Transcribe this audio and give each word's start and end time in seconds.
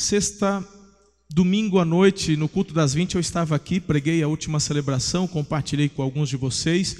Sexta, 0.00 0.66
domingo 1.28 1.78
à 1.78 1.84
noite, 1.84 2.34
no 2.34 2.48
culto 2.48 2.72
das 2.72 2.94
20, 2.94 3.16
eu 3.16 3.20
estava 3.20 3.54
aqui, 3.54 3.78
preguei 3.78 4.22
a 4.22 4.28
última 4.28 4.58
celebração, 4.58 5.28
compartilhei 5.28 5.90
com 5.90 6.00
alguns 6.00 6.30
de 6.30 6.38
vocês, 6.38 6.96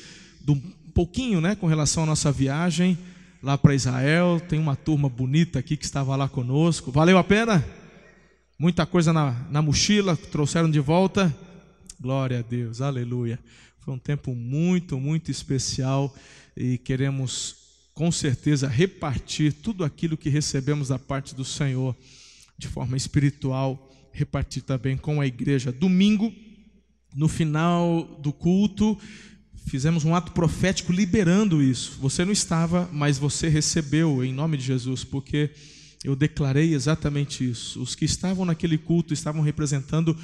um 0.46 0.60
pouquinho, 0.92 1.40
né, 1.40 1.54
com 1.54 1.66
relação 1.66 2.02
à 2.02 2.06
nossa 2.06 2.30
viagem 2.30 2.98
lá 3.42 3.56
para 3.56 3.74
Israel. 3.74 4.38
Tem 4.46 4.58
uma 4.58 4.76
turma 4.76 5.08
bonita 5.08 5.58
aqui 5.58 5.78
que 5.78 5.84
estava 5.86 6.14
lá 6.14 6.28
conosco. 6.28 6.92
Valeu 6.92 7.16
a 7.16 7.24
pena? 7.24 7.64
Muita 8.58 8.84
coisa 8.84 9.14
na, 9.14 9.30
na 9.50 9.62
mochila, 9.62 10.14
trouxeram 10.14 10.70
de 10.70 10.78
volta. 10.78 11.34
Glória 11.98 12.40
a 12.40 12.42
Deus, 12.42 12.82
aleluia. 12.82 13.38
Foi 13.78 13.94
um 13.94 13.98
tempo 13.98 14.34
muito, 14.34 15.00
muito 15.00 15.30
especial 15.30 16.14
e 16.54 16.76
queremos 16.76 17.56
com 17.94 18.12
certeza 18.12 18.68
repartir 18.68 19.54
tudo 19.54 19.84
aquilo 19.84 20.18
que 20.18 20.28
recebemos 20.28 20.88
da 20.88 20.98
parte 20.98 21.34
do 21.34 21.46
Senhor 21.46 21.96
de 22.60 22.68
forma 22.68 22.96
espiritual, 22.96 23.90
repartir 24.12 24.62
também 24.62 24.96
com 24.96 25.20
a 25.20 25.26
igreja. 25.26 25.72
Domingo, 25.72 26.32
no 27.16 27.26
final 27.26 28.04
do 28.22 28.32
culto, 28.32 28.96
fizemos 29.66 30.04
um 30.04 30.14
ato 30.14 30.32
profético 30.32 30.92
liberando 30.92 31.62
isso. 31.62 31.98
Você 32.00 32.24
não 32.24 32.32
estava, 32.32 32.88
mas 32.92 33.18
você 33.18 33.48
recebeu 33.48 34.22
em 34.22 34.32
nome 34.32 34.56
de 34.56 34.64
Jesus, 34.64 35.02
porque 35.02 35.50
eu 36.04 36.14
declarei 36.14 36.74
exatamente 36.74 37.48
isso. 37.48 37.80
Os 37.80 37.94
que 37.94 38.04
estavam 38.04 38.44
naquele 38.44 38.78
culto 38.78 39.14
estavam 39.14 39.42
representando 39.42 40.16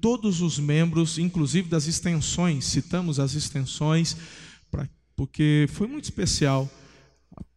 todos 0.00 0.42
os 0.42 0.58
membros, 0.58 1.16
inclusive 1.16 1.68
das 1.68 1.86
extensões, 1.86 2.64
citamos 2.64 3.18
as 3.18 3.34
extensões, 3.34 4.16
porque 5.16 5.66
foi 5.70 5.86
muito 5.86 6.04
especial 6.04 6.68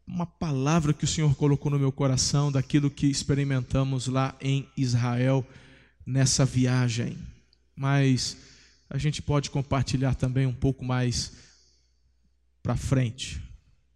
uma 0.07 0.25
palavra 0.25 0.93
que 0.93 1.03
o 1.03 1.07
Senhor 1.07 1.35
colocou 1.35 1.69
no 1.69 1.77
meu 1.77 1.91
coração 1.91 2.49
daquilo 2.49 2.89
que 2.89 3.07
experimentamos 3.07 4.07
lá 4.07 4.33
em 4.39 4.65
Israel 4.77 5.45
nessa 6.05 6.45
viagem. 6.45 7.17
Mas 7.75 8.37
a 8.89 8.97
gente 8.97 9.21
pode 9.21 9.51
compartilhar 9.51 10.15
também 10.15 10.47
um 10.47 10.53
pouco 10.53 10.85
mais 10.85 11.33
para 12.63 12.77
frente. 12.77 13.41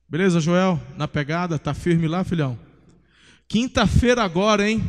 Beleza, 0.08 0.42
Joel? 0.42 0.80
Na 0.98 1.08
pegada? 1.08 1.58
Tá 1.58 1.74
firme 1.74 2.08
lá, 2.08 2.26
filhão? 2.26 2.60
Quinta-feira 3.48 4.22
agora, 4.22 4.70
hein? 4.70 4.80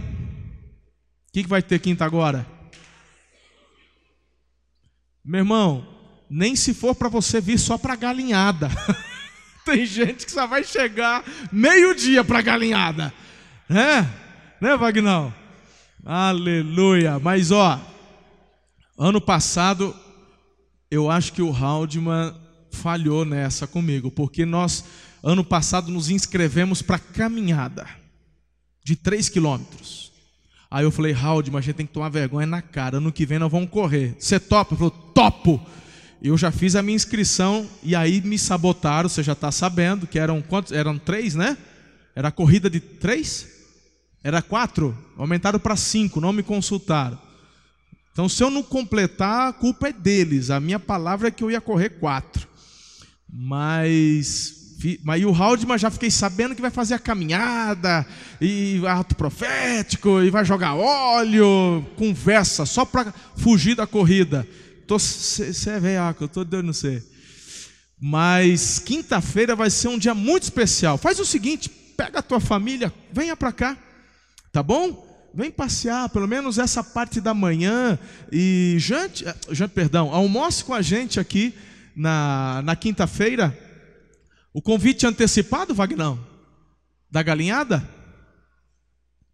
O 1.29 1.33
que, 1.33 1.45
que 1.45 1.49
vai 1.49 1.63
ter 1.63 1.79
quinta 1.79 2.05
agora? 2.05 2.45
Meu 5.25 5.39
irmão, 5.39 5.87
nem 6.29 6.57
se 6.57 6.75
for 6.75 6.97
para 6.97 7.09
você 7.09 7.41
vir 7.41 7.59
só 7.59 7.79
para 7.79 7.95
galinhada. 7.95 8.69
Tem 9.67 9.87
gente 9.87 10.27
que 10.27 10.33
só 10.33 10.47
vai 10.47 10.65
chegar 10.65 11.25
meio-dia 11.51 12.25
para 12.25 12.43
galinhada. 12.43 13.13
Né? 13.69 14.09
Né, 14.61 14.77
Vagnão? 14.77 15.33
Aleluia. 16.05 17.19
Mas 17.19 17.51
ó, 17.51 17.81
ano 18.99 19.21
passado 19.21 19.95
eu 20.91 21.11
acho 21.11 21.33
que 21.33 21.41
o 21.43 21.53
Haldman 21.53 22.35
falhou 22.71 23.25
nessa 23.25 23.67
comigo, 23.67 24.11
porque 24.11 24.45
nós 24.45 24.85
ano 25.23 25.45
passado 25.45 25.91
nos 25.91 26.11
inscrevemos 26.11 26.83
para 26.83 26.99
caminhada 26.99 27.87
de 28.85 28.97
3 28.97 29.29
quilômetros. 29.29 30.13
Aí 30.71 30.85
eu 30.85 30.91
falei, 30.91 31.13
Haldman, 31.13 31.59
a 31.59 31.61
gente 31.61 31.77
tem 31.77 31.87
que 31.87 31.93
tomar 31.93 32.09
vergonha 32.09 32.47
na 32.47 32.63
cara. 32.63 32.97
Ano 32.97 33.13
que 33.13 33.27
vem 33.27 33.39
nós 33.39 33.53
vamos 33.53 33.71
correr. 33.71 34.17
Você 34.19 34.41
topa? 34.41 34.73
Ele 34.73 34.79
falou, 34.79 34.91
topo. 35.15 35.67
Eu 36.23 36.39
já 36.39 36.53
fiz 36.53 36.77
a 36.77 36.83
minha 36.83 36.95
inscrição 36.95 37.69
e 37.83 37.97
aí 37.97 38.21
me 38.21 38.39
sabotaram. 38.39 39.09
Você 39.09 39.25
já 39.25 39.33
está 39.33 39.51
sabendo 39.51 40.07
que 40.07 40.21
eram 40.21 40.41
quantos? 40.41 40.71
Eram 40.71 40.97
três, 40.97 41.35
né? 41.35 41.59
Era 42.15 42.29
a 42.29 42.33
corrida 42.33 42.71
de 42.71 42.79
três? 42.79 43.49
Era 44.23 44.41
quatro? 44.41 44.97
Aumentaram 45.19 45.59
para 45.59 45.75
cinco. 45.75 46.21
Não 46.21 46.33
me 46.33 46.45
consultaram. 46.45 47.19
Então, 48.13 48.29
se 48.29 48.45
eu 48.45 48.51
não 48.51 48.63
completar, 48.63 49.49
a 49.49 49.53
culpa 49.53 49.89
é 49.89 49.93
deles. 49.93 50.51
A 50.51 50.61
minha 50.61 50.79
palavra 50.79 51.27
é 51.27 51.31
que 51.31 51.43
eu 51.43 51.51
ia 51.51 51.61
correr 51.61 51.91
quatro. 51.91 52.47
Mas 53.29 54.61
mas 55.05 55.25
o 55.25 55.31
Haldman 55.31 55.79
já 55.79 55.91
fiquei 55.91 56.11
sabendo 56.11 56.57
que 56.57 56.61
vai 56.61 56.71
fazer 56.71 56.95
a 56.95 56.99
caminhada, 56.99 58.05
e 58.41 58.83
ato 58.85 59.15
profético, 59.15 60.21
e 60.21 60.29
vai 60.29 60.45
jogar 60.45 60.75
óleo, 60.75 61.87
conversa, 61.97 62.67
só 62.67 62.85
para 62.85 63.15
fugir 63.37 63.77
da 63.77 63.87
corrida. 63.87 64.45
Você 64.99 65.71
é 65.71 65.81
velhaco, 65.81 66.25
eu 66.25 66.27
estou 66.27 66.45
dando 66.45 66.67
não 66.67 66.73
sei. 66.73 67.03
Mas 68.01 68.79
quinta-feira 68.79 69.55
vai 69.55 69.71
ser 69.71 69.89
um 69.89 69.99
dia 69.99 70.15
muito 70.15 70.45
especial. 70.45 70.99
Faz 70.99 71.19
o 71.21 71.25
seguinte: 71.25 71.69
pega 71.69 72.19
a 72.19 72.23
tua 72.23 72.41
família, 72.41 72.93
venha 73.13 73.37
para 73.37 73.53
cá, 73.53 73.77
tá 74.53 74.63
bom? 74.63 75.11
Vem 75.35 75.51
passear, 75.51 76.09
pelo 76.11 76.29
menos 76.29 76.59
essa 76.59 76.85
parte 76.85 77.21
da 77.21 77.33
manhã 77.33 77.99
e 78.31 78.77
jante, 78.79 79.27
eh, 79.27 79.35
jante 79.51 79.73
perdão, 79.73 80.13
almoce 80.13 80.63
com 80.63 80.75
a 80.75 80.83
gente 80.83 81.19
aqui 81.19 81.55
na, 81.97 82.61
na 82.63 82.77
quinta-feira 82.77 83.57
o 84.55 84.61
convite 84.61 85.07
antecipado, 85.07 85.75
Vagnão? 85.75 86.21
Da 87.11 87.23
galinhada? 87.23 87.89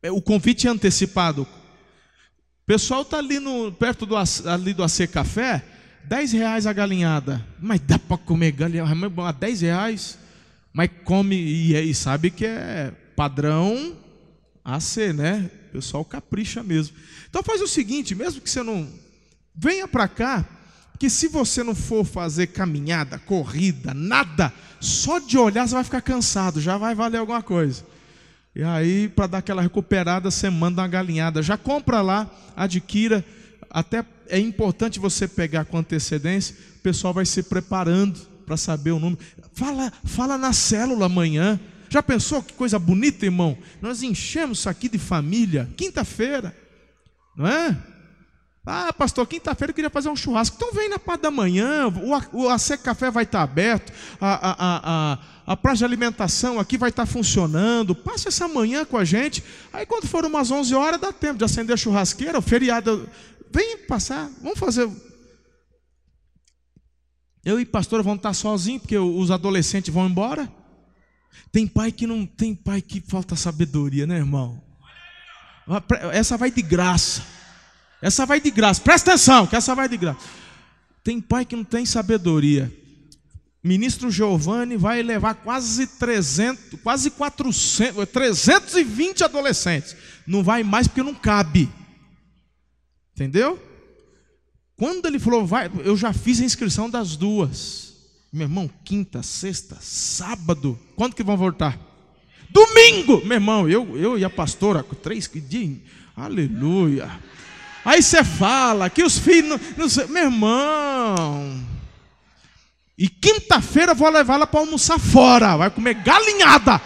É, 0.00 0.12
o 0.12 0.22
convite 0.22 0.68
antecipado. 0.68 1.46
Pessoal 2.68 3.00
está 3.00 3.16
ali 3.16 3.40
no, 3.40 3.72
perto 3.72 4.04
do, 4.04 4.14
ali 4.14 4.74
do 4.74 4.84
AC 4.84 5.06
Café, 5.10 5.64
10 6.04 6.32
reais 6.32 6.66
a 6.66 6.72
galinhada. 6.74 7.42
Mas 7.58 7.80
dá 7.80 7.98
para 7.98 8.18
comer 8.18 8.52
galinhada 8.52 8.92
a 9.26 9.32
10 9.32 9.62
reais? 9.62 10.18
Mas 10.70 10.90
come 11.02 11.34
e, 11.34 11.74
e 11.74 11.94
sabe 11.94 12.30
que 12.30 12.44
é 12.44 12.92
padrão 13.16 13.96
AC, 14.62 15.14
né? 15.14 15.50
O 15.70 15.72
pessoal 15.72 16.04
capricha 16.04 16.62
mesmo. 16.62 16.94
Então 17.30 17.42
faz 17.42 17.62
o 17.62 17.66
seguinte, 17.66 18.14
mesmo 18.14 18.42
que 18.42 18.50
você 18.50 18.62
não 18.62 18.86
venha 19.54 19.88
para 19.88 20.06
cá, 20.06 20.46
que 20.98 21.08
se 21.08 21.26
você 21.26 21.62
não 21.62 21.74
for 21.74 22.04
fazer 22.04 22.48
caminhada, 22.48 23.18
corrida, 23.18 23.94
nada, 23.94 24.52
só 24.78 25.18
de 25.18 25.38
olhar 25.38 25.66
você 25.66 25.72
vai 25.74 25.84
ficar 25.84 26.02
cansado, 26.02 26.60
já 26.60 26.76
vai 26.76 26.94
valer 26.94 27.16
alguma 27.16 27.42
coisa. 27.42 27.82
E 28.54 28.62
aí, 28.62 29.08
para 29.08 29.26
dar 29.26 29.38
aquela 29.38 29.62
recuperada, 29.62 30.30
você 30.30 30.50
manda 30.50 30.82
uma 30.82 30.88
galinhada. 30.88 31.42
Já 31.42 31.56
compra 31.56 32.00
lá, 32.00 32.28
adquira. 32.56 33.24
Até 33.70 34.04
é 34.28 34.38
importante 34.38 34.98
você 34.98 35.26
pegar 35.26 35.64
com 35.64 35.78
antecedência, 35.78 36.56
o 36.76 36.80
pessoal 36.80 37.12
vai 37.12 37.26
se 37.26 37.42
preparando 37.42 38.18
para 38.46 38.56
saber 38.56 38.92
o 38.92 38.98
número. 38.98 39.22
Fala, 39.52 39.92
fala 40.04 40.38
na 40.38 40.52
célula 40.52 41.06
amanhã. 41.06 41.60
Já 41.90 42.02
pensou 42.02 42.42
que 42.42 42.52
coisa 42.52 42.78
bonita, 42.78 43.24
irmão? 43.24 43.56
Nós 43.80 44.02
enchemos 44.02 44.58
isso 44.58 44.68
aqui 44.68 44.88
de 44.88 44.98
família, 44.98 45.68
quinta-feira, 45.76 46.54
não 47.36 47.46
é? 47.46 47.76
Ah, 48.66 48.92
pastor, 48.92 49.26
quinta-feira 49.26 49.70
eu 49.70 49.74
queria 49.74 49.88
fazer 49.88 50.10
um 50.10 50.16
churrasco. 50.16 50.56
Então 50.56 50.74
vem 50.74 50.90
na 50.90 50.98
parte 50.98 51.22
da 51.22 51.30
manhã, 51.30 51.88
o, 52.32 52.48
AC 52.48 52.76
Café 52.82 53.10
vai 53.10 53.24
estar 53.24 53.40
aberto, 53.40 53.90
a, 54.20 54.34
a, 54.34 54.52
a, 54.52 55.12
a 55.14 55.18
praça 55.56 55.78
de 55.78 55.84
alimentação 55.84 56.60
aqui 56.60 56.76
vai 56.76 56.90
estar 56.90 57.06
funcionando. 57.06 57.94
Passa 57.94 58.28
essa 58.28 58.46
manhã 58.46 58.84
com 58.84 58.96
a 58.96 59.04
gente. 59.04 59.42
Aí 59.72 59.86
quando 59.86 60.06
for 60.06 60.24
umas 60.24 60.50
11 60.50 60.74
horas, 60.74 61.00
dá 61.00 61.12
tempo 61.12 61.38
de 61.38 61.44
acender 61.44 61.74
a 61.74 61.76
churrasqueira, 61.76 62.38
o 62.38 62.42
feriado. 62.42 63.08
Vem 63.50 63.78
passar, 63.78 64.30
vamos 64.42 64.58
fazer. 64.58 64.88
Eu 67.44 67.58
e 67.58 67.64
pastor 67.64 68.02
vamos 68.02 68.18
estar 68.18 68.34
sozinhos, 68.34 68.82
porque 68.82 68.98
os 68.98 69.30
adolescentes 69.30 69.92
vão 69.92 70.06
embora. 70.06 70.52
Tem 71.50 71.66
pai 71.66 71.90
que 71.90 72.06
não 72.06 72.26
tem 72.26 72.54
pai 72.54 72.82
que 72.82 73.00
falta 73.00 73.34
sabedoria, 73.34 74.06
né, 74.06 74.16
irmão? 74.16 74.62
Essa 76.12 76.36
vai 76.36 76.50
de 76.50 76.60
graça. 76.60 77.22
Essa 78.02 78.26
vai 78.26 78.40
de 78.40 78.50
graça. 78.50 78.80
Presta 78.80 79.12
atenção, 79.12 79.46
que 79.46 79.56
essa 79.56 79.74
vai 79.74 79.88
de 79.88 79.96
graça. 79.96 80.20
Tem 81.02 81.20
pai 81.20 81.44
que 81.44 81.56
não 81.56 81.64
tem 81.64 81.86
sabedoria. 81.86 82.70
Ministro 83.62 84.10
Giovanni 84.10 84.76
vai 84.76 85.02
levar 85.02 85.34
quase 85.34 85.86
300, 85.86 86.80
quase 86.80 87.10
400, 87.10 88.08
320 88.08 89.24
adolescentes. 89.24 89.96
Não 90.26 90.42
vai 90.42 90.62
mais 90.62 90.86
porque 90.86 91.02
não 91.02 91.14
cabe. 91.14 91.68
Entendeu? 93.14 93.60
Quando 94.76 95.06
ele 95.06 95.18
falou, 95.18 95.44
vai, 95.44 95.68
eu 95.84 95.96
já 95.96 96.12
fiz 96.12 96.40
a 96.40 96.44
inscrição 96.44 96.88
das 96.88 97.16
duas. 97.16 97.94
Meu 98.32 98.44
irmão, 98.44 98.70
quinta, 98.84 99.22
sexta, 99.24 99.76
sábado. 99.80 100.78
Quando 100.94 101.16
que 101.16 101.24
vão 101.24 101.36
voltar? 101.36 101.76
Domingo! 102.48 103.24
Meu 103.24 103.36
irmão, 103.36 103.68
eu, 103.68 103.98
eu 103.98 104.16
e 104.18 104.24
a 104.24 104.30
pastora, 104.30 104.84
três 105.02 105.28
dias. 105.48 105.78
Aleluia. 106.14 107.10
Aí 107.84 108.02
você 108.02 108.22
fala 108.22 108.88
que 108.88 109.02
os 109.02 109.18
filhos. 109.18 109.48
Não, 109.48 109.60
não 109.76 109.88
sei, 109.88 110.06
meu 110.06 110.24
irmão. 110.24 111.77
E 112.98 113.08
quinta-feira 113.08 113.94
vou 113.94 114.10
levar 114.10 114.34
ela 114.34 114.46
para 114.46 114.58
almoçar 114.58 114.98
fora. 114.98 115.56
Vai 115.56 115.70
comer 115.70 115.94
galinhada. 115.94 116.82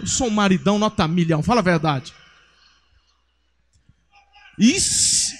Eu 0.00 0.06
sou 0.08 0.26
um 0.26 0.30
maridão 0.30 0.80
nota 0.80 1.06
milhão, 1.06 1.44
fala 1.44 1.60
a 1.60 1.62
verdade. 1.62 2.12
E, 4.58 4.76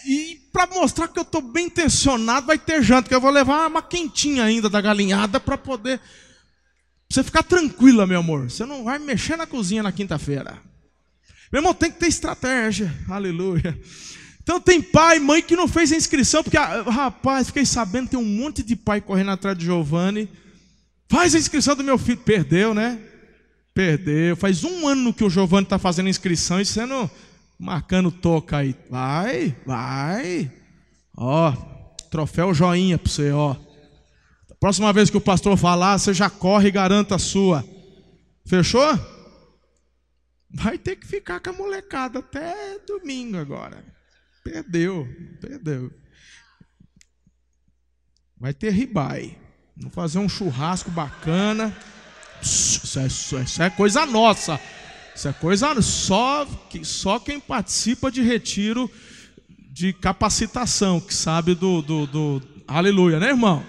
e 0.07 0.37
para 0.53 0.69
mostrar 0.69 1.09
que 1.09 1.19
eu 1.19 1.25
estou 1.25 1.43
bem 1.43 1.67
intencionado, 1.67 2.47
vai 2.47 2.57
ter 2.57 2.81
janta, 2.81 3.09
que 3.09 3.15
eu 3.15 3.21
vou 3.21 3.31
levar 3.31 3.67
uma 3.67 3.83
quentinha 3.83 4.45
ainda 4.45 4.71
da 4.71 4.81
galinhada 4.81 5.41
para 5.41 5.59
poder. 5.59 5.99
Pra 5.99 6.07
você 7.11 7.25
ficar 7.25 7.43
tranquila, 7.43 8.07
meu 8.07 8.21
amor. 8.21 8.49
Você 8.49 8.65
não 8.65 8.85
vai 8.85 9.01
mexer 9.01 9.37
na 9.37 9.47
cozinha 9.49 9.83
na 9.83 9.91
quinta-feira. 9.91 10.59
Meu 11.51 11.59
irmão, 11.61 11.75
tem 11.75 11.91
que 11.91 11.99
ter 11.99 12.07
estratégia. 12.07 12.95
Aleluia. 13.09 13.79
Então 14.43 14.61
tem 14.61 14.83
pai, 14.83 15.19
mãe 15.19 15.41
que 15.41 15.55
não 15.55 15.69
fez 15.69 15.93
a 15.93 15.97
inscrição, 15.97 16.43
porque, 16.43 16.57
ah, 16.57 16.83
rapaz, 16.83 17.47
fiquei 17.47 17.65
sabendo, 17.65 18.11
tem 18.11 18.19
um 18.19 18.25
monte 18.25 18.63
de 18.63 18.75
pai 18.75 19.01
correndo 19.01 19.31
atrás 19.31 19.57
de 19.57 19.65
Giovanni. 19.65 20.29
Faz 21.09 21.35
a 21.35 21.39
inscrição 21.39 21.77
do 21.77 21.85
meu 21.85 21.99
filho. 21.99 22.19
Perdeu, 22.19 22.75
né? 22.75 22.99
Perdeu. 23.75 24.37
Faz 24.37 24.65
um 24.65 24.89
ano 24.89 25.13
que 25.13 25.23
o 25.23 25.31
Giovanni 25.31 25.65
está 25.65 25.79
fazendo 25.79 26.09
inscrição 26.09 26.61
e 26.61 26.67
sendo 26.67 27.11
marcando 27.59 28.11
toca 28.11 28.57
aí. 28.59 28.75
Vai, 28.91 29.57
vai. 29.65 30.51
Ó, 31.17 31.53
troféu 32.11 32.53
joinha 32.53 32.99
para 32.99 33.11
você, 33.11 33.31
ó. 33.31 33.55
Próxima 34.59 34.93
vez 34.93 35.11
que 35.11 35.17
o 35.17 35.21
pastor 35.21 35.57
falar, 35.57 35.99
você 35.99 36.15
já 36.15 36.31
corre 36.31 36.69
e 36.69 36.73
garanta 36.73 37.17
a 37.17 37.19
sua. 37.19 37.65
Fechou? 38.47 38.99
Vai 40.51 40.79
ter 40.79 40.97
que 40.97 41.07
ficar 41.07 41.41
com 41.41 41.51
a 41.51 41.53
molecada 41.53 42.19
até 42.19 42.79
domingo 42.87 43.37
agora. 43.37 43.85
Perdeu, 44.43 45.09
perdeu. 45.41 45.93
Vai 48.39 48.53
ter 48.53 48.71
ribai. 48.71 49.39
Vamos 49.77 49.95
fazer 49.95 50.19
um 50.19 50.29
churrasco 50.29 50.91
bacana. 50.91 51.75
Isso 52.43 52.99
é, 52.99 53.07
isso 53.07 53.63
é 53.63 53.71
coisa 53.71 54.05
nossa. 54.05 54.61
Isso 55.15 55.29
é 55.29 55.33
coisa 55.33 55.81
só 55.81 56.47
só 56.83 57.19
quem 57.19 57.39
participa 57.39 58.11
de 58.11 58.23
retiro 58.23 58.91
de 59.71 59.93
capacitação, 59.93 61.01
que 61.01 61.15
sabe 61.15 61.55
do, 61.55 61.81
do, 61.81 62.07
do 62.07 62.43
aleluia, 62.67 63.19
né, 63.19 63.29
irmão? 63.29 63.65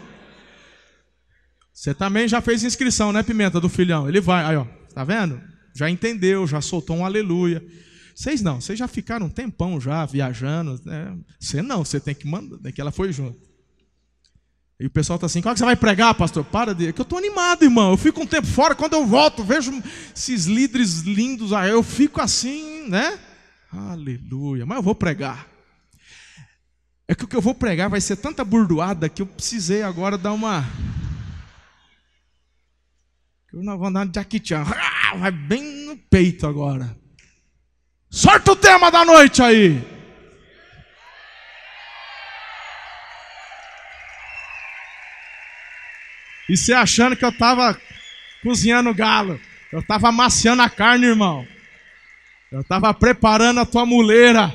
Você 1.73 1.93
também 1.93 2.27
já 2.27 2.41
fez 2.41 2.63
inscrição, 2.63 3.13
né, 3.13 3.23
Pimenta, 3.23 3.59
do 3.59 3.69
filhão? 3.69 4.07
Ele 4.07 4.19
vai, 4.19 4.43
aí, 4.43 4.55
ó, 4.55 4.65
tá 4.93 5.03
vendo? 5.03 5.41
Já 5.73 5.89
entendeu, 5.89 6.45
já 6.45 6.61
soltou 6.61 6.97
um 6.97 7.05
aleluia. 7.05 7.63
Vocês 8.15 8.41
não, 8.41 8.61
vocês 8.61 8.77
já 8.77 8.87
ficaram 8.87 9.25
um 9.25 9.29
tempão 9.29 9.81
já 9.81 10.05
viajando. 10.05 10.79
Né? 10.85 11.17
Você 11.39 11.61
não, 11.61 11.83
você 11.83 11.99
tem 11.99 12.13
que 12.13 12.27
mandar, 12.27 12.57
né, 12.61 12.71
que 12.71 12.79
ela 12.79 12.91
foi 12.91 13.11
junto. 13.11 13.39
E 14.79 14.85
o 14.85 14.89
pessoal 14.89 15.15
está 15.15 15.27
assim, 15.27 15.41
qual 15.41 15.53
que 15.53 15.59
você 15.59 15.65
vai 15.65 15.75
pregar, 15.75 16.13
pastor? 16.13 16.43
Para 16.43 16.73
de. 16.73 16.87
É 16.87 16.91
que 16.91 16.99
eu 16.99 17.03
estou 17.03 17.17
animado, 17.17 17.63
irmão. 17.63 17.91
Eu 17.91 17.97
fico 17.97 18.21
um 18.21 18.27
tempo 18.27 18.47
fora, 18.47 18.75
quando 18.75 18.93
eu 18.93 19.05
volto, 19.05 19.43
vejo 19.43 19.71
esses 20.15 20.45
líderes 20.45 21.01
lindos 21.01 21.53
aí, 21.53 21.71
eu 21.71 21.81
fico 21.81 22.19
assim, 22.19 22.87
né? 22.89 23.17
Aleluia. 23.71 24.65
Mas 24.65 24.77
eu 24.77 24.83
vou 24.83 24.95
pregar. 24.95 25.47
É 27.07 27.15
que 27.15 27.23
o 27.23 27.27
que 27.27 27.35
eu 27.35 27.41
vou 27.41 27.55
pregar 27.55 27.89
vai 27.89 28.01
ser 28.01 28.17
tanta 28.17 28.43
burdoada 28.43 29.09
que 29.09 29.21
eu 29.21 29.25
precisei 29.25 29.83
agora 29.83 30.17
dar 30.17 30.33
uma. 30.33 30.65
Eu 33.53 33.63
não 33.63 33.77
vou 33.77 33.87
andar 33.87 34.05
de 34.05 34.13
Jackie 34.15 34.41
Chan. 34.43 34.65
Vai 35.17 35.31
bem 35.31 35.85
no 35.85 35.95
peito 35.95 36.47
agora. 36.47 37.02
Sorte 38.13 38.51
o 38.51 38.55
tema 38.55 38.91
da 38.91 39.03
noite 39.03 39.41
aí. 39.41 39.83
E 46.47 46.55
você 46.55 46.73
achando 46.73 47.15
que 47.15 47.25
eu 47.25 47.29
estava 47.29 47.75
cozinhando 48.43 48.93
galo. 48.93 49.41
Eu 49.71 49.79
estava 49.79 50.09
amaciando 50.09 50.61
a 50.61 50.69
carne, 50.69 51.07
irmão. 51.07 51.43
Eu 52.51 52.61
estava 52.61 52.93
preparando 52.93 53.61
a 53.61 53.65
tua 53.65 53.83
muleira. 53.83 54.53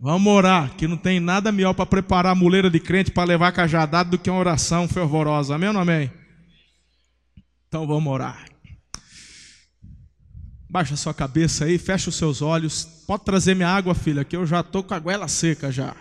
Vamos 0.00 0.32
orar, 0.32 0.74
que 0.76 0.88
não 0.88 0.96
tem 0.96 1.20
nada 1.20 1.52
melhor 1.52 1.74
para 1.74 1.84
preparar 1.84 2.32
a 2.32 2.34
muleira 2.34 2.70
de 2.70 2.80
crente 2.80 3.10
para 3.10 3.24
levar 3.24 3.52
cajadado 3.52 4.12
do 4.12 4.18
que 4.18 4.30
uma 4.30 4.40
oração 4.40 4.88
fervorosa. 4.88 5.54
Amém 5.54 5.68
ou 5.68 5.74
não 5.74 5.82
amém? 5.82 6.10
Então 7.68 7.86
vamos 7.86 8.10
orar. 8.10 8.55
Baixa 10.76 10.94
sua 10.94 11.14
cabeça 11.14 11.64
aí, 11.64 11.78
fecha 11.78 12.10
os 12.10 12.16
seus 12.16 12.42
olhos. 12.42 12.84
Pode 13.06 13.24
trazer 13.24 13.54
minha 13.54 13.70
água, 13.70 13.94
filha, 13.94 14.22
que 14.26 14.36
eu 14.36 14.44
já 14.44 14.60
estou 14.60 14.82
com 14.82 14.92
a 14.92 14.98
goela 14.98 15.26
seca 15.26 15.72
já. 15.72 15.96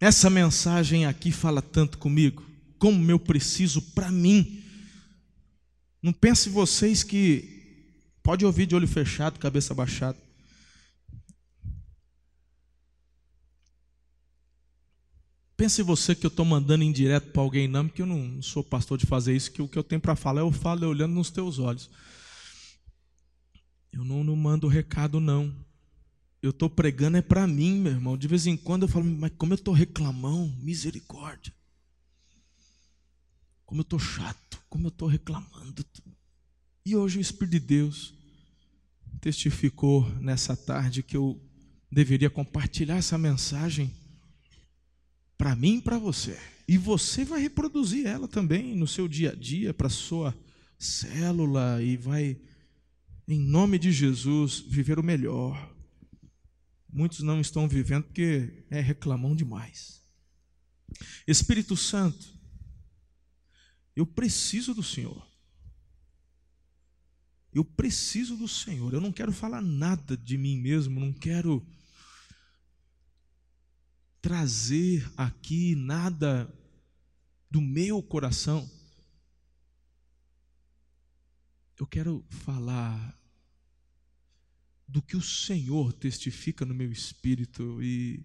Essa 0.00 0.28
mensagem 0.28 1.06
aqui 1.06 1.30
fala 1.30 1.62
tanto 1.62 1.98
comigo, 1.98 2.42
como 2.76 3.08
eu 3.08 3.20
preciso 3.20 3.80
para 3.80 4.10
mim. 4.10 4.64
Não 6.02 6.12
pense 6.12 6.48
vocês 6.48 7.04
que 7.04 7.94
pode 8.20 8.44
ouvir 8.44 8.66
de 8.66 8.74
olho 8.74 8.88
fechado, 8.88 9.38
cabeça 9.38 9.72
baixada. 9.72 10.18
Pense 15.62 15.80
você 15.80 16.12
que 16.12 16.26
eu 16.26 16.28
estou 16.28 16.44
mandando 16.44 16.82
indireto 16.82 17.30
para 17.30 17.40
alguém, 17.40 17.68
não, 17.68 17.86
porque 17.86 18.02
eu 18.02 18.06
não 18.06 18.42
sou 18.42 18.64
pastor 18.64 18.98
de 18.98 19.06
fazer 19.06 19.36
isso, 19.36 19.52
que 19.52 19.62
o 19.62 19.68
que 19.68 19.78
eu 19.78 19.84
tenho 19.84 20.00
para 20.00 20.16
falar 20.16 20.40
eu 20.40 20.50
falo 20.50 20.88
olhando 20.88 21.14
nos 21.14 21.30
teus 21.30 21.60
olhos. 21.60 21.88
Eu 23.92 24.04
não, 24.04 24.24
não 24.24 24.34
mando 24.34 24.66
recado, 24.66 25.20
não. 25.20 25.54
Eu 26.42 26.50
estou 26.50 26.68
pregando 26.68 27.16
é 27.16 27.22
para 27.22 27.46
mim, 27.46 27.78
meu 27.78 27.92
irmão. 27.92 28.18
De 28.18 28.26
vez 28.26 28.44
em 28.48 28.56
quando 28.56 28.82
eu 28.82 28.88
falo, 28.88 29.04
mas 29.04 29.30
como 29.38 29.52
eu 29.52 29.54
estou 29.54 29.72
reclamão, 29.72 30.52
misericórdia. 30.58 31.54
Como 33.64 33.82
eu 33.82 33.84
estou 33.84 34.00
chato, 34.00 34.60
como 34.68 34.88
eu 34.88 34.92
estou 34.92 35.06
reclamando. 35.06 35.86
E 36.84 36.96
hoje 36.96 37.18
o 37.18 37.20
Espírito 37.20 37.52
de 37.52 37.60
Deus 37.60 38.12
testificou 39.20 40.10
nessa 40.18 40.56
tarde 40.56 41.04
que 41.04 41.16
eu 41.16 41.40
deveria 41.88 42.28
compartilhar 42.28 42.96
essa 42.96 43.16
mensagem 43.16 44.01
para 45.42 45.56
mim 45.56 45.78
e 45.78 45.82
para 45.82 45.98
você. 45.98 46.38
E 46.68 46.78
você 46.78 47.24
vai 47.24 47.40
reproduzir 47.40 48.06
ela 48.06 48.28
também 48.28 48.76
no 48.76 48.86
seu 48.86 49.08
dia 49.08 49.32
a 49.32 49.34
dia, 49.34 49.74
para 49.74 49.88
sua 49.88 50.32
célula, 50.78 51.82
e 51.82 51.96
vai, 51.96 52.40
em 53.26 53.40
nome 53.40 53.76
de 53.76 53.90
Jesus, 53.90 54.60
viver 54.60 55.00
o 55.00 55.02
melhor. 55.02 55.74
Muitos 56.88 57.22
não 57.22 57.40
estão 57.40 57.66
vivendo 57.66 58.04
porque 58.04 58.64
é 58.70 58.78
reclamão 58.80 59.34
demais. 59.34 60.00
Espírito 61.26 61.76
Santo, 61.76 62.24
eu 63.96 64.06
preciso 64.06 64.72
do 64.72 64.82
Senhor. 64.82 65.26
Eu 67.52 67.64
preciso 67.64 68.36
do 68.36 68.46
Senhor. 68.46 68.94
Eu 68.94 69.00
não 69.00 69.10
quero 69.10 69.32
falar 69.32 69.60
nada 69.60 70.16
de 70.16 70.38
mim 70.38 70.56
mesmo, 70.60 71.00
não 71.00 71.12
quero 71.12 71.66
trazer 74.22 75.12
aqui 75.16 75.74
nada 75.74 76.48
do 77.50 77.60
meu 77.60 78.00
coração. 78.00 78.70
Eu 81.76 81.86
quero 81.86 82.24
falar 82.30 83.18
do 84.86 85.02
que 85.02 85.16
o 85.16 85.22
Senhor 85.22 85.92
testifica 85.92 86.64
no 86.64 86.72
meu 86.72 86.92
espírito 86.92 87.82
e 87.82 88.24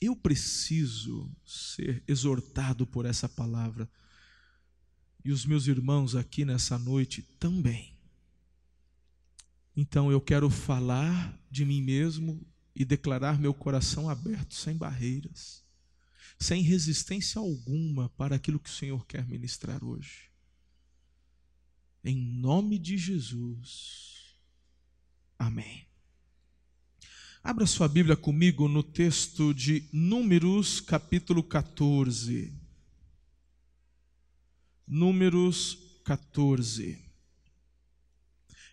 eu 0.00 0.14
preciso 0.14 1.30
ser 1.44 2.04
exortado 2.06 2.86
por 2.86 3.06
essa 3.06 3.28
palavra. 3.28 3.90
E 5.24 5.32
os 5.32 5.46
meus 5.46 5.66
irmãos 5.66 6.14
aqui 6.14 6.44
nessa 6.44 6.78
noite 6.78 7.22
também. 7.38 7.96
Então 9.74 10.10
eu 10.12 10.20
quero 10.20 10.50
falar 10.50 11.38
de 11.50 11.64
mim 11.64 11.80
mesmo 11.80 12.46
e 12.80 12.84
declarar 12.86 13.38
meu 13.38 13.52
coração 13.52 14.08
aberto, 14.08 14.54
sem 14.54 14.74
barreiras, 14.74 15.62
sem 16.38 16.62
resistência 16.62 17.38
alguma 17.38 18.08
para 18.08 18.36
aquilo 18.36 18.58
que 18.58 18.70
o 18.70 18.72
Senhor 18.72 19.06
quer 19.06 19.28
ministrar 19.28 19.84
hoje. 19.84 20.30
Em 22.02 22.16
nome 22.16 22.78
de 22.78 22.96
Jesus. 22.96 24.34
Amém. 25.38 25.86
Abra 27.44 27.66
sua 27.66 27.86
Bíblia 27.86 28.16
comigo 28.16 28.66
no 28.66 28.82
texto 28.82 29.52
de 29.52 29.86
Números, 29.92 30.80
capítulo 30.80 31.42
14. 31.42 32.50
Números 34.86 36.00
14. 36.02 36.98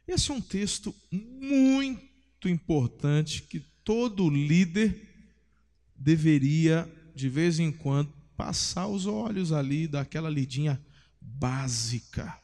Esse 0.08 0.32
é 0.32 0.34
um 0.34 0.40
texto 0.40 0.96
muito 1.12 2.48
importante 2.48 3.42
que 3.42 3.68
todo 3.88 4.30
líder 4.30 5.02
deveria, 5.96 6.94
de 7.16 7.30
vez 7.30 7.58
em 7.58 7.72
quando, 7.72 8.12
passar 8.36 8.86
os 8.86 9.06
olhos 9.06 9.54
ali, 9.54 9.88
daquela 9.88 10.30
lidinha 10.30 10.78
básica. 11.22 12.38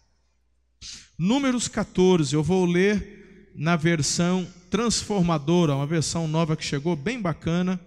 Números 1.18 1.68
14, 1.68 2.34
eu 2.34 2.42
vou 2.42 2.66
ler 2.66 3.52
na 3.56 3.76
versão 3.76 4.50
transformadora, 4.70 5.76
uma 5.76 5.86
versão 5.86 6.30
nova 6.30 6.56
que 6.56 6.64
chegou, 6.64 6.96
bem 6.96 7.22
bacana, 7.22 7.78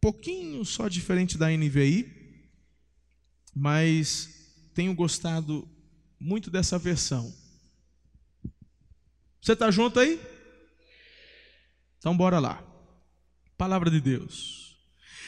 pouquinho 0.00 0.64
só 0.64 0.86
diferente 0.86 1.36
da 1.36 1.48
NVI, 1.48 2.06
mas 3.56 4.54
tenho 4.72 4.94
gostado 4.94 5.68
muito 6.20 6.48
dessa 6.48 6.78
versão. 6.78 7.34
Você 9.42 9.54
está 9.54 9.68
junto 9.68 9.98
aí? 9.98 10.20
Então 11.98 12.16
bora 12.16 12.38
lá. 12.38 12.67
Palavra 13.58 13.90
de 13.90 14.00
Deus. 14.00 14.76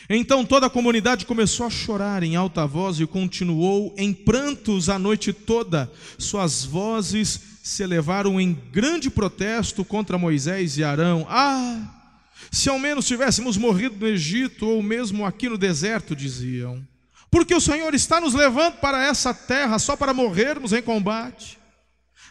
Então 0.09 0.45
toda 0.45 0.67
a 0.67 0.71
comunidade 0.71 1.27
começou 1.27 1.67
a 1.67 1.71
chorar 1.71 2.23
em 2.23 2.37
alta 2.37 2.65
voz 2.65 3.01
e 3.01 3.07
continuou 3.07 3.93
em 3.99 4.15
prantos 4.15 4.89
a 4.89 5.01
noite 5.01 5.33
toda. 5.33 5.91
Suas 6.17 6.65
vozes 6.65 7.41
se 7.65 7.83
elevaram 7.83 8.41
em 8.41 8.57
grande 8.71 9.11
protesto 9.11 9.85
contra 9.85 10.17
Moisés 10.17 10.79
e 10.79 10.85
Arão. 10.85 11.27
Ah, 11.29 12.13
se 12.53 12.69
ao 12.69 12.79
menos 12.79 13.05
tivéssemos 13.05 13.57
morrido 13.57 13.97
no 13.99 14.07
Egito 14.07 14.65
ou 14.65 14.81
mesmo 14.81 15.27
aqui 15.27 15.49
no 15.49 15.59
deserto, 15.59 16.15
diziam. 16.15 16.87
Porque 17.33 17.55
o 17.55 17.61
Senhor 17.61 17.93
está 17.95 18.21
nos 18.21 18.33
levando 18.33 18.75
para 18.75 19.05
essa 19.05 19.35
terra 19.35 19.77
só 19.81 19.97
para 19.97 20.15
morrermos 20.15 20.73
em 20.73 20.81
combate. 20.83 21.59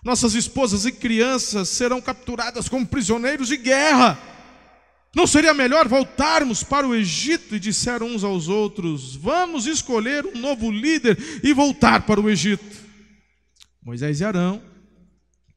Nossas 0.02 0.34
esposas 0.34 0.86
e 0.86 0.94
crianças 0.94 1.68
serão 1.68 2.00
capturadas 2.00 2.70
como 2.70 2.88
prisioneiros 2.88 3.50
de 3.50 3.58
guerra. 3.58 4.18
Não 5.16 5.26
seria 5.26 5.54
melhor 5.54 5.88
voltarmos 5.88 6.64
para 6.64 6.88
o 6.88 6.94
Egito? 6.94 7.56
E 7.56 7.60
disseram 7.60 8.08
uns 8.08 8.24
aos 8.24 8.48
outros: 8.48 9.16
Vamos 9.16 9.66
escolher 9.66 10.26
um 10.26 10.38
novo 10.40 10.72
líder 10.72 11.18
e 11.44 11.54
voltar 11.54 12.06
para 12.06 12.22
o 12.22 12.30
Egito. 12.30 12.66
Moisés 13.82 14.20
e 14.20 14.26
Arão 14.26 14.62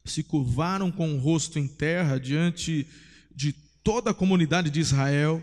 se 0.04 0.22
curvaram 0.22 0.90
com 0.90 1.14
o 1.14 1.18
rosto 1.18 1.58
em 1.58 1.68
terra 1.68 2.18
diante 2.18 2.86
de 3.34 3.52
toda 3.84 4.10
a 4.10 4.14
comunidade 4.14 4.70
de 4.70 4.80
Israel. 4.80 5.42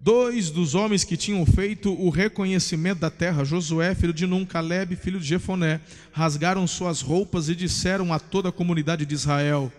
Dois 0.00 0.50
dos 0.50 0.74
homens 0.74 1.04
que 1.04 1.16
tinham 1.16 1.46
feito 1.46 1.90
o 1.92 2.10
reconhecimento 2.10 3.00
da 3.00 3.10
terra, 3.10 3.44
Josué, 3.44 3.94
filho 3.94 4.12
de 4.12 4.26
Num, 4.26 4.44
Caleb, 4.44 4.96
filho 4.96 5.18
de 5.18 5.26
Jefoné, 5.26 5.80
rasgaram 6.12 6.66
suas 6.66 7.00
roupas 7.00 7.48
e 7.48 7.54
disseram 7.54 8.12
a 8.12 8.18
toda 8.18 8.50
a 8.50 8.52
comunidade 8.52 9.06
de 9.06 9.14
Israel: 9.14 9.72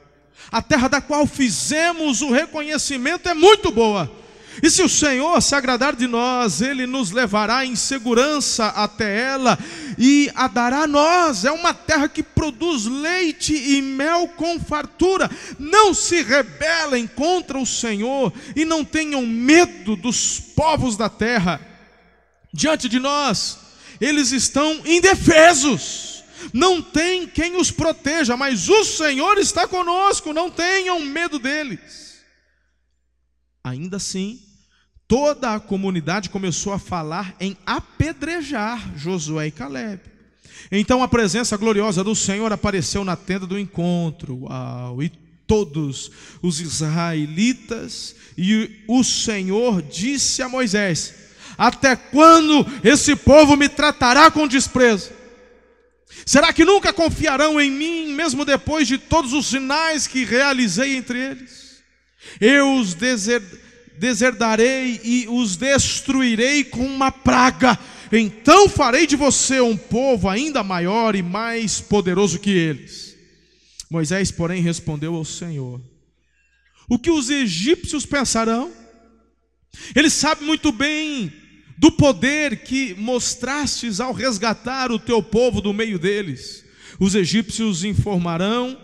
A 0.51 0.61
terra 0.61 0.87
da 0.87 1.01
qual 1.01 1.25
fizemos 1.25 2.21
o 2.21 2.31
reconhecimento 2.31 3.27
é 3.27 3.33
muito 3.33 3.71
boa 3.71 4.11
e 4.61 4.69
se 4.69 4.81
o 4.81 4.89
Senhor 4.89 5.41
se 5.41 5.53
agradar 5.53 5.95
de 5.95 6.07
nós, 6.07 6.61
Ele 6.61 6.85
nos 6.85 7.11
levará 7.11 7.65
em 7.65 7.75
segurança 7.75 8.67
até 8.67 9.21
ela 9.21 9.57
e 9.97 10.31
a 10.33 10.47
dará 10.47 10.83
a 10.83 10.87
nós. 10.87 11.43
É 11.43 11.51
uma 11.51 11.73
terra 11.73 12.07
que 12.07 12.23
produz 12.23 12.85
leite 12.85 13.53
e 13.53 13.81
mel 13.81 14.27
com 14.29 14.59
fartura. 14.59 15.29
Não 15.59 15.93
se 15.93 16.21
rebelem 16.21 17.07
contra 17.07 17.57
o 17.57 17.65
Senhor 17.65 18.31
e 18.55 18.63
não 18.63 18.85
tenham 18.85 19.25
medo 19.25 19.95
dos 19.95 20.39
povos 20.39 20.95
da 20.95 21.09
terra. 21.09 21.59
Diante 22.53 22.87
de 22.87 22.99
nós, 22.99 23.57
eles 23.99 24.31
estão 24.31 24.81
indefesos. 24.85 26.14
Não 26.53 26.81
tem 26.81 27.27
quem 27.27 27.55
os 27.55 27.71
proteja, 27.71 28.37
mas 28.37 28.69
o 28.69 28.83
Senhor 28.83 29.37
está 29.37 29.67
conosco. 29.67 30.33
Não 30.33 30.49
tenham 30.49 30.99
medo 31.01 31.39
deles. 31.39 32.15
Ainda 33.63 33.97
assim, 33.97 34.39
toda 35.07 35.53
a 35.53 35.59
comunidade 35.59 36.29
começou 36.29 36.73
a 36.73 36.79
falar 36.79 37.35
em 37.39 37.57
apedrejar 37.65 38.97
Josué 38.97 39.47
e 39.47 39.51
Caleb. 39.51 40.01
Então 40.71 41.03
a 41.03 41.07
presença 41.07 41.57
gloriosa 41.57 42.03
do 42.03 42.15
Senhor 42.15 42.51
apareceu 42.51 43.03
na 43.03 43.15
tenda 43.15 43.45
do 43.45 43.57
encontro. 43.57 44.43
Uau, 44.43 45.01
e 45.01 45.09
todos 45.47 46.11
os 46.41 46.59
israelitas 46.59 48.15
e 48.37 48.83
o 48.87 49.03
Senhor 49.03 49.81
disse 49.81 50.41
a 50.41 50.49
Moisés: 50.49 51.13
Até 51.57 51.95
quando 51.95 52.65
esse 52.83 53.15
povo 53.15 53.55
me 53.55 53.69
tratará 53.69 54.29
com 54.29 54.47
desprezo? 54.47 55.11
Será 56.24 56.53
que 56.53 56.63
nunca 56.63 56.93
confiarão 56.93 57.60
em 57.60 57.72
mim, 57.72 58.13
mesmo 58.13 58.45
depois 58.45 58.88
de 58.88 58.98
todos 58.98 59.34
os 59.34 59.48
sinais 59.48 60.05
que 60.07 60.24
realizei 60.24 60.95
entre 60.95 61.19
eles? 61.19 61.84
Eu 62.39 62.75
os 62.75 62.95
deserdarei 63.98 65.00
e 65.03 65.27
os 65.27 65.55
destruirei 65.57 66.63
com 66.63 66.86
uma 66.86 67.12
praga. 67.12 67.77
Então 68.12 68.69
farei 68.69 69.07
de 69.07 69.15
você 69.15 69.60
um 69.60 69.75
povo 69.75 70.29
ainda 70.29 70.63
maior 70.63 71.15
e 71.15 71.22
mais 71.22 71.81
poderoso 71.81 72.39
que 72.39 72.51
eles. 72.51 73.15
Moisés, 73.89 74.31
porém, 74.31 74.62
respondeu 74.62 75.15
ao 75.15 75.25
Senhor: 75.25 75.81
O 76.89 76.98
que 76.98 77.12
os 77.12 77.29
egípcios 77.29 78.05
pensarão? 78.05 78.72
Eles 79.95 80.13
sabem 80.13 80.45
muito 80.45 80.72
bem 80.72 81.31
do 81.77 81.91
poder 81.91 82.63
que 82.63 82.94
mostrastes 82.96 84.00
ao 84.00 84.13
resgatar 84.13 84.91
o 84.91 85.00
teu 85.00 85.22
povo 85.22 85.62
do 85.62 85.74
meio 85.74 86.00
deles. 86.00 86.63
Os 87.00 87.15
egípcios 87.15 87.84
informarão 87.84 88.77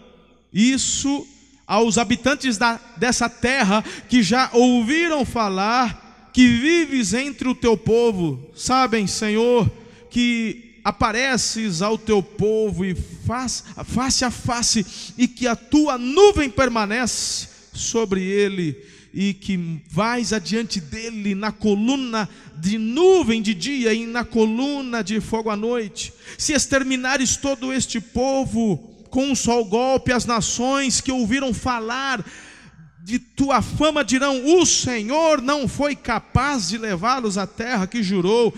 isso 0.51 1.25
aos 1.65 1.97
habitantes 1.97 2.57
da, 2.57 2.79
dessa 2.97 3.29
terra 3.29 3.83
que 4.09 4.21
já 4.21 4.49
ouviram 4.53 5.23
falar 5.23 6.29
que 6.33 6.47
vives 6.47 7.13
entre 7.13 7.47
o 7.47 7.55
teu 7.55 7.77
povo, 7.77 8.51
sabem, 8.55 9.07
Senhor, 9.07 9.69
que 10.09 10.79
apareces 10.83 11.81
ao 11.81 11.97
teu 11.97 12.23
povo 12.23 12.83
e 12.85 12.95
face, 12.95 13.63
face 13.85 14.25
a 14.25 14.31
face, 14.31 15.13
e 15.17 15.27
que 15.27 15.47
a 15.47 15.55
tua 15.55 15.97
nuvem 15.97 16.49
permanece 16.49 17.47
sobre 17.73 18.23
ele, 18.23 18.77
e 19.13 19.33
que 19.33 19.81
vais 19.89 20.31
adiante 20.31 20.79
dele 20.79 21.35
na 21.35 21.51
coluna 21.51 22.29
de 22.57 22.77
nuvem 22.77 23.41
de 23.41 23.53
dia 23.53 23.93
e 23.93 24.05
na 24.05 24.23
coluna 24.23 25.03
de 25.03 25.19
fogo 25.19 25.49
à 25.49 25.55
noite. 25.55 26.13
Se 26.37 26.53
exterminares 26.53 27.35
todo 27.35 27.73
este 27.73 27.99
povo, 27.99 28.77
com 29.09 29.31
um 29.31 29.35
só 29.35 29.61
golpe, 29.63 30.13
as 30.13 30.25
nações 30.25 31.01
que 31.01 31.11
ouviram 31.11 31.53
falar 31.53 32.25
de 33.03 33.19
tua 33.19 33.61
fama 33.61 34.03
dirão: 34.03 34.57
O 34.57 34.65
Senhor 34.65 35.41
não 35.41 35.67
foi 35.67 35.95
capaz 35.95 36.69
de 36.69 36.77
levá-los 36.77 37.37
à 37.37 37.45
terra 37.45 37.87
que 37.87 38.01
jurou 38.01 38.53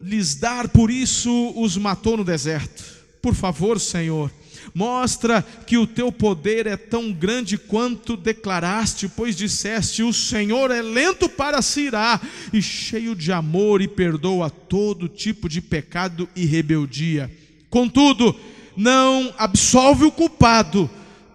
lhes 0.00 0.34
dar, 0.34 0.68
por 0.68 0.90
isso 0.90 1.52
os 1.56 1.76
matou 1.76 2.16
no 2.16 2.24
deserto. 2.24 2.84
Por 3.22 3.34
favor, 3.34 3.80
Senhor, 3.80 4.30
mostra 4.74 5.40
que 5.66 5.78
o 5.78 5.86
teu 5.86 6.10
poder 6.10 6.66
é 6.66 6.76
tão 6.76 7.12
grande 7.12 7.56
quanto 7.56 8.16
declaraste, 8.16 9.08
pois 9.08 9.36
disseste: 9.36 10.02
O 10.02 10.12
Senhor 10.12 10.72
é 10.72 10.82
lento 10.82 11.28
para 11.28 11.62
se 11.62 11.82
irar 11.82 12.20
e 12.52 12.60
cheio 12.60 13.14
de 13.14 13.30
amor 13.30 13.80
e 13.80 13.86
perdoa 13.86 14.50
todo 14.50 15.08
tipo 15.08 15.48
de 15.48 15.60
pecado 15.60 16.28
e 16.34 16.44
rebeldia. 16.44 17.30
Contudo, 17.70 18.34
não 18.76 19.32
absolve 19.38 20.04
o 20.04 20.10
culpado, 20.10 20.90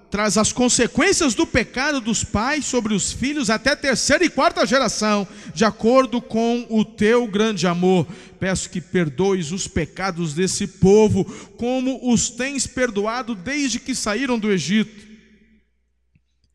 traz 0.09 0.37
as 0.37 0.51
consequências 0.51 1.33
do 1.35 1.45
pecado 1.45 2.01
dos 2.01 2.23
pais 2.23 2.65
sobre 2.65 2.93
os 2.93 3.11
filhos 3.11 3.49
até 3.49 3.75
terceira 3.75 4.25
e 4.25 4.29
quarta 4.29 4.65
geração, 4.65 5.27
de 5.53 5.63
acordo 5.63 6.21
com 6.21 6.65
o 6.69 6.83
teu 6.83 7.27
grande 7.27 7.67
amor. 7.67 8.07
Peço 8.39 8.69
que 8.69 8.81
perdoes 8.81 9.51
os 9.51 9.67
pecados 9.67 10.33
desse 10.33 10.65
povo, 10.65 11.23
como 11.57 12.11
os 12.11 12.29
tens 12.29 12.65
perdoado 12.65 13.35
desde 13.35 13.79
que 13.79 13.93
saíram 13.93 14.39
do 14.39 14.51
Egito. 14.51 15.07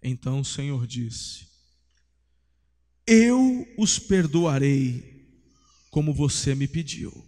Então 0.02 0.40
o 0.40 0.44
Senhor 0.44 0.86
disse: 0.86 1.46
Eu 3.06 3.66
os 3.78 3.98
perdoarei, 3.98 5.26
como 5.90 6.12
você 6.12 6.54
me 6.54 6.66
pediu. 6.66 7.23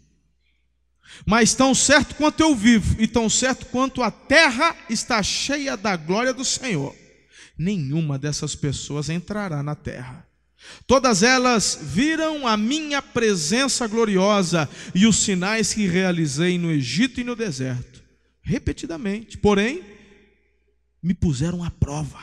Mas 1.25 1.55
tão 1.55 1.75
certo 1.75 2.15
quanto 2.15 2.41
eu 2.41 2.55
vivo, 2.55 3.01
e 3.01 3.07
tão 3.07 3.29
certo 3.29 3.67
quanto 3.67 4.03
a 4.03 4.11
terra 4.11 4.77
está 4.89 5.23
cheia 5.23 5.77
da 5.77 5.97
glória 5.97 6.33
do 6.33 6.45
Senhor, 6.45 6.95
nenhuma 7.59 8.19
dessas 8.19 8.55
pessoas 8.55 9.09
entrará 9.09 9.63
na 9.63 9.75
terra. 9.75 10.27
Todas 10.87 11.23
elas 11.23 11.79
viram 11.81 12.47
a 12.47 12.57
minha 12.57 13.01
presença 13.01 13.87
gloriosa 13.87 14.69
e 14.95 15.07
os 15.07 15.17
sinais 15.17 15.73
que 15.73 15.87
realizei 15.87 16.59
no 16.59 16.71
Egito 16.71 17.21
e 17.21 17.25
no 17.25 17.37
deserto, 17.37 18.03
repetidamente. 18.43 19.39
Porém, 19.39 19.83
me 21.03 21.15
puseram 21.15 21.63
à 21.63 21.71
prova, 21.71 22.21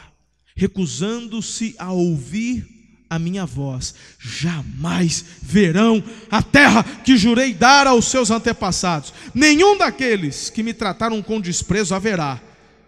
recusando-se 0.56 1.76
a 1.78 1.92
ouvir 1.92 2.83
a 3.14 3.20
minha 3.20 3.46
voz, 3.46 3.94
jamais 4.20 5.24
verão 5.40 6.04
a 6.32 6.42
terra 6.42 6.84
que 6.84 7.16
jurei 7.16 7.54
dar 7.54 7.86
aos 7.86 8.06
seus 8.06 8.32
antepassados. 8.32 9.14
Nenhum 9.36 9.78
daqueles 9.78 10.50
que 10.50 10.64
me 10.64 10.74
trataram 10.74 11.22
com 11.22 11.40
desprezo 11.40 11.94
haverá. 11.94 12.42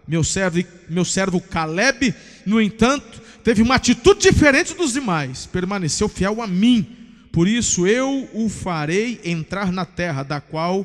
Meu 0.06 0.24
servo, 0.24 0.64
meu 0.88 1.04
servo 1.04 1.40
Caleb, 1.40 2.12
no 2.44 2.60
entanto, 2.60 3.22
teve 3.44 3.62
uma 3.62 3.76
atitude 3.76 4.20
diferente 4.20 4.74
dos 4.74 4.94
demais, 4.94 5.46
permaneceu 5.46 6.08
fiel 6.08 6.42
a 6.42 6.46
mim. 6.46 6.86
Por 7.30 7.46
isso 7.46 7.86
eu 7.86 8.28
o 8.32 8.48
farei 8.48 9.20
entrar 9.24 9.70
na 9.70 9.84
terra 9.84 10.24
da 10.24 10.40
qual 10.40 10.84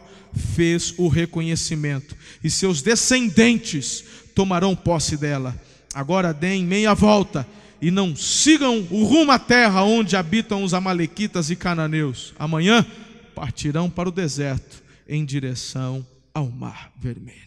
fez 0.55 0.93
o 0.97 1.07
reconhecimento, 1.07 2.15
e 2.43 2.49
seus 2.49 2.81
descendentes 2.83 4.03
tomarão 4.35 4.75
posse 4.75 5.17
dela. 5.17 5.59
Agora 5.93 6.31
deem 6.31 6.63
meia 6.63 6.93
volta 6.93 7.47
e 7.81 7.89
não 7.89 8.15
sigam 8.15 8.79
o 8.91 9.03
rumo 9.03 9.31
à 9.31 9.39
terra 9.39 9.83
onde 9.83 10.15
habitam 10.15 10.63
os 10.63 10.73
amalequitas 10.73 11.49
e 11.49 11.55
cananeus. 11.55 12.33
Amanhã 12.37 12.85
partirão 13.33 13.89
para 13.89 14.07
o 14.07 14.11
deserto 14.11 14.83
em 15.07 15.25
direção 15.25 16.05
ao 16.33 16.49
mar 16.49 16.93
vermelho. 16.95 17.41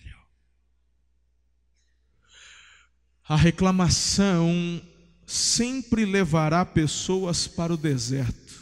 A 3.27 3.37
reclamação 3.37 4.83
sempre 5.27 6.05
levará 6.05 6.65
pessoas 6.65 7.47
para 7.47 7.73
o 7.73 7.77
deserto, 7.77 8.61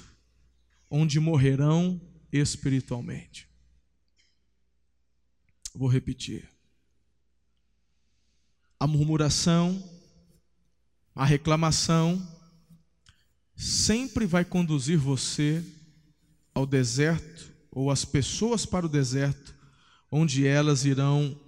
onde 0.88 1.18
morrerão 1.18 2.00
espiritualmente. 2.32 3.48
Vou 5.74 5.88
repetir. 5.88 6.48
a 8.78 8.86
murmuração, 8.86 9.80
a 11.14 11.24
reclamação, 11.24 12.20
sempre 13.54 14.26
vai 14.26 14.44
conduzir 14.44 14.98
você 14.98 15.64
ao 16.54 16.66
deserto 16.66 17.52
ou 17.70 17.90
as 17.90 18.04
pessoas 18.04 18.66
para 18.66 18.86
o 18.86 18.88
deserto, 18.88 19.54
onde 20.10 20.46
elas 20.46 20.84
irão 20.84 21.38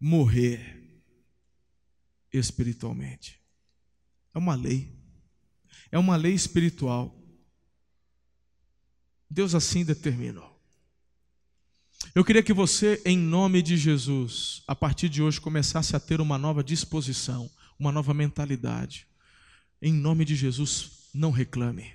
morrer 0.00 1.02
espiritualmente. 2.32 3.38
É 4.34 4.38
uma 4.38 4.54
lei. 4.54 4.90
É 5.90 5.98
uma 5.98 6.16
lei 6.16 6.32
espiritual. 6.32 7.14
Deus 9.28 9.54
assim 9.54 9.84
determinou. 9.84 10.50
Eu 12.14 12.24
queria 12.24 12.42
que 12.42 12.52
você, 12.52 13.00
em 13.04 13.16
nome 13.16 13.62
de 13.62 13.76
Jesus, 13.76 14.62
a 14.66 14.74
partir 14.74 15.08
de 15.08 15.22
hoje 15.22 15.40
começasse 15.40 15.94
a 15.94 16.00
ter 16.00 16.20
uma 16.20 16.36
nova 16.36 16.62
disposição, 16.62 17.50
uma 17.82 17.92
nova 17.92 18.14
mentalidade. 18.14 19.06
Em 19.80 19.92
nome 19.92 20.24
de 20.24 20.36
Jesus, 20.36 21.08
não 21.12 21.32
reclame. 21.32 21.92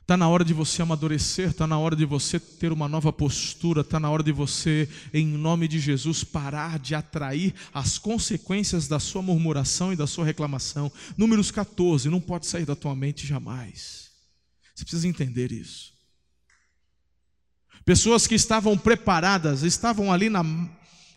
Está 0.00 0.16
na 0.16 0.28
hora 0.28 0.44
de 0.44 0.52
você 0.52 0.82
amadurecer, 0.82 1.48
está 1.48 1.66
na 1.66 1.78
hora 1.78 1.96
de 1.96 2.04
você 2.04 2.38
ter 2.38 2.70
uma 2.70 2.86
nova 2.86 3.12
postura, 3.12 3.80
está 3.80 3.98
na 3.98 4.10
hora 4.10 4.22
de 4.22 4.32
você, 4.32 4.88
em 5.12 5.26
nome 5.26 5.66
de 5.66 5.80
Jesus, 5.80 6.22
parar 6.22 6.78
de 6.78 6.94
atrair 6.94 7.54
as 7.72 7.98
consequências 7.98 8.86
da 8.86 9.00
sua 9.00 9.22
murmuração 9.22 9.92
e 9.92 9.96
da 9.96 10.06
sua 10.06 10.24
reclamação. 10.24 10.92
Números 11.16 11.50
14, 11.50 12.08
não 12.10 12.20
pode 12.20 12.46
sair 12.46 12.66
da 12.66 12.76
tua 12.76 12.94
mente 12.94 13.26
jamais. 13.26 14.10
Você 14.74 14.84
precisa 14.84 15.08
entender 15.08 15.50
isso. 15.50 15.94
Pessoas 17.84 18.26
que 18.26 18.34
estavam 18.34 18.76
preparadas, 18.78 19.62
estavam 19.62 20.12
ali 20.12 20.28
na, 20.28 20.44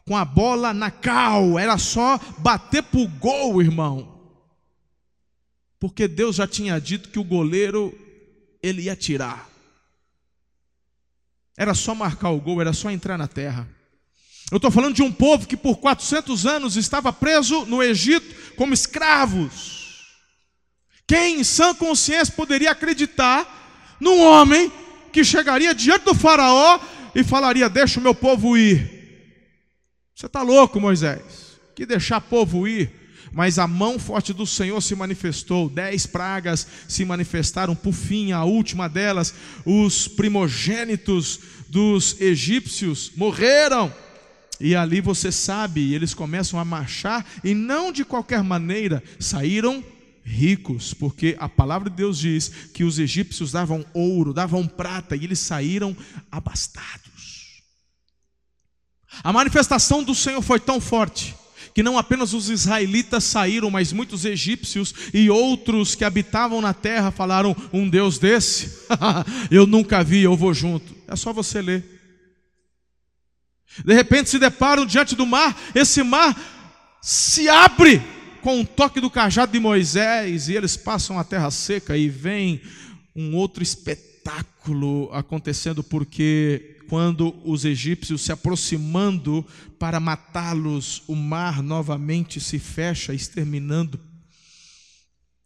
com 0.08 0.16
a 0.16 0.24
bola 0.24 0.74
na 0.74 0.90
cal, 0.90 1.60
era 1.60 1.78
só 1.78 2.18
bater 2.38 2.82
para 2.82 3.02
o 3.02 3.08
gol, 3.08 3.62
irmão. 3.62 4.18
Porque 5.78 6.08
Deus 6.08 6.38
já 6.38 6.48
tinha 6.48 6.80
dito 6.80 7.10
que 7.10 7.20
o 7.20 7.26
goleiro 7.26 7.94
ele 8.64 8.84
ia 8.84 8.96
tirar. 8.96 9.50
Era 11.58 11.74
só 11.74 11.94
marcar 11.94 12.30
o 12.30 12.40
gol, 12.40 12.62
era 12.62 12.72
só 12.72 12.90
entrar 12.90 13.18
na 13.18 13.28
terra. 13.28 13.68
Eu 14.50 14.56
estou 14.56 14.72
falando 14.72 14.96
de 14.96 15.04
um 15.04 15.12
povo 15.12 15.46
que 15.46 15.58
por 15.58 15.76
400 15.76 16.46
anos 16.46 16.78
estava 16.78 17.12
preso 17.12 17.66
no 17.66 17.84
Egito 17.84 18.56
como 18.56 18.74
escravos. 18.74 20.06
Quem 21.06 21.42
em 21.42 21.44
sã 21.44 21.76
consciência 21.76 22.34
poderia 22.34 22.72
acreditar 22.72 23.98
num 24.00 24.22
homem 24.24 24.72
que 25.12 25.22
chegaria 25.26 25.76
diante 25.76 26.06
do 26.06 26.16
Faraó 26.16 26.80
e 27.14 27.26
falaria: 27.26 27.70
Deixa 27.70 28.00
o 28.00 28.04
meu 28.04 28.16
povo 28.16 28.58
ir. 28.58 28.97
Você 30.17 30.25
está 30.25 30.41
louco, 30.41 30.81
Moisés? 30.81 31.59
Que 31.75 31.86
deixar 31.86 32.19
povo 32.19 32.67
ir? 32.67 32.91
mas 33.31 33.59
a 33.59 33.67
mão 33.67 34.00
forte 34.00 34.33
do 34.33 34.47
Senhor 34.47 34.81
se 34.81 34.95
manifestou, 34.95 35.69
dez 35.69 36.07
pragas 36.07 36.65
se 36.88 37.03
manifestaram, 37.05 37.75
por 37.75 37.93
fim, 37.93 38.31
a 38.31 38.43
última 38.45 38.88
delas, 38.88 39.33
os 39.65 40.07
primogênitos 40.07 41.39
dos 41.67 42.19
egípcios 42.19 43.12
morreram. 43.15 43.93
E 44.59 44.75
ali 44.75 45.01
você 45.01 45.31
sabe, 45.31 45.93
eles 45.93 46.15
começam 46.15 46.59
a 46.59 46.65
marchar, 46.65 47.24
e 47.43 47.53
não 47.53 47.91
de 47.91 48.03
qualquer 48.03 48.41
maneira, 48.41 49.03
saíram 49.19 49.83
ricos, 50.24 50.93
porque 50.95 51.36
a 51.38 51.50
palavra 51.50 51.91
de 51.91 51.95
Deus 51.97 52.17
diz 52.17 52.50
que 52.74 52.86
os 52.86 52.97
egípcios 52.97 53.51
davam 53.51 53.86
ouro, 53.93 54.33
davam 54.33 54.65
prata, 54.65 55.15
e 55.15 55.25
eles 55.25 55.39
saíram 55.39 55.95
abastados. 56.31 57.07
A 59.24 59.33
manifestação 59.33 60.03
do 60.03 60.15
Senhor 60.15 60.41
foi 60.41 60.59
tão 60.59 60.79
forte 60.79 61.36
que 61.77 61.83
não 61.83 61.95
apenas 61.95 62.33
os 62.33 62.50
israelitas 62.50 63.24
saíram, 63.24 63.69
mas 63.69 63.93
muitos 63.93 64.25
egípcios 64.25 64.93
e 65.13 65.29
outros 65.29 65.93
que 65.93 66.03
habitavam 66.03 66.60
na 66.60 66.73
terra 66.73 67.12
falaram: 67.12 67.56
Um 67.71 67.88
Deus 67.88 68.17
desse, 68.17 68.88
eu 69.51 69.67
nunca 69.67 70.03
vi, 70.03 70.23
eu 70.23 70.36
vou 70.36 70.56
junto. 70.56 70.95
É 71.08 71.15
só 71.15 71.32
você 71.32 71.62
ler. 71.62 71.86
De 73.86 73.93
repente 73.93 74.30
se 74.30 74.39
deparam 74.39 74.88
diante 74.88 75.15
do 75.15 75.25
mar, 75.25 75.56
esse 75.75 76.01
mar 76.01 76.36
se 76.99 77.47
abre 77.47 78.01
com 78.41 78.62
o 78.62 78.65
toque 78.65 78.99
do 78.99 79.10
cajado 79.10 79.51
de 79.51 79.60
Moisés, 79.60 80.49
e 80.49 80.56
eles 80.56 80.75
passam 80.75 81.19
a 81.19 81.23
terra 81.23 81.51
seca 81.51 81.95
e 81.95 82.10
vem 82.10 82.60
um 83.15 83.36
outro 83.36 83.62
espetáculo 83.62 85.10
acontecendo, 85.13 85.84
porque 85.84 86.77
quando 86.88 87.36
os 87.43 87.65
egípcios 87.65 88.21
se 88.21 88.32
aproximando 88.32 89.45
para 89.78 90.00
matá-los, 90.00 91.04
o 91.08 91.15
mar 91.15 91.62
novamente 91.62 92.39
se 92.39 92.60
fecha, 92.60 93.13
exterminando 93.13 94.00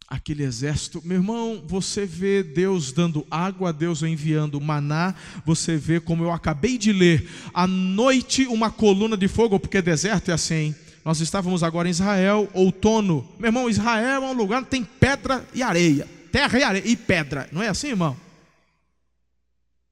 aquele 0.08 0.42
exército. 0.42 1.00
Meu 1.04 1.18
irmão, 1.18 1.64
você 1.66 2.04
vê 2.04 2.42
Deus 2.42 2.92
dando 2.92 3.26
água, 3.30 3.72
Deus 3.72 4.02
enviando 4.02 4.60
maná, 4.60 5.14
você 5.44 5.76
vê 5.76 6.00
como 6.00 6.22
eu 6.22 6.30
acabei 6.30 6.76
de 6.76 6.92
ler, 6.92 7.28
à 7.54 7.66
noite 7.66 8.46
uma 8.46 8.70
coluna 8.70 9.16
de 9.16 9.26
fogo, 9.26 9.58
porque 9.58 9.80
deserto 9.80 10.30
é 10.30 10.34
assim. 10.34 10.74
Nós 11.04 11.20
estávamos 11.20 11.62
agora 11.62 11.88
em 11.88 11.90
Israel, 11.90 12.48
outono. 12.52 13.26
Meu 13.38 13.48
irmão, 13.48 13.68
Israel 13.68 14.22
é 14.22 14.26
um 14.26 14.34
lugar 14.34 14.62
que 14.62 14.70
tem 14.70 14.84
pedra 14.84 15.44
e 15.52 15.62
areia, 15.62 16.06
terra 16.30 16.58
e 16.58 16.62
areia 16.62 16.86
e 16.86 16.96
pedra. 16.96 17.48
Não 17.50 17.62
é 17.62 17.68
assim, 17.68 17.88
irmão? 17.88 18.16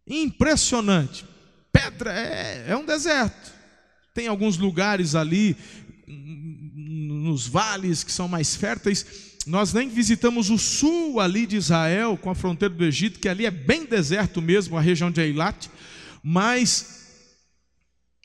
Impressionante 0.07 1.31
pedra, 1.81 2.13
é, 2.13 2.67
é 2.69 2.77
um 2.77 2.85
deserto. 2.85 3.53
Tem 4.13 4.27
alguns 4.27 4.59
lugares 4.59 5.15
ali, 5.15 5.57
nos 6.07 7.47
vales 7.47 8.05
que 8.05 8.13
são 8.13 8.29
mais 8.29 8.57
férteis. 8.57 9.07
Nós 9.47 9.73
nem 9.73 9.89
visitamos 9.89 10.51
o 10.51 10.59
sul 10.59 11.21
ali 11.21 11.47
de 11.47 11.57
Israel, 11.57 12.17
com 12.17 12.29
a 12.29 12.35
fronteira 12.35 12.75
do 12.75 12.85
Egito, 12.85 13.19
que 13.19 13.29
ali 13.29 13.47
é 13.47 13.51
bem 13.51 13.87
deserto 13.87 14.43
mesmo, 14.43 14.77
a 14.77 14.81
região 14.81 15.11
de 15.11 15.21
Eilat. 15.21 15.69
Mas 16.23 17.01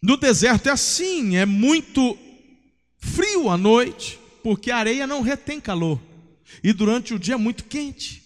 no 0.01 0.17
deserto 0.17 0.67
é 0.67 0.71
assim, 0.71 1.37
é 1.37 1.45
muito 1.45 2.17
frio 2.97 3.49
à 3.49 3.57
noite, 3.57 4.19
porque 4.43 4.71
a 4.71 4.77
areia 4.77 5.07
não 5.07 5.21
retém 5.21 5.61
calor. 5.61 5.99
E 6.63 6.73
durante 6.73 7.13
o 7.13 7.19
dia 7.19 7.35
é 7.35 7.37
muito 7.37 7.63
quente. 7.65 8.24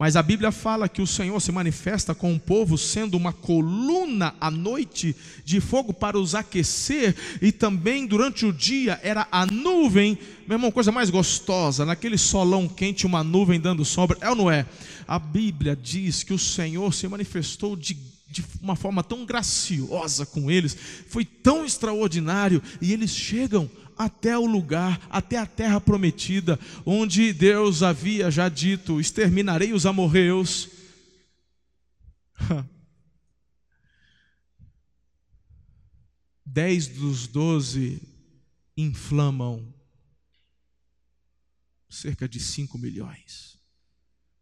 Mas 0.00 0.16
a 0.16 0.22
Bíblia 0.22 0.50
fala 0.50 0.88
que 0.88 1.02
o 1.02 1.06
Senhor 1.06 1.38
se 1.42 1.52
manifesta 1.52 2.14
com 2.14 2.34
o 2.34 2.40
povo 2.40 2.78
sendo 2.78 3.18
uma 3.18 3.34
coluna 3.34 4.34
à 4.40 4.50
noite 4.50 5.14
de 5.44 5.60
fogo 5.60 5.92
para 5.92 6.18
os 6.18 6.34
aquecer, 6.34 7.14
e 7.42 7.52
também 7.52 8.06
durante 8.06 8.46
o 8.46 8.52
dia 8.52 8.98
era 9.02 9.28
a 9.30 9.44
nuvem, 9.44 10.18
meu 10.48 10.56
irmão, 10.56 10.70
coisa 10.70 10.90
mais 10.90 11.10
gostosa, 11.10 11.84
naquele 11.84 12.16
solão 12.16 12.66
quente, 12.66 13.04
uma 13.04 13.22
nuvem 13.22 13.60
dando 13.60 13.84
sombra, 13.84 14.16
é 14.22 14.30
ou 14.30 14.34
não 14.34 14.50
é? 14.50 14.64
A 15.06 15.18
Bíblia 15.18 15.76
diz 15.76 16.22
que 16.22 16.32
o 16.32 16.38
Senhor 16.38 16.94
se 16.94 17.06
manifestou 17.06 17.76
de 17.76 17.94
de 18.30 18.44
uma 18.62 18.76
forma 18.76 19.02
tão 19.02 19.26
graciosa 19.26 20.24
com 20.24 20.48
eles, 20.48 20.76
foi 21.08 21.24
tão 21.24 21.64
extraordinário, 21.64 22.62
e 22.80 22.92
eles 22.92 23.10
chegam 23.10 23.68
até 24.00 24.36
o 24.38 24.46
lugar, 24.46 25.06
até 25.10 25.36
a 25.36 25.44
terra 25.44 25.78
prometida, 25.78 26.58
onde 26.86 27.34
Deus 27.34 27.82
havia 27.82 28.30
já 28.30 28.48
dito: 28.48 28.98
exterminarei 28.98 29.74
os 29.74 29.84
amorreus. 29.84 30.70
Dez 36.46 36.88
dos 36.88 37.26
doze 37.26 38.00
inflamam 38.74 39.74
cerca 41.90 42.26
de 42.26 42.40
cinco 42.40 42.78
milhões. 42.78 43.58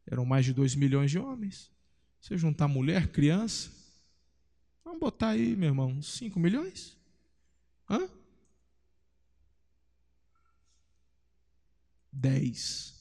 Eram 0.06 0.24
mais 0.24 0.44
de 0.44 0.52
dois 0.54 0.76
milhões 0.76 1.10
de 1.10 1.18
homens. 1.18 1.68
Você 2.20 2.38
juntar 2.38 2.68
mulher, 2.68 3.08
criança, 3.08 3.72
vamos 4.84 5.00
botar 5.00 5.30
aí, 5.30 5.56
meu 5.56 5.70
irmão, 5.70 6.00
cinco 6.00 6.38
milhões? 6.38 6.96
Hã? 7.90 8.08
10. 12.18 12.94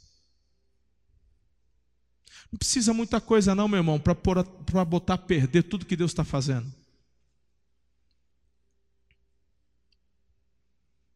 Não 2.52 2.58
precisa 2.58 2.94
muita 2.94 3.20
coisa, 3.20 3.54
não, 3.54 3.68
meu 3.68 3.80
irmão, 3.80 4.00
para 4.00 4.86
botar 4.86 5.16
a 5.16 5.18
perder 5.18 5.64
tudo 5.64 5.86
que 5.86 5.98
Deus 5.98 6.12
está 6.12 6.24
fazendo. 6.24 6.74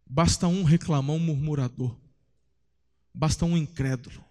Basta 0.05 0.47
um 0.47 0.63
reclamão, 0.63 1.15
um 1.15 1.19
murmurador. 1.19 1.97
Basta 3.13 3.45
um 3.45 3.57
incrédulo. 3.57 4.23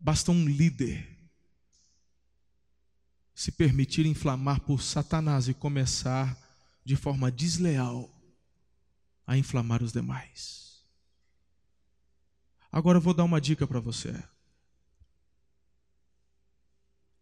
Basta 0.00 0.30
um 0.30 0.46
líder 0.46 1.14
se 3.34 3.52
permitir 3.52 4.06
inflamar 4.06 4.60
por 4.60 4.82
Satanás 4.82 5.46
e 5.46 5.52
começar 5.52 6.38
de 6.82 6.96
forma 6.96 7.30
desleal 7.30 8.10
a 9.26 9.36
inflamar 9.36 9.82
os 9.82 9.92
demais. 9.92 10.65
Agora 12.76 12.98
eu 12.98 13.00
vou 13.00 13.14
dar 13.14 13.24
uma 13.24 13.40
dica 13.40 13.66
para 13.66 13.80
você. 13.80 14.22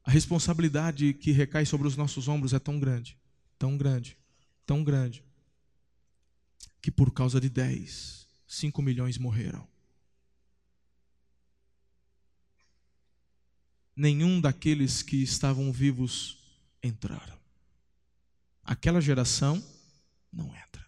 A 0.02 0.10
responsabilidade 0.10 1.14
que 1.14 1.30
recai 1.30 1.64
sobre 1.64 1.86
os 1.86 1.96
nossos 1.96 2.26
ombros 2.26 2.52
é 2.52 2.58
tão 2.58 2.80
grande, 2.80 3.16
tão 3.56 3.78
grande, 3.78 4.18
tão 4.66 4.82
grande, 4.82 5.22
que 6.82 6.90
por 6.90 7.12
causa 7.12 7.40
de 7.40 7.48
dez, 7.48 8.26
cinco 8.48 8.82
milhões 8.82 9.16
morreram. 9.16 9.64
Nenhum 13.94 14.40
daqueles 14.40 15.02
que 15.02 15.22
estavam 15.22 15.70
vivos 15.70 16.36
entraram. 16.82 17.38
Aquela 18.64 19.00
geração 19.00 19.64
não 20.32 20.46
entra. 20.46 20.83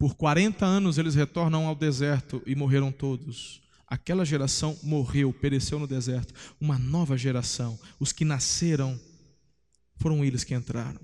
Por 0.00 0.14
40 0.14 0.64
anos 0.64 0.96
eles 0.96 1.14
retornam 1.14 1.66
ao 1.66 1.74
deserto 1.74 2.42
e 2.46 2.54
morreram 2.54 2.90
todos. 2.90 3.60
Aquela 3.86 4.24
geração 4.24 4.74
morreu, 4.82 5.30
pereceu 5.30 5.78
no 5.78 5.86
deserto. 5.86 6.32
Uma 6.58 6.78
nova 6.78 7.18
geração, 7.18 7.78
os 7.98 8.10
que 8.10 8.24
nasceram, 8.24 8.98
foram 9.96 10.24
eles 10.24 10.42
que 10.42 10.54
entraram. 10.54 11.02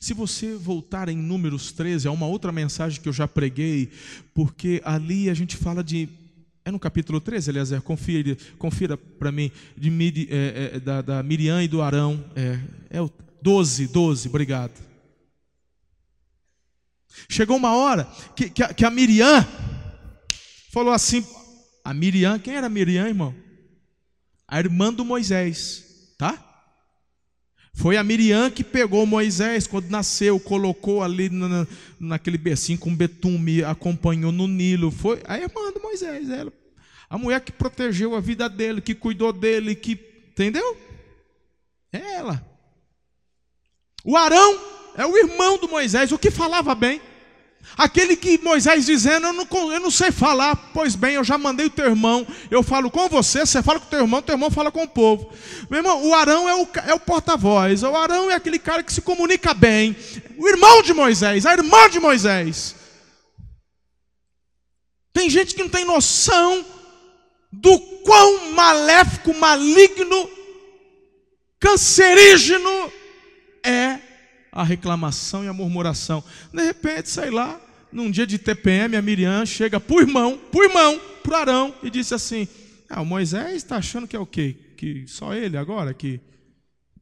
Se 0.00 0.14
você 0.14 0.54
voltar 0.54 1.08
em 1.08 1.16
Números 1.16 1.72
13, 1.72 2.06
é 2.06 2.10
uma 2.12 2.26
outra 2.28 2.52
mensagem 2.52 3.02
que 3.02 3.08
eu 3.08 3.12
já 3.12 3.26
preguei, 3.26 3.90
porque 4.32 4.80
ali 4.84 5.28
a 5.28 5.34
gente 5.34 5.56
fala 5.56 5.82
de. 5.82 6.08
É 6.64 6.70
no 6.70 6.78
capítulo 6.78 7.20
13, 7.20 7.50
Eliezer, 7.50 7.82
confira, 7.82 8.36
confira 8.58 8.96
para 8.96 9.32
mim, 9.32 9.50
de, 9.76 10.28
é, 10.30 10.70
é, 10.74 10.78
da, 10.78 11.02
da, 11.02 11.20
Miriam 11.20 11.60
e 11.60 11.66
do 11.66 11.82
Arão. 11.82 12.24
É, 12.36 12.60
é 12.90 13.02
o 13.02 13.10
12, 13.42 13.88
12, 13.88 14.28
obrigado. 14.28 14.80
Chegou 17.28 17.56
uma 17.56 17.74
hora 17.74 18.04
que, 18.36 18.48
que, 18.48 18.62
a, 18.62 18.72
que 18.72 18.84
a 18.84 18.90
Miriam 18.90 19.46
falou 20.70 20.92
assim: 20.92 21.26
a 21.84 21.92
Miriam, 21.92 22.38
quem 22.38 22.54
era 22.54 22.66
a 22.66 22.70
Miriam, 22.70 23.06
irmão? 23.06 23.34
A 24.46 24.58
irmã 24.58 24.92
do 24.92 25.04
Moisés, 25.04 26.14
tá? 26.16 26.48
Foi 27.74 27.96
a 27.96 28.04
Miriam 28.04 28.50
que 28.50 28.62
pegou 28.62 29.06
Moisés 29.06 29.66
quando 29.66 29.90
nasceu, 29.90 30.38
colocou 30.38 31.02
ali 31.02 31.30
na, 31.30 31.66
naquele 31.98 32.36
bercinho 32.36 32.78
com 32.78 32.94
betume, 32.94 33.64
acompanhou 33.64 34.30
no 34.30 34.46
Nilo. 34.46 34.90
Foi 34.90 35.22
a 35.26 35.38
irmã 35.38 35.72
do 35.72 35.80
Moisés, 35.80 36.28
ela. 36.28 36.52
A 37.08 37.18
mulher 37.18 37.40
que 37.40 37.50
protegeu 37.50 38.14
a 38.14 38.20
vida 38.20 38.48
dele, 38.48 38.80
que 38.80 38.94
cuidou 38.94 39.32
dele, 39.32 39.74
que. 39.74 39.98
Entendeu? 40.30 40.76
É 41.92 42.14
ela. 42.14 42.51
O 44.04 44.16
Arão 44.16 44.60
é 44.96 45.06
o 45.06 45.16
irmão 45.16 45.58
do 45.58 45.68
Moisés, 45.68 46.12
o 46.12 46.18
que 46.18 46.30
falava 46.30 46.74
bem. 46.74 47.00
Aquele 47.76 48.16
que 48.16 48.38
Moisés 48.38 48.84
dizendo, 48.84 49.28
eu 49.28 49.32
não, 49.32 49.46
eu 49.72 49.80
não 49.80 49.90
sei 49.90 50.10
falar, 50.10 50.70
pois 50.74 50.94
bem, 50.94 51.14
eu 51.14 51.24
já 51.24 51.38
mandei 51.38 51.66
o 51.66 51.70
teu 51.70 51.86
irmão, 51.86 52.26
eu 52.50 52.62
falo 52.62 52.90
com 52.90 53.08
você, 53.08 53.46
você 53.46 53.62
fala 53.62 53.78
com 53.80 53.86
o 53.86 53.88
teu 53.88 54.00
irmão, 54.00 54.20
teu 54.20 54.34
irmão 54.34 54.50
fala 54.50 54.70
com 54.70 54.82
o 54.82 54.88
povo. 54.88 55.32
Meu 55.70 55.78
irmão, 55.78 56.06
o 56.06 56.14
Arão 56.14 56.48
é 56.48 56.54
o, 56.54 56.68
é 56.86 56.94
o 56.94 57.00
porta-voz, 57.00 57.82
o 57.82 57.96
Arão 57.96 58.30
é 58.30 58.34
aquele 58.34 58.58
cara 58.58 58.82
que 58.82 58.92
se 58.92 59.00
comunica 59.00 59.54
bem, 59.54 59.96
o 60.36 60.48
irmão 60.48 60.82
de 60.82 60.92
Moisés, 60.92 61.46
a 61.46 61.52
irmã 61.52 61.88
de 61.88 62.00
Moisés. 62.00 62.74
Tem 65.12 65.30
gente 65.30 65.54
que 65.54 65.62
não 65.62 65.70
tem 65.70 65.84
noção 65.84 66.64
do 67.50 67.78
quão 67.78 68.50
maléfico, 68.50 69.32
maligno, 69.34 70.28
cancerígeno 71.60 72.92
é 73.64 74.00
a 74.50 74.62
reclamação 74.62 75.44
e 75.44 75.48
a 75.48 75.52
murmuração. 75.52 76.22
De 76.52 76.62
repente, 76.62 77.08
sei 77.08 77.30
lá, 77.30 77.60
num 77.90 78.10
dia 78.10 78.26
de 78.26 78.38
TPM, 78.38 78.96
a 78.96 79.02
Miriam 79.02 79.46
chega 79.46 79.82
o 79.88 80.00
irmão, 80.00 80.40
o 80.52 80.62
irmão, 80.62 81.00
para 81.22 81.38
Arão, 81.38 81.74
e 81.82 81.90
disse 81.90 82.14
assim: 82.14 82.48
Ah, 82.88 83.00
o 83.00 83.06
Moisés 83.06 83.56
está 83.56 83.76
achando 83.76 84.08
que 84.08 84.16
é 84.16 84.18
o 84.18 84.26
quê? 84.26 84.74
Que 84.76 85.06
só 85.06 85.34
ele 85.34 85.56
agora? 85.56 85.94
Que 85.94 86.20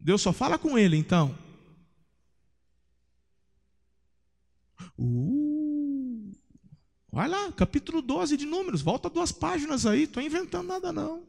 Deus 0.01 0.21
só 0.21 0.33
fala 0.33 0.59
com 0.59 0.79
ele 0.79 0.97
então? 0.97 1.37
Uh, 4.99 6.33
vai 7.11 7.29
lá, 7.29 7.51
capítulo 7.53 8.03
12 8.03 8.37
de 8.37 8.47
Números, 8.47 8.83
volta 8.83 9.09
duas 9.09 9.33
páginas 9.33 9.87
aí, 9.87 10.03
estou 10.03 10.23
inventando 10.23 10.69
nada 10.69 10.93
não. 10.93 11.23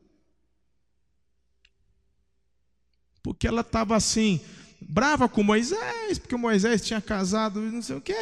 Porque 3.24 3.48
ela 3.48 3.62
estava 3.62 3.96
assim, 3.96 4.42
brava 4.82 5.30
com 5.30 5.44
Moisés, 5.44 6.18
porque 6.18 6.36
Moisés 6.36 6.82
tinha 6.82 7.00
casado 7.00 7.62
não 7.62 7.82
sei 7.82 7.96
o 7.96 8.02
quê, 8.02 8.14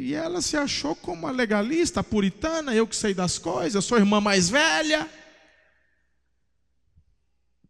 e 0.00 0.14
ela 0.14 0.40
se 0.40 0.56
achou 0.56 0.96
como 0.96 1.20
uma 1.20 1.30
legalista, 1.30 2.02
puritana, 2.02 2.74
eu 2.74 2.86
que 2.86 2.96
sei 2.96 3.12
das 3.14 3.38
coisas, 3.38 3.74
eu 3.74 3.82
sou 3.82 3.98
irmã 3.98 4.20
mais 4.20 4.48
velha. 4.48 5.08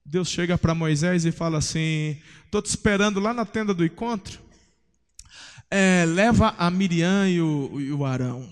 Deus 0.05 0.29
chega 0.29 0.57
para 0.57 0.75
Moisés 0.75 1.25
e 1.25 1.33
fala 1.33 1.59
assim: 1.59 2.21
estou 2.45 2.61
te 2.61 2.67
esperando 2.67 3.19
lá 3.19 3.33
na 3.33 3.45
tenda 3.45 3.73
do 3.73 3.85
encontro. 3.85 4.39
É, 5.71 6.05
leva 6.07 6.55
a 6.59 6.71
Miriam 6.71 7.29
e 7.29 7.41
o, 7.41 7.81
e 7.81 7.91
o 7.91 8.05
Arão. 8.05 8.49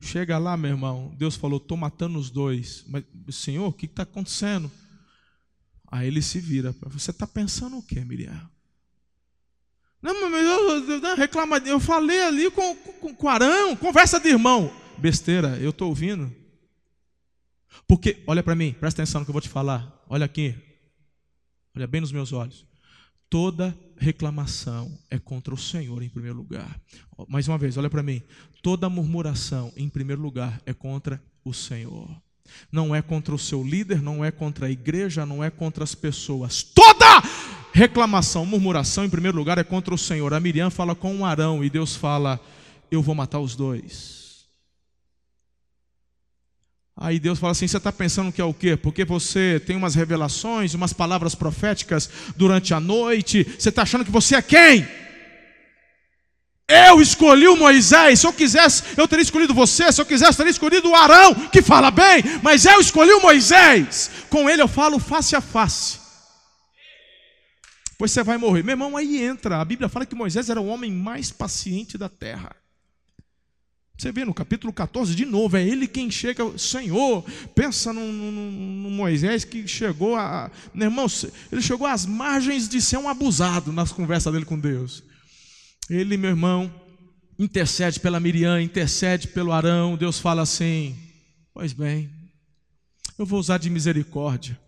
Chega 0.00 0.38
lá, 0.38 0.56
meu 0.56 0.70
irmão. 0.70 1.12
Deus 1.18 1.34
falou: 1.34 1.58
estou 1.58 1.76
matando 1.76 2.18
os 2.18 2.30
dois. 2.30 2.84
Mas, 2.86 3.04
Senhor, 3.30 3.66
o 3.66 3.72
que 3.72 3.86
está 3.86 4.04
acontecendo? 4.04 4.70
Aí 5.90 6.06
ele 6.06 6.22
se 6.22 6.40
vira. 6.40 6.74
Você 6.86 7.10
está 7.10 7.26
pensando 7.26 7.78
o 7.78 7.82
que, 7.82 8.00
Miriam? 8.00 8.50
Não, 10.02 10.30
mas 10.30 10.44
eu, 10.44 11.00
eu, 11.02 11.16
reclama, 11.16 11.56
eu 11.58 11.80
falei 11.80 12.20
ali 12.22 12.50
com, 12.50 12.76
com, 12.76 13.14
com 13.14 13.28
Arão, 13.28 13.74
conversa 13.74 14.20
de 14.20 14.28
irmão. 14.28 14.70
Besteira, 14.98 15.56
eu 15.58 15.70
estou 15.70 15.88
ouvindo. 15.88 16.30
Porque, 17.86 18.22
olha 18.26 18.42
para 18.42 18.54
mim, 18.54 18.74
presta 18.78 19.02
atenção 19.02 19.20
no 19.20 19.24
que 19.24 19.30
eu 19.30 19.34
vou 19.34 19.40
te 19.40 19.48
falar. 19.48 20.04
Olha 20.08 20.26
aqui. 20.26 20.54
Olha 21.74 21.86
bem 21.86 22.00
nos 22.00 22.12
meus 22.12 22.32
olhos. 22.32 22.66
Toda 23.28 23.76
reclamação 23.96 24.96
é 25.10 25.18
contra 25.18 25.54
o 25.54 25.58
Senhor 25.58 26.02
em 26.02 26.08
primeiro 26.08 26.36
lugar. 26.36 26.80
Mais 27.28 27.48
uma 27.48 27.58
vez, 27.58 27.76
olha 27.76 27.90
para 27.90 28.02
mim. 28.02 28.22
Toda 28.62 28.88
murmuração, 28.88 29.72
em 29.76 29.88
primeiro 29.88 30.22
lugar, 30.22 30.60
é 30.66 30.72
contra 30.72 31.22
o 31.44 31.52
Senhor. 31.52 32.08
Não 32.70 32.94
é 32.94 33.00
contra 33.00 33.34
o 33.34 33.38
seu 33.38 33.62
líder, 33.62 34.02
não 34.02 34.24
é 34.24 34.30
contra 34.30 34.66
a 34.66 34.70
igreja, 34.70 35.24
não 35.24 35.42
é 35.42 35.50
contra 35.50 35.84
as 35.84 35.94
pessoas. 35.94 36.62
Toda 36.62 37.22
reclamação, 37.72 38.46
murmuração, 38.46 39.04
em 39.04 39.10
primeiro 39.10 39.36
lugar, 39.36 39.58
é 39.58 39.64
contra 39.64 39.94
o 39.94 39.98
Senhor. 39.98 40.32
A 40.32 40.40
Miriam 40.40 40.70
fala 40.70 40.94
com 40.94 41.14
um 41.14 41.24
Arão 41.24 41.64
e 41.64 41.70
Deus 41.70 41.96
fala: 41.96 42.40
Eu 42.90 43.02
vou 43.02 43.14
matar 43.14 43.40
os 43.40 43.56
dois. 43.56 44.24
Aí 46.96 47.18
Deus 47.18 47.38
fala 47.38 47.52
assim: 47.52 47.66
Você 47.66 47.76
está 47.76 47.92
pensando 47.92 48.32
que 48.32 48.40
é 48.40 48.44
o 48.44 48.54
quê? 48.54 48.76
Porque 48.76 49.04
você 49.04 49.60
tem 49.66 49.76
umas 49.76 49.94
revelações, 49.94 50.74
umas 50.74 50.92
palavras 50.92 51.34
proféticas 51.34 52.08
durante 52.36 52.72
a 52.72 52.80
noite. 52.80 53.44
Você 53.58 53.68
está 53.68 53.82
achando 53.82 54.04
que 54.04 54.12
você 54.12 54.36
é 54.36 54.42
quem? 54.42 55.03
Eu 56.66 57.00
escolhi 57.00 57.46
o 57.46 57.56
Moisés. 57.56 58.20
Se 58.20 58.26
eu 58.26 58.32
quisesse, 58.32 58.82
eu 58.96 59.06
teria 59.06 59.22
escolhido 59.22 59.52
você. 59.52 59.92
Se 59.92 60.00
eu 60.00 60.06
quisesse, 60.06 60.32
eu 60.32 60.36
teria 60.36 60.50
escolhido 60.50 60.88
o 60.88 60.94
Arão, 60.94 61.34
que 61.48 61.60
fala 61.60 61.90
bem. 61.90 62.22
Mas 62.42 62.64
eu 62.64 62.80
escolhi 62.80 63.12
o 63.12 63.20
Moisés. 63.20 64.10
Com 64.30 64.48
ele 64.48 64.62
eu 64.62 64.68
falo 64.68 64.98
face 64.98 65.36
a 65.36 65.40
face. 65.40 65.98
Pois 67.98 68.10
você 68.10 68.22
vai 68.22 68.38
morrer. 68.38 68.62
Meu 68.62 68.72
irmão, 68.72 68.96
aí 68.96 69.22
entra. 69.22 69.60
A 69.60 69.64
Bíblia 69.64 69.88
fala 69.88 70.06
que 70.06 70.14
Moisés 70.14 70.48
era 70.48 70.60
o 70.60 70.66
homem 70.66 70.90
mais 70.90 71.30
paciente 71.30 71.98
da 71.98 72.08
terra. 72.08 72.56
Você 73.96 74.10
vê 74.10 74.24
no 74.24 74.34
capítulo 74.34 74.72
14, 74.72 75.14
de 75.14 75.24
novo, 75.24 75.56
é 75.56 75.62
ele 75.62 75.86
quem 75.86 76.10
chega, 76.10 76.58
Senhor, 76.58 77.24
pensa 77.54 77.92
no, 77.92 78.00
no, 78.00 78.32
no, 78.32 78.90
Moisés 78.90 79.44
que 79.44 79.68
chegou 79.68 80.16
a. 80.16 80.50
Meu 80.74 80.88
irmão, 80.88 81.06
ele 81.52 81.62
chegou 81.62 81.86
às 81.86 82.04
margens 82.04 82.68
de 82.68 82.82
ser 82.82 82.96
um 82.96 83.08
abusado 83.08 83.72
nas 83.72 83.92
conversas 83.92 84.32
dele 84.32 84.44
com 84.44 84.58
Deus. 84.58 85.04
Ele, 85.88 86.16
meu 86.16 86.30
irmão, 86.30 86.72
intercede 87.38 88.00
pela 88.00 88.20
Miriam, 88.20 88.60
intercede 88.60 89.28
pelo 89.28 89.52
Arão. 89.52 89.96
Deus 89.96 90.18
fala 90.18 90.42
assim: 90.42 90.96
Pois 91.52 91.72
bem, 91.72 92.10
eu 93.18 93.26
vou 93.26 93.38
usar 93.38 93.58
de 93.58 93.68
misericórdia. 93.68 94.58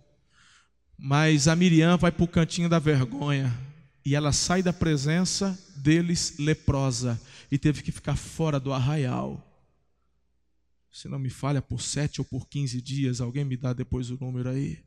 Mas 0.98 1.48
a 1.48 1.56
Miriam 1.56 1.96
vai 1.96 2.10
para 2.10 2.24
o 2.24 2.28
cantinho 2.28 2.68
da 2.68 2.78
vergonha 2.78 3.52
e 4.04 4.14
ela 4.14 4.32
sai 4.32 4.62
da 4.62 4.72
presença 4.72 5.58
deles 5.76 6.36
leprosa 6.38 7.20
e 7.50 7.58
teve 7.58 7.82
que 7.82 7.92
ficar 7.92 8.16
fora 8.16 8.58
do 8.58 8.72
arraial. 8.72 9.42
Se 10.90 11.08
não 11.08 11.18
me 11.18 11.28
falha, 11.28 11.60
por 11.60 11.82
sete 11.82 12.20
ou 12.20 12.24
por 12.24 12.48
quinze 12.48 12.80
dias, 12.80 13.20
alguém 13.20 13.44
me 13.44 13.56
dá 13.56 13.72
depois 13.72 14.10
o 14.10 14.18
número 14.18 14.48
aí. 14.48 14.78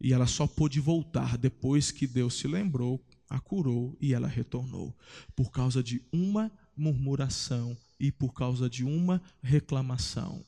E 0.00 0.12
ela 0.12 0.26
só 0.26 0.46
pôde 0.46 0.78
voltar 0.80 1.36
depois 1.36 1.90
que 1.90 2.06
Deus 2.06 2.34
se 2.34 2.46
lembrou 2.46 3.04
a 3.30 3.38
curou 3.38 3.96
e 4.00 4.12
ela 4.12 4.26
retornou, 4.26 4.94
por 5.36 5.52
causa 5.52 5.82
de 5.82 6.04
uma 6.12 6.50
murmuração 6.76 7.78
e 7.98 8.10
por 8.10 8.34
causa 8.34 8.68
de 8.68 8.84
uma 8.84 9.22
reclamação. 9.40 10.44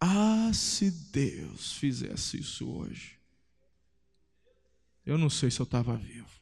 Ah, 0.00 0.52
se 0.54 0.90
Deus 0.90 1.72
fizesse 1.72 2.38
isso 2.38 2.70
hoje. 2.70 3.18
Eu 5.04 5.18
não 5.18 5.28
sei 5.28 5.50
se 5.50 5.60
eu 5.60 5.64
estava 5.64 5.96
vivo. 5.96 6.32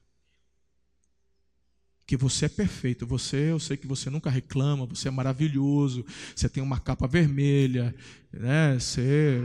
que 2.05 2.17
você 2.17 2.45
é 2.45 2.49
perfeito. 2.49 3.07
Você, 3.07 3.53
eu 3.53 3.59
sei 3.59 3.75
que 3.75 3.87
você 3.87 4.11
nunca 4.11 4.29
reclama, 4.29 4.85
você 4.85 5.09
é 5.09 5.11
maravilhoso, 5.11 6.05
você 6.37 6.47
tem 6.47 6.63
uma 6.63 6.79
capa 6.79 7.07
vermelha, 7.07 7.95
né? 8.31 8.79
Você, 8.79 9.41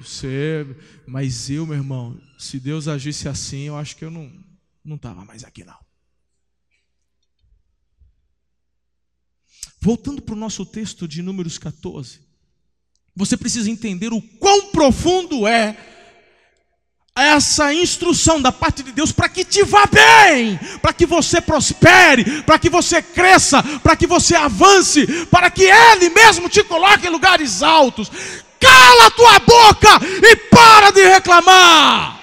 você, 0.00 0.66
mas 1.06 1.48
eu, 1.48 1.64
meu 1.64 1.76
irmão, 1.76 2.20
se 2.36 2.58
Deus 2.58 2.88
agisse 2.88 3.28
assim, 3.28 3.68
eu 3.68 3.76
acho 3.76 3.94
que 3.96 4.04
eu 4.04 4.10
não 4.10 4.47
não 4.88 4.96
estava 4.96 5.24
mais 5.24 5.44
aqui 5.44 5.64
não. 5.64 5.78
Voltando 9.80 10.20
para 10.20 10.34
o 10.34 10.38
nosso 10.38 10.66
texto 10.66 11.06
de 11.06 11.22
Números 11.22 11.58
14, 11.58 12.20
você 13.14 13.36
precisa 13.36 13.70
entender 13.70 14.12
o 14.12 14.20
quão 14.20 14.70
profundo 14.70 15.46
é 15.46 15.76
essa 17.14 17.74
instrução 17.74 18.40
da 18.40 18.52
parte 18.52 18.82
de 18.82 18.92
Deus 18.92 19.10
para 19.10 19.28
que 19.28 19.44
te 19.44 19.64
vá 19.64 19.86
bem, 19.86 20.58
para 20.80 20.92
que 20.92 21.04
você 21.04 21.40
prospere, 21.40 22.42
para 22.42 22.58
que 22.58 22.70
você 22.70 23.02
cresça, 23.02 23.62
para 23.80 23.96
que 23.96 24.06
você 24.06 24.36
avance, 24.36 25.06
para 25.26 25.50
que 25.50 25.64
Ele 25.64 26.10
mesmo 26.10 26.48
te 26.48 26.62
coloque 26.62 27.06
em 27.06 27.10
lugares 27.10 27.62
altos. 27.62 28.10
Cala 28.60 29.06
a 29.06 29.10
tua 29.10 29.38
boca 29.40 30.00
e 30.22 30.36
para 30.36 30.90
de 30.90 31.04
reclamar. 31.06 32.17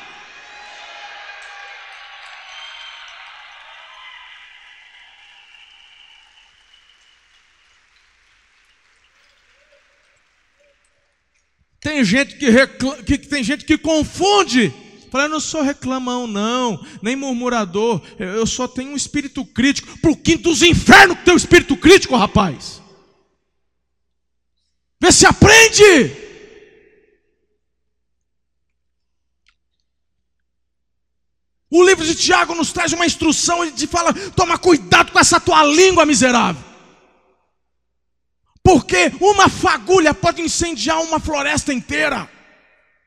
Tem 11.85 12.03
gente 12.03 12.37
que, 12.37 12.49
reclama, 12.49 13.03
que 13.03 13.15
tem 13.15 13.43
gente 13.43 13.63
que 13.63 13.77
confunde. 13.77 14.73
Fala, 15.11 15.25
eu 15.25 15.29
não 15.29 15.39
sou 15.39 15.61
reclamão, 15.61 16.25
não, 16.25 16.83
nem 16.99 17.15
murmurador. 17.15 18.01
Eu 18.17 18.47
só 18.47 18.67
tenho 18.67 18.89
um 18.89 18.95
espírito 18.95 19.45
crítico. 19.45 19.95
Para 19.99 20.09
o 20.09 20.17
quinto 20.17 20.49
dos 20.49 20.63
infernos 20.63 21.19
que 21.19 21.25
tem 21.25 21.35
um 21.35 21.37
espírito 21.37 21.77
crítico, 21.77 22.17
rapaz. 22.17 22.81
Vê 24.99 25.11
se 25.11 25.27
aprende. 25.27 26.11
O 31.69 31.85
livro 31.85 32.03
de 32.03 32.15
Tiago 32.15 32.55
nos 32.55 32.73
traz 32.73 32.93
uma 32.93 33.05
instrução, 33.05 33.63
ele 33.63 33.85
fala: 33.85 34.11
toma 34.31 34.57
cuidado 34.57 35.11
com 35.11 35.19
essa 35.19 35.39
tua 35.39 35.63
língua 35.63 36.03
miserável. 36.03 36.64
Porque 38.65 39.11
uma 39.21 39.47
fagulha 39.47 40.11
pode 40.11 40.41
incendiar 40.41 40.99
uma 41.03 41.19
floresta 41.19 41.71
inteira. 41.71 42.27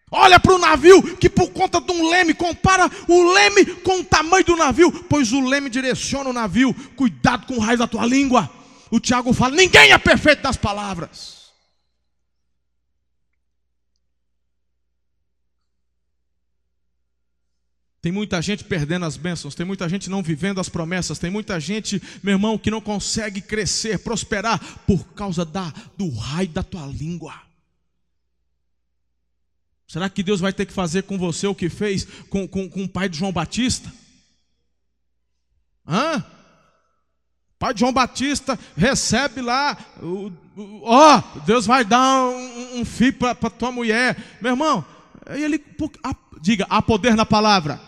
Olha 0.08 0.38
para 0.38 0.54
o 0.54 0.58
navio 0.58 1.02
que 1.16 1.28
por 1.28 1.50
conta 1.50 1.80
de 1.80 1.90
um 1.90 2.08
leme, 2.08 2.32
compara 2.32 2.88
o 3.08 3.32
leme 3.32 3.66
com 3.66 3.98
o 3.98 4.04
tamanho 4.04 4.44
do 4.44 4.56
navio, 4.56 4.92
pois 5.08 5.32
o 5.32 5.40
leme 5.40 5.68
direciona 5.68 6.30
o 6.30 6.32
navio. 6.32 6.72
Cuidado 6.94 7.44
com 7.44 7.54
o 7.54 7.58
raio 7.58 7.76
da 7.76 7.88
tua 7.88 8.06
língua. 8.06 8.48
O 8.88 9.00
Tiago 9.00 9.32
fala: 9.32 9.56
ninguém 9.56 9.90
é 9.90 9.98
perfeito 9.98 10.44
nas 10.44 10.56
palavras. 10.56 11.37
Tem 18.00 18.12
muita 18.12 18.40
gente 18.40 18.62
perdendo 18.62 19.04
as 19.04 19.16
bênçãos, 19.16 19.56
tem 19.56 19.66
muita 19.66 19.88
gente 19.88 20.08
não 20.08 20.22
vivendo 20.22 20.60
as 20.60 20.68
promessas, 20.68 21.18
tem 21.18 21.30
muita 21.30 21.58
gente, 21.58 22.00
meu 22.22 22.34
irmão, 22.34 22.56
que 22.56 22.70
não 22.70 22.80
consegue 22.80 23.40
crescer, 23.40 23.98
prosperar 23.98 24.60
por 24.86 25.04
causa 25.14 25.44
da, 25.44 25.72
do 25.96 26.08
raio 26.10 26.48
da 26.48 26.62
tua 26.62 26.86
língua. 26.86 27.34
Será 29.86 30.08
que 30.08 30.22
Deus 30.22 30.38
vai 30.38 30.52
ter 30.52 30.66
que 30.66 30.72
fazer 30.72 31.02
com 31.04 31.18
você 31.18 31.46
o 31.46 31.54
que 31.54 31.68
fez 31.68 32.04
com, 32.28 32.46
com, 32.46 32.68
com 32.68 32.84
o 32.84 32.88
pai 32.88 33.08
de 33.08 33.18
João 33.18 33.32
Batista? 33.32 33.92
Hã? 35.86 36.24
Pai 37.58 37.74
de 37.74 37.80
João 37.80 37.92
Batista 37.92 38.56
recebe 38.76 39.40
lá, 39.40 39.76
ó, 40.82 41.16
oh, 41.18 41.40
Deus 41.40 41.66
vai 41.66 41.84
dar 41.84 42.28
um, 42.28 42.80
um 42.80 42.84
filho 42.84 43.14
para 43.14 43.34
tua 43.50 43.72
mulher, 43.72 44.16
meu 44.40 44.52
irmão. 44.52 44.84
Ele, 45.26 45.58
diga, 46.40 46.64
há 46.70 46.80
poder 46.80 47.16
na 47.16 47.26
palavra. 47.26 47.87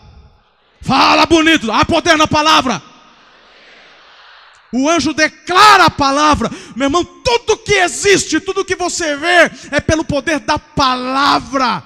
Fala 0.81 1.25
bonito, 1.25 1.71
há 1.71 1.85
poder 1.85 2.17
na 2.17 2.27
palavra. 2.27 2.81
O 4.73 4.89
anjo 4.89 5.13
declara 5.13 5.85
a 5.85 5.89
palavra. 5.89 6.49
Meu 6.75 6.85
irmão, 6.85 7.03
tudo 7.03 7.57
que 7.57 7.73
existe, 7.73 8.39
tudo 8.39 8.65
que 8.65 8.75
você 8.75 9.15
vê, 9.17 9.51
é 9.71 9.79
pelo 9.79 10.05
poder 10.05 10.39
da 10.39 10.57
palavra. 10.57 11.83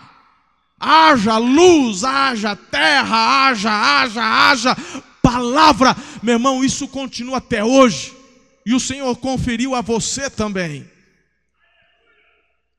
Haja 0.80 1.38
luz, 1.38 2.04
haja 2.04 2.56
terra, 2.56 3.48
haja, 3.48 3.72
haja, 3.72 4.24
haja 4.24 4.78
palavra. 5.26 5.98
Meu 6.22 6.36
irmão, 6.36 6.64
isso 6.64 6.88
continua 6.88 7.38
até 7.38 7.64
hoje. 7.64 8.14
E 8.64 8.74
o 8.76 8.80
Senhor 8.80 9.16
conferiu 9.18 9.74
a 9.74 9.82
você 9.82 10.30
também. 10.30 10.90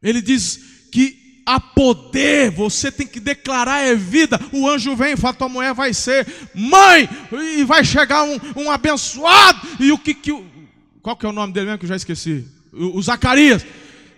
Ele 0.01 0.23
diz 0.23 0.61
que 0.93 1.26
há 1.47 1.61
poder, 1.61 2.51
você 2.51 2.91
tem 2.91 3.07
que 3.07 3.21
declarar 3.21 3.83
é 3.83 3.95
vida. 3.95 4.41
O 4.53 4.69
anjo 4.69 4.97
vem 4.97 5.13
e 5.13 5.17
fala: 5.17 5.35
tua 5.35 5.49
mulher 5.49 5.73
vai 5.73 5.95
ser 5.95 6.27
mãe, 6.53 7.09
e 7.57 7.63
vai 7.63 7.85
chegar 7.85 8.25
um, 8.25 8.39
um 8.57 8.71
abençoado. 8.71 9.61
E 9.79 9.93
o 9.93 9.99
que 9.99 10.13
que. 10.13 10.45
Qual 11.01 11.17
que 11.17 11.25
é 11.25 11.29
o 11.29 11.33
nome 11.33 11.53
dele 11.53 11.67
mesmo 11.67 11.79
que 11.79 11.85
eu 11.85 11.91
já 11.91 11.97
esqueci? 11.97 12.45
O, 12.73 12.99
o 12.99 13.03
Zacarias. 13.03 13.65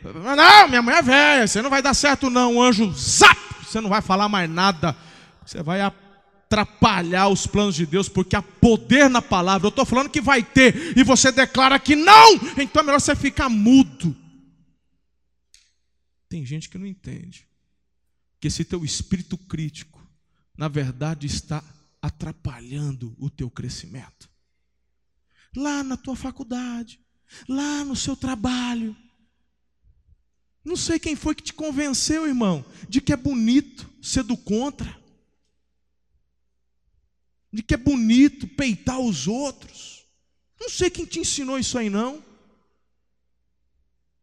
Não, 0.02 0.68
minha 0.68 0.80
mulher 0.80 1.00
é 1.00 1.02
velha, 1.02 1.46
você 1.46 1.60
não 1.60 1.68
vai 1.68 1.82
dar 1.82 1.92
certo, 1.92 2.30
não. 2.30 2.56
O 2.56 2.62
anjo, 2.62 2.90
zap, 2.92 3.38
você 3.62 3.80
não 3.80 3.90
vai 3.90 4.00
falar 4.00 4.28
mais 4.28 4.48
nada. 4.48 4.96
Você 5.44 5.62
vai 5.62 5.80
atrapalhar 5.80 7.28
os 7.28 7.46
planos 7.46 7.74
de 7.74 7.84
Deus, 7.84 8.08
porque 8.08 8.36
há 8.36 8.40
poder 8.40 9.10
na 9.10 9.20
palavra. 9.20 9.66
Eu 9.66 9.70
estou 9.70 9.84
falando 9.84 10.08
que 10.08 10.20
vai 10.20 10.42
ter, 10.42 10.94
e 10.96 11.02
você 11.02 11.30
declara 11.30 11.78
que 11.78 11.94
não, 11.94 12.34
então 12.56 12.80
é 12.80 12.84
melhor 12.84 13.00
você 13.00 13.14
ficar 13.14 13.48
mudo. 13.48 14.16
Tem 16.28 16.44
gente 16.44 16.68
que 16.68 16.78
não 16.78 16.86
entende 16.86 17.48
que 18.40 18.48
esse 18.48 18.64
teu 18.64 18.84
espírito 18.84 19.36
crítico, 19.36 20.06
na 20.56 20.68
verdade, 20.68 21.26
está 21.26 21.64
atrapalhando 22.00 23.14
o 23.18 23.28
teu 23.28 23.50
crescimento. 23.50 24.30
Lá 25.56 25.82
na 25.82 25.96
tua 25.96 26.14
faculdade, 26.14 27.00
lá 27.48 27.84
no 27.84 27.96
seu 27.96 28.16
trabalho. 28.16 28.96
Não 30.64 30.76
sei 30.76 30.98
quem 30.98 31.16
foi 31.16 31.34
que 31.34 31.42
te 31.42 31.54
convenceu, 31.54 32.26
irmão, 32.26 32.64
de 32.88 33.00
que 33.00 33.12
é 33.12 33.16
bonito 33.16 33.90
ser 34.02 34.22
do 34.22 34.36
contra. 34.36 34.96
De 37.52 37.62
que 37.62 37.74
é 37.74 37.78
bonito 37.78 38.46
peitar 38.46 39.00
os 39.00 39.26
outros. 39.26 40.06
Não 40.60 40.68
sei 40.68 40.90
quem 40.90 41.06
te 41.06 41.20
ensinou 41.20 41.58
isso 41.58 41.78
aí, 41.78 41.88
não. 41.88 42.22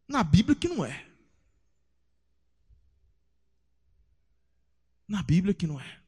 Na 0.08 0.22
Bíblia 0.22 0.54
que 0.54 0.68
não 0.68 0.84
é. 0.84 1.05
Na 5.08 5.22
Bíblia 5.22 5.54
que 5.54 5.66
não 5.66 5.80
é. 5.80 6.00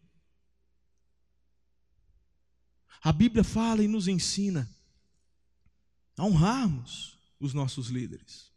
A 3.03 3.13
Bíblia 3.13 3.45
fala 3.45 3.83
e 3.83 3.89
nos 3.89 4.09
ensina 4.09 4.69
a 6.17 6.25
honrarmos 6.25 7.17
os 7.39 7.55
nossos 7.55 7.89
líderes. 7.89 8.51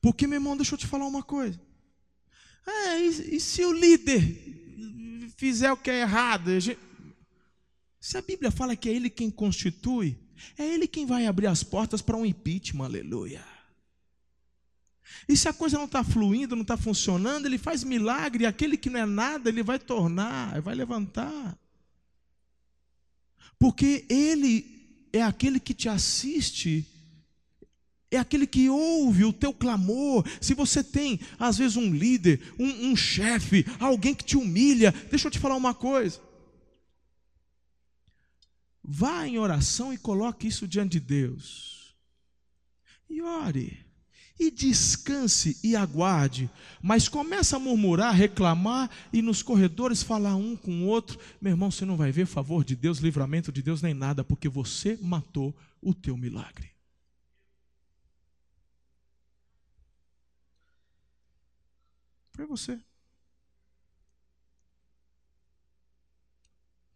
Porque, 0.00 0.26
meu 0.26 0.36
irmão, 0.36 0.56
deixa 0.56 0.74
eu 0.74 0.78
te 0.78 0.86
falar 0.86 1.06
uma 1.06 1.22
coisa. 1.22 1.60
É, 2.66 3.00
e, 3.00 3.36
e, 3.36 3.40
se 3.40 3.64
o 3.64 3.72
líder 3.72 5.32
fizer 5.36 5.72
o 5.72 5.76
que 5.76 5.90
é 5.90 6.00
errado? 6.00 6.58
Gente... 6.60 6.78
Se 8.00 8.16
a 8.16 8.22
Bíblia 8.22 8.50
fala 8.50 8.76
que 8.76 8.88
é 8.88 8.92
ele 8.92 9.10
quem 9.10 9.30
constitui, 9.30 10.16
é 10.56 10.64
ele 10.66 10.86
quem 10.86 11.04
vai 11.04 11.26
abrir 11.26 11.46
as 11.46 11.62
portas 11.62 12.00
para 12.00 12.16
um 12.16 12.24
impeachment, 12.24 12.84
aleluia. 12.84 13.44
E 15.28 15.36
se 15.36 15.48
a 15.48 15.52
coisa 15.52 15.78
não 15.78 15.84
está 15.84 16.02
fluindo, 16.02 16.56
não 16.56 16.62
está 16.62 16.76
funcionando, 16.76 17.46
ele 17.46 17.58
faz 17.58 17.84
milagre, 17.84 18.46
aquele 18.46 18.76
que 18.76 18.90
não 18.90 19.00
é 19.00 19.06
nada, 19.06 19.48
ele 19.48 19.62
vai 19.62 19.78
tornar, 19.78 20.60
vai 20.60 20.74
levantar. 20.74 21.58
Porque 23.58 24.04
ele 24.08 25.08
é 25.12 25.22
aquele 25.22 25.60
que 25.60 25.72
te 25.72 25.88
assiste, 25.88 26.86
é 28.10 28.18
aquele 28.18 28.46
que 28.46 28.68
ouve 28.68 29.24
o 29.24 29.32
teu 29.32 29.52
clamor. 29.52 30.26
Se 30.40 30.54
você 30.54 30.82
tem, 30.82 31.20
às 31.38 31.58
vezes, 31.58 31.76
um 31.76 31.92
líder, 31.92 32.40
um, 32.58 32.90
um 32.90 32.96
chefe, 32.96 33.64
alguém 33.78 34.14
que 34.14 34.24
te 34.24 34.36
humilha, 34.36 34.92
deixa 35.10 35.28
eu 35.28 35.30
te 35.30 35.38
falar 35.38 35.56
uma 35.56 35.74
coisa. 35.74 36.20
Vá 38.82 39.26
em 39.26 39.38
oração 39.38 39.92
e 39.92 39.98
coloque 39.98 40.46
isso 40.46 40.68
diante 40.68 40.92
de 40.92 41.00
Deus. 41.00 41.94
E 43.08 43.22
ore 43.22 43.83
e 44.38 44.50
descanse 44.50 45.58
e 45.62 45.76
aguarde. 45.76 46.50
Mas 46.82 47.08
começa 47.08 47.56
a 47.56 47.60
murmurar, 47.60 48.14
reclamar 48.14 48.90
e 49.12 49.22
nos 49.22 49.42
corredores 49.42 50.02
falar 50.02 50.36
um 50.36 50.56
com 50.56 50.82
o 50.82 50.86
outro, 50.86 51.18
meu 51.40 51.52
irmão, 51.52 51.70
você 51.70 51.84
não 51.84 51.96
vai 51.96 52.10
ver 52.10 52.26
favor 52.26 52.64
de 52.64 52.74
Deus, 52.74 52.98
livramento 52.98 53.52
de 53.52 53.62
Deus 53.62 53.80
nem 53.80 53.94
nada, 53.94 54.24
porque 54.24 54.48
você 54.48 54.98
matou 55.00 55.54
o 55.80 55.94
teu 55.94 56.16
milagre. 56.16 56.70
Foi 62.32 62.46
você. 62.46 62.80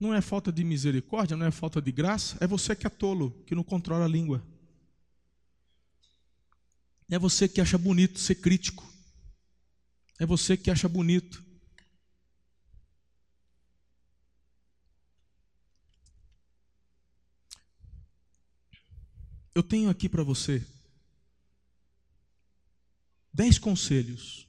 Não 0.00 0.14
é 0.14 0.20
falta 0.20 0.52
de 0.52 0.62
misericórdia, 0.62 1.36
não 1.36 1.46
é 1.46 1.50
falta 1.50 1.82
de 1.82 1.90
graça, 1.90 2.36
é 2.40 2.46
você 2.46 2.74
que 2.74 2.86
é 2.86 2.90
tolo, 2.90 3.30
que 3.46 3.54
não 3.54 3.64
controla 3.64 4.04
a 4.04 4.08
língua. 4.08 4.42
É 7.10 7.18
você 7.18 7.48
que 7.48 7.60
acha 7.60 7.78
bonito 7.78 8.18
ser 8.18 8.34
crítico. 8.36 8.86
É 10.18 10.26
você 10.26 10.56
que 10.56 10.70
acha 10.70 10.88
bonito. 10.88 11.44
Eu 19.54 19.62
tenho 19.62 19.90
aqui 19.90 20.08
para 20.08 20.22
você 20.22 20.64
dez 23.32 23.58
conselhos. 23.58 24.46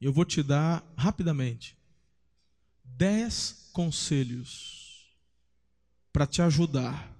Eu 0.00 0.12
vou 0.12 0.24
te 0.24 0.42
dar 0.42 0.84
rapidamente 0.96 1.76
dez 2.84 3.68
conselhos 3.72 5.16
para 6.12 6.26
te 6.26 6.42
ajudar 6.42 7.19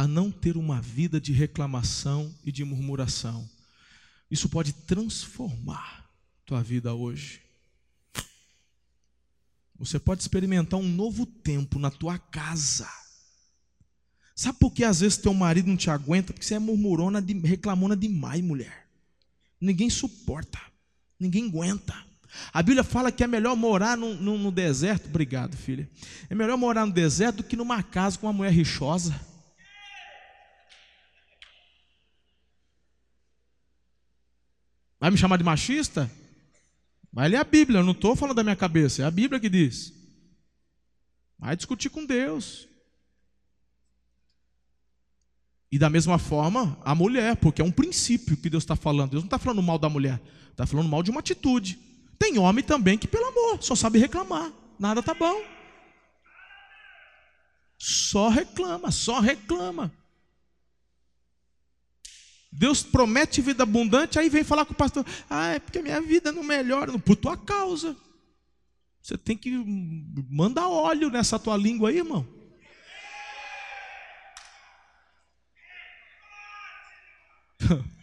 a 0.00 0.08
não 0.08 0.30
ter 0.30 0.56
uma 0.56 0.80
vida 0.80 1.20
de 1.20 1.30
reclamação 1.30 2.34
e 2.42 2.50
de 2.50 2.64
murmuração. 2.64 3.46
Isso 4.30 4.48
pode 4.48 4.72
transformar 4.72 6.10
tua 6.46 6.62
vida 6.62 6.94
hoje. 6.94 7.42
Você 9.78 9.98
pode 9.98 10.22
experimentar 10.22 10.80
um 10.80 10.88
novo 10.88 11.26
tempo 11.26 11.78
na 11.78 11.90
tua 11.90 12.18
casa. 12.18 12.88
Sabe 14.34 14.58
por 14.58 14.72
que 14.72 14.84
às 14.84 15.00
vezes 15.00 15.18
teu 15.18 15.34
marido 15.34 15.68
não 15.68 15.76
te 15.76 15.90
aguenta? 15.90 16.32
Porque 16.32 16.46
você 16.46 16.54
é 16.54 16.58
murmurona, 16.58 17.22
reclamona 17.44 17.94
demais, 17.94 18.42
mulher. 18.42 18.88
Ninguém 19.60 19.90
suporta, 19.90 20.58
ninguém 21.18 21.44
aguenta. 21.46 21.94
A 22.54 22.62
Bíblia 22.62 22.82
fala 22.82 23.12
que 23.12 23.22
é 23.22 23.26
melhor 23.26 23.54
morar 23.54 23.98
no, 23.98 24.14
no, 24.14 24.38
no, 24.38 24.50
deserto, 24.50 25.08
obrigado, 25.08 25.58
filha. 25.58 25.86
É 26.30 26.34
melhor 26.34 26.56
morar 26.56 26.86
no 26.86 26.92
deserto 26.92 27.38
do 27.38 27.44
que 27.44 27.54
numa 27.54 27.82
casa 27.82 28.18
com 28.18 28.26
uma 28.26 28.32
mulher 28.32 28.52
rixosa. 28.52 29.28
Vai 35.00 35.10
me 35.10 35.16
chamar 35.16 35.38
de 35.38 35.44
machista? 35.44 36.10
Vai 37.12 37.28
ler 37.28 37.38
a 37.38 37.44
Bíblia, 37.44 37.80
eu 37.80 37.84
não 37.84 37.92
estou 37.92 38.14
falando 38.14 38.36
da 38.36 38.44
minha 38.44 38.54
cabeça, 38.54 39.02
é 39.02 39.04
a 39.04 39.10
Bíblia 39.10 39.40
que 39.40 39.48
diz. 39.48 39.92
Vai 41.38 41.56
discutir 41.56 41.88
com 41.88 42.04
Deus. 42.04 42.68
E 45.72 45.78
da 45.78 45.88
mesma 45.88 46.18
forma, 46.18 46.78
a 46.84 46.94
mulher, 46.94 47.36
porque 47.36 47.62
é 47.62 47.64
um 47.64 47.70
princípio 47.70 48.36
que 48.36 48.50
Deus 48.50 48.62
está 48.62 48.76
falando. 48.76 49.12
Deus 49.12 49.22
não 49.22 49.28
está 49.28 49.38
falando 49.38 49.62
mal 49.62 49.78
da 49.78 49.88
mulher, 49.88 50.20
está 50.50 50.66
falando 50.66 50.88
mal 50.88 51.02
de 51.02 51.10
uma 51.10 51.20
atitude. 51.20 51.78
Tem 52.18 52.38
homem 52.38 52.62
também 52.62 52.98
que, 52.98 53.08
pelo 53.08 53.26
amor, 53.26 53.62
só 53.62 53.74
sabe 53.74 53.98
reclamar. 53.98 54.52
Nada 54.78 55.02
tá 55.02 55.14
bom. 55.14 55.42
Só 57.78 58.28
reclama, 58.28 58.90
só 58.90 59.20
reclama. 59.20 59.90
Deus 62.52 62.82
promete 62.82 63.40
vida 63.40 63.62
abundante, 63.62 64.18
aí 64.18 64.28
vem 64.28 64.42
falar 64.42 64.64
com 64.64 64.72
o 64.72 64.76
pastor: 64.76 65.06
ah, 65.28 65.52
é 65.52 65.58
porque 65.58 65.80
minha 65.80 66.00
vida 66.00 66.32
não 66.32 66.42
melhora, 66.42 66.98
por 66.98 67.14
tua 67.16 67.36
causa. 67.36 67.96
Você 69.00 69.16
tem 69.16 69.36
que 69.36 69.50
mandar 70.28 70.68
óleo 70.68 71.10
nessa 71.10 71.38
tua 71.38 71.56
língua 71.56 71.90
aí, 71.90 71.98
irmão. 71.98 72.26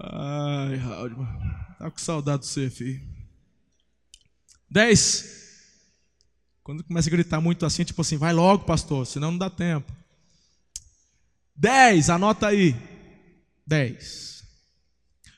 Ai, 0.00 0.76
Raul, 0.76 1.10
tá 1.78 1.90
com 1.90 1.98
saudade 1.98 2.40
do 2.40 2.46
você, 2.46 2.70
filho. 2.70 3.00
Dez. 4.70 5.43
Quando 6.64 6.82
começa 6.82 7.10
a 7.10 7.12
gritar 7.12 7.42
muito 7.42 7.66
assim, 7.66 7.84
tipo 7.84 8.00
assim, 8.00 8.16
vai 8.16 8.32
logo, 8.32 8.64
pastor, 8.64 9.06
senão 9.06 9.30
não 9.30 9.36
dá 9.36 9.50
tempo. 9.50 9.92
Dez, 11.54 12.08
anota 12.08 12.46
aí. 12.46 12.74
Dez. 13.66 14.42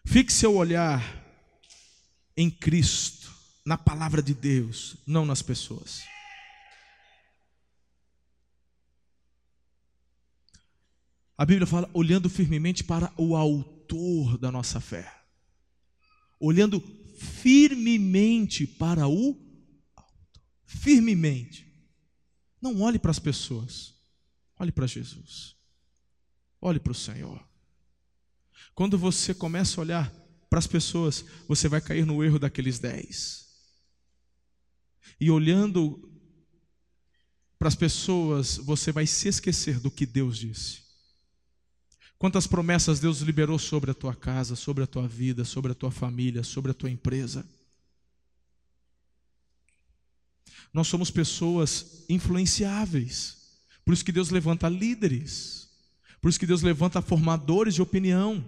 Fique 0.06 0.32
seu 0.32 0.54
olhar 0.54 1.02
em 2.36 2.48
Cristo, 2.48 3.28
na 3.64 3.76
palavra 3.76 4.22
de 4.22 4.32
Deus, 4.32 4.96
não 5.04 5.26
nas 5.26 5.42
pessoas. 5.42 6.04
A 11.36 11.44
Bíblia 11.44 11.66
fala 11.66 11.90
olhando 11.92 12.30
firmemente 12.30 12.84
para 12.84 13.12
o 13.16 13.34
autor 13.34 14.38
da 14.38 14.52
nossa 14.52 14.80
fé. 14.80 15.12
Olhando 16.38 16.80
firmemente 17.18 18.64
para 18.64 19.08
o. 19.08 19.45
Firmemente. 20.66 21.66
Não 22.60 22.80
olhe 22.82 22.98
para 22.98 23.10
as 23.10 23.18
pessoas. 23.18 23.94
Olhe 24.58 24.72
para 24.72 24.86
Jesus. 24.86 25.54
Olhe 26.60 26.80
para 26.80 26.92
o 26.92 26.94
Senhor. 26.94 27.46
Quando 28.74 28.98
você 28.98 29.32
começa 29.32 29.80
a 29.80 29.82
olhar 29.82 30.12
para 30.50 30.58
as 30.58 30.66
pessoas, 30.66 31.24
você 31.48 31.68
vai 31.68 31.80
cair 31.80 32.04
no 32.04 32.22
erro 32.22 32.38
daqueles 32.38 32.78
dez. 32.78 33.46
E 35.20 35.30
olhando 35.30 36.12
para 37.58 37.68
as 37.68 37.74
pessoas, 37.74 38.56
você 38.58 38.92
vai 38.92 39.06
se 39.06 39.28
esquecer 39.28 39.80
do 39.80 39.90
que 39.90 40.04
Deus 40.04 40.38
disse. 40.38 40.86
Quantas 42.18 42.46
promessas 42.46 42.98
Deus 42.98 43.20
liberou 43.20 43.58
sobre 43.58 43.90
a 43.90 43.94
tua 43.94 44.14
casa, 44.14 44.56
sobre 44.56 44.84
a 44.84 44.86
tua 44.86 45.06
vida, 45.06 45.44
sobre 45.44 45.72
a 45.72 45.74
tua 45.74 45.90
família, 45.90 46.42
sobre 46.42 46.70
a 46.70 46.74
tua 46.74 46.90
empresa. 46.90 47.46
Nós 50.72 50.88
somos 50.88 51.10
pessoas 51.10 52.04
influenciáveis. 52.08 53.58
Por 53.84 53.94
isso 53.94 54.04
que 54.04 54.12
Deus 54.12 54.30
levanta 54.30 54.68
líderes. 54.68 55.70
Por 56.20 56.28
isso 56.28 56.40
que 56.40 56.46
Deus 56.46 56.62
levanta 56.62 57.02
formadores 57.02 57.74
de 57.74 57.82
opinião. 57.82 58.44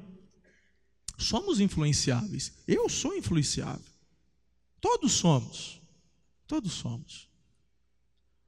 Somos 1.17 1.61
influenciáveis. 1.61 2.53
Eu 2.67 2.89
sou 2.89 3.17
influenciável. 3.17 3.93
Todos 4.81 5.13
somos. 5.13 5.81
Todos 6.47 6.73
somos. 6.73 7.29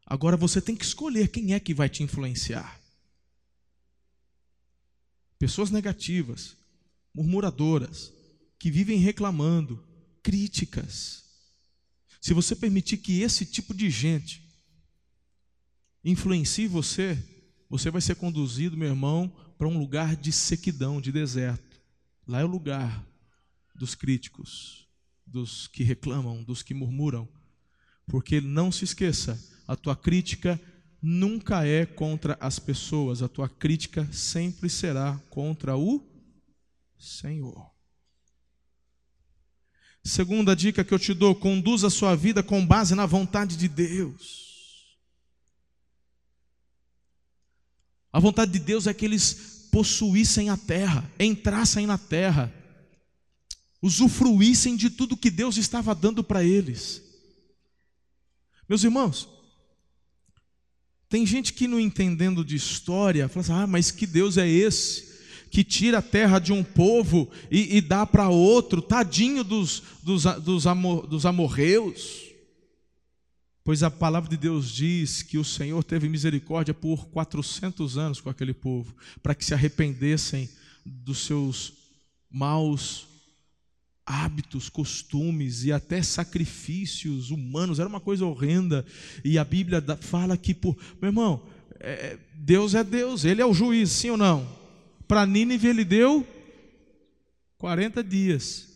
Agora 0.07 0.37
você 0.37 0.61
tem 0.61 0.75
que 0.75 0.85
escolher 0.85 1.29
quem 1.29 1.55
é 1.55 1.61
que 1.61 1.75
vai 1.75 1.89
te 1.89 2.03
influenciar 2.03 2.81
pessoas 5.41 5.71
negativas, 5.71 6.55
murmuradoras, 7.15 8.13
que 8.59 8.71
vivem 8.71 8.99
reclamando, 8.99 9.83
críticas. 10.23 11.25
Se 12.21 12.35
você 12.35 12.55
permitir 12.55 12.99
que 12.99 13.23
esse 13.23 13.47
tipo 13.47 13.73
de 13.73 13.89
gente 13.89 14.47
influencie 16.05 16.69
você, 16.69 17.19
você 17.69 17.91
vai 17.91 18.01
ser 18.01 18.17
conduzido, 18.17 18.77
meu 18.77 18.89
irmão, 18.89 19.35
para 19.57 19.69
um 19.69 19.79
lugar 19.79 20.17
de 20.17 20.31
sequidão, 20.31 21.01
de 21.01 21.11
deserto. 21.11 21.81
Lá 22.27 22.41
é 22.41 22.45
o 22.45 22.49
lugar 22.49 23.07
dos 23.75 23.95
críticos, 23.95 24.87
dos 25.27 25.67
que 25.67 25.83
reclamam, 25.83 26.43
dos 26.43 26.63
que 26.63 26.75
murmuram. 26.75 27.29
Porque 28.07 28.41
não 28.41 28.71
se 28.71 28.85
esqueça, 28.85 29.39
a 29.67 29.75
tua 29.75 29.97
crítica 29.97 30.61
nunca 31.01 31.65
é 31.65 31.87
contra 31.87 32.37
as 32.41 32.59
pessoas, 32.59 33.23
a 33.23 33.29
tua 33.29 33.49
crítica 33.49 34.07
sempre 34.13 34.69
será 34.69 35.19
contra 35.31 35.77
o 35.77 36.07
Senhor. 36.99 37.80
Segunda 40.03 40.57
dica 40.57 40.83
que 40.83 40.95
eu 40.95 40.99
te 40.99 41.13
dou: 41.13 41.35
conduza 41.35 41.89
a 41.89 41.91
sua 41.91 42.17
vida 42.17 42.43
com 42.43 42.65
base 42.65 42.95
na 42.95 43.07
vontade 43.07 43.57
de 43.57 43.69
Deus. 43.69 44.49
A 48.13 48.19
vontade 48.19 48.51
de 48.51 48.59
Deus 48.59 48.87
é 48.87 48.95
que 48.95 49.05
eles 49.05 49.69
possuíssem 49.71 50.51
a 50.51 50.57
terra, 50.57 51.09
entrassem 51.19 51.87
na 51.87 51.97
terra, 51.97 52.53
usufruíssem 53.81 54.77
de 54.77 54.91
tudo 54.91 55.17
que 55.17 55.31
Deus 55.31 55.57
estava 55.57 55.95
dando 55.95 56.25
para 56.25 56.43
eles. 56.43 57.03
Meus 58.69 58.83
irmãos, 58.83 59.29
tem 61.09 61.27
gente 61.27 61.53
que 61.53 61.69
não 61.69 61.79
entendendo 61.79 62.45
de 62.45 62.57
história, 62.57 63.29
fala 63.29 63.41
assim: 63.43 63.53
ah, 63.53 63.67
mas 63.67 63.91
que 63.91 64.07
Deus 64.07 64.39
é 64.39 64.49
esse? 64.49 65.10
Que 65.51 65.65
tira 65.65 65.99
a 65.99 66.03
terra 66.03 66.39
de 66.39 66.53
um 66.53 66.63
povo 66.63 67.29
e, 67.51 67.77
e 67.77 67.81
dá 67.81 68.07
para 68.07 68.29
outro, 68.29 68.81
tadinho 68.81 69.43
dos, 69.43 69.83
dos, 70.03 70.25
dos, 70.43 70.67
amor, 70.67 71.07
dos 71.07 71.27
amorreus. 71.27 72.31
Pois 73.63 73.83
a 73.83 73.91
palavra 73.91 74.31
de 74.31 74.37
Deus 74.37 74.71
diz 74.71 75.23
que 75.23 75.37
o 75.37 75.45
Senhor 75.45 75.83
teve 75.85 76.09
misericórdia 76.09 76.73
por 76.73 77.07
400 77.09 77.99
anos 77.99 78.21
com 78.21 78.31
aquele 78.31 78.55
povo, 78.55 78.95
para 79.23 79.35
que 79.35 79.45
se 79.45 79.53
arrependessem 79.53 80.49
dos 80.85 81.27
seus 81.27 81.73
maus 82.31 83.07
hábitos, 84.07 84.69
costumes 84.69 85.65
e 85.65 85.73
até 85.73 86.03
sacrifícios 86.03 87.31
humanos, 87.31 87.79
era 87.79 87.89
uma 87.89 88.01
coisa 88.01 88.25
horrenda. 88.25 88.85
E 89.25 89.39
a 89.39 89.45
Bíblia 89.45 89.85
fala 90.01 90.37
que, 90.37 90.53
por, 90.53 90.77
meu 91.01 91.11
irmão, 91.11 91.43
é, 91.79 92.19
Deus 92.35 92.75
é 92.75 92.83
Deus, 92.83 93.25
Ele 93.25 93.41
é 93.41 93.47
o 93.47 93.55
juiz, 93.55 93.91
sim 93.91 94.11
ou 94.11 94.17
não? 94.17 94.60
Para 95.11 95.27
Nínive 95.27 95.67
ele 95.67 95.85
deu 95.85 96.25
40 97.59 98.05
dias. 98.05 98.69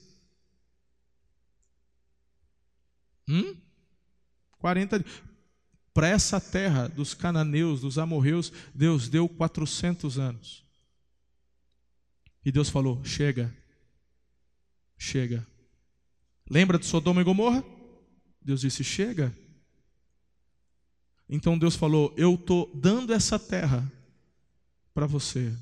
Hum? 3.29 3.57
40 4.59 4.99
dias. 4.99 5.23
Para 5.93 6.09
essa 6.09 6.41
terra 6.41 6.89
dos 6.89 7.15
cananeus, 7.15 7.83
dos 7.83 7.99
amorreus, 7.99 8.53
Deus 8.75 9.09
deu 9.09 9.29
400 9.29 10.19
anos. 10.19 10.65
E 12.45 12.51
Deus 12.51 12.69
falou: 12.69 13.05
chega, 13.05 13.57
chega. 14.99 15.47
Lembra 16.51 16.81
de 16.81 16.87
Sodoma 16.87 17.21
e 17.21 17.25
Gomorra? 17.25 17.65
Deus 18.43 18.63
disse: 18.63 18.83
chega. 18.83 19.33
Então 21.29 21.57
Deus 21.57 21.77
falou: 21.77 22.13
eu 22.17 22.35
estou 22.35 22.75
dando 22.75 23.13
essa 23.13 23.39
terra 23.39 23.89
para 24.93 25.07
você. 25.07 25.57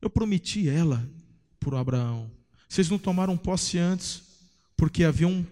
Eu 0.00 0.08
prometi 0.10 0.68
ela 0.68 1.08
por 1.58 1.74
Abraão. 1.74 2.30
Vocês 2.68 2.88
não 2.88 2.98
tomaram 2.98 3.36
posse 3.36 3.78
antes, 3.78 4.22
porque 4.76 5.04
havia 5.04 5.28
um 5.28 5.44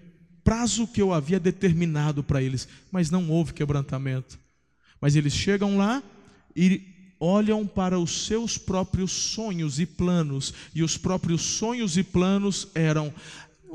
prazo 0.43 0.87
que 0.87 1.03
eu 1.03 1.13
havia 1.13 1.39
determinado 1.39 2.23
para 2.23 2.43
eles, 2.43 2.67
mas 2.91 3.11
não 3.11 3.29
houve 3.29 3.53
quebrantamento. 3.53 4.39
Mas 5.01 5.15
eles 5.17 5.35
chegam 5.35 5.77
lá 5.77 6.03
e 6.57 7.15
olham 7.21 7.67
para 7.67 7.99
os 7.99 8.27
seus 8.27 8.57
próprios 8.57 9.11
sonhos 9.11 9.79
e 9.79 9.87
planos, 9.87 10.55
e 10.75 10.83
os 10.83 10.97
próprios 10.97 11.43
sonhos 11.43 11.97
e 11.97 12.03
planos 12.03 12.69
eram: 12.75 13.13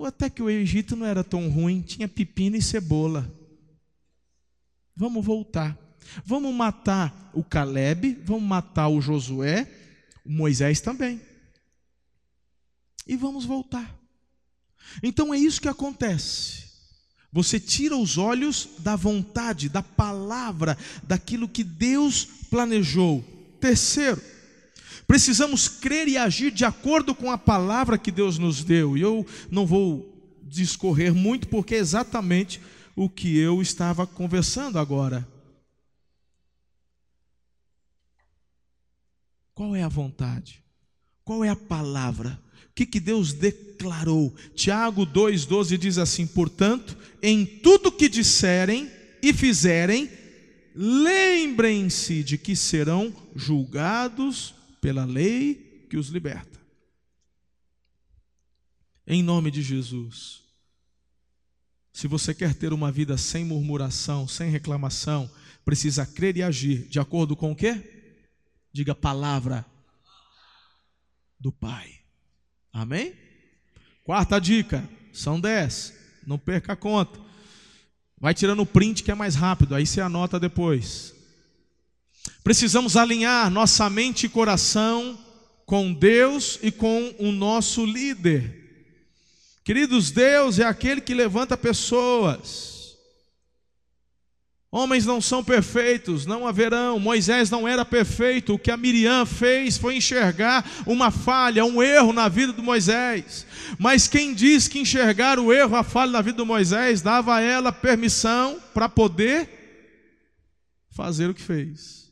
até 0.06 0.30
que 0.30 0.42
o 0.42 0.50
Egito 0.50 0.96
não 0.96 1.06
era 1.06 1.24
tão 1.24 1.50
ruim, 1.50 1.82
tinha 1.82 2.08
pepino 2.08 2.56
e 2.56 2.62
cebola. 2.62 3.32
Vamos 4.96 5.24
voltar. 5.24 5.78
Vamos 6.26 6.54
matar 6.54 7.32
o 7.34 7.44
Caleb, 7.44 8.20
vamos 8.26 8.44
matar 8.44 8.88
o 8.88 9.02
Josué, 9.02 9.68
Moisés 10.26 10.82
também. 10.82 11.22
E 13.08 13.16
vamos 13.16 13.46
voltar. 13.46 13.94
Então 15.02 15.34
é 15.34 15.38
isso 15.38 15.62
que 15.62 15.68
acontece. 15.68 16.64
Você 17.32 17.60
tira 17.60 17.98
os 17.98 18.18
olhos 18.18 18.70
da 18.80 18.96
vontade, 18.96 19.68
da 19.68 19.82
palavra, 19.82 20.78
daquilo 21.04 21.50
que 21.50 21.64
Deus 21.64 22.26
planejou. 22.50 23.24
Terceiro, 23.60 24.22
precisamos 25.08 25.68
crer 25.68 26.08
e 26.08 26.18
agir 26.18 26.52
de 26.52 26.64
acordo 26.64 27.16
com 27.16 27.32
a 27.32 27.38
palavra 27.38 27.98
que 27.98 28.12
Deus 28.12 28.38
nos 28.38 28.64
deu. 28.64 28.96
E 28.96 29.02
eu 29.02 29.26
não 29.50 29.66
vou 29.66 30.14
discorrer 30.44 31.14
muito, 31.14 31.48
porque 31.48 31.74
é 31.74 31.80
exatamente 31.80 32.62
o 32.96 33.10
que 33.10 33.36
eu 33.38 33.62
estava 33.62 34.06
conversando 34.06 34.78
agora. 34.78 35.28
Qual 39.54 39.76
é 39.76 39.84
a 39.84 39.88
vontade? 39.88 40.64
Qual 41.24 41.44
é 41.44 41.50
a 41.50 41.56
palavra? 41.56 42.40
O 42.70 42.74
que, 42.74 42.86
que 42.86 43.00
Deus 43.00 43.34
declarou? 43.34 44.36
Tiago 44.56 45.06
2,12 45.06 45.78
diz 45.78 45.98
assim: 45.98 46.26
portanto, 46.26 46.98
em 47.22 47.46
tudo 47.46 47.92
que 47.92 48.10
disserem 48.10 48.92
e 49.22 49.32
fizerem, 49.32 50.10
lembrem-se 50.76 52.24
de 52.24 52.38
que 52.38 52.56
serão 52.56 53.14
julgados 53.36 54.56
pela 54.82 55.06
lei 55.06 55.86
que 55.90 55.98
os 55.98 56.08
liberta. 56.08 56.60
Em 59.06 59.22
nome 59.22 59.52
de 59.52 59.62
Jesus. 59.62 60.42
Se 61.94 62.08
você 62.08 62.34
quer 62.34 62.56
ter 62.56 62.74
uma 62.74 62.92
vida 62.92 63.18
sem 63.18 63.46
murmuração, 63.46 64.28
sem 64.28 64.50
reclamação, 64.50 65.30
precisa 65.64 66.08
crer 66.08 66.36
e 66.38 66.42
agir 66.42 66.88
de 66.88 67.00
acordo 67.00 67.36
com 67.36 67.52
o 67.52 67.56
quê? 67.56 67.93
Diga 68.74 68.96
palavra 68.96 69.64
do 71.40 71.52
Pai. 71.52 72.00
Amém? 72.72 73.14
Quarta 74.04 74.40
dica, 74.40 74.84
são 75.14 75.40
dez. 75.40 75.94
Não 76.26 76.40
perca 76.40 76.74
a 76.74 76.76
conta. 76.76 77.20
Vai 78.20 78.34
tirando 78.34 78.62
o 78.62 78.66
print 78.66 79.04
que 79.04 79.12
é 79.12 79.16
mais 79.16 79.36
rápido, 79.36 79.76
aí 79.76 79.86
você 79.86 80.02
anota 80.02 80.40
depois. 80.40 81.14
Precisamos 82.44 82.98
alinhar 82.98 83.52
nossa 83.52 83.90
mente 83.90 84.26
e 84.26 84.30
coração 84.30 85.20
com 85.66 85.94
Deus 85.94 86.58
e 86.62 86.72
com 86.72 87.14
o 87.20 87.32
nosso 87.32 87.86
líder. 87.86 88.62
Queridos, 89.64 90.12
Deus 90.12 90.60
é 90.60 90.66
aquele 90.66 91.00
que 91.00 91.14
levanta 91.14 91.56
pessoas. 91.56 92.73
Homens 94.76 95.06
não 95.06 95.22
são 95.22 95.44
perfeitos, 95.44 96.26
não 96.26 96.48
haverão. 96.48 96.98
Moisés 96.98 97.48
não 97.52 97.68
era 97.68 97.86
perfeito. 97.86 98.56
O 98.56 98.58
que 98.58 98.72
a 98.72 98.76
Miriam 98.76 99.24
fez 99.24 99.78
foi 99.78 99.98
enxergar 99.98 100.68
uma 100.88 101.12
falha, 101.12 101.64
um 101.64 101.84
erro 101.84 102.12
na 102.12 102.28
vida 102.28 102.52
do 102.52 102.64
Moisés. 102.64 103.46
Mas 103.78 104.08
quem 104.08 104.34
diz 104.34 104.68
que 104.68 104.80
enxergar 104.80 105.38
o 105.38 105.54
erro, 105.54 105.76
a 105.76 105.84
falha 105.84 106.14
na 106.14 106.24
vida 106.24 106.38
do 106.38 106.46
Moisés, 106.46 107.04
dava 107.04 107.36
a 107.36 107.40
ela 107.40 107.72
permissão 107.72 108.60
para 108.74 108.90
poder 108.90 109.48
fazer 110.90 111.30
o 111.30 111.36
que 111.36 111.42
fez. 111.44 112.12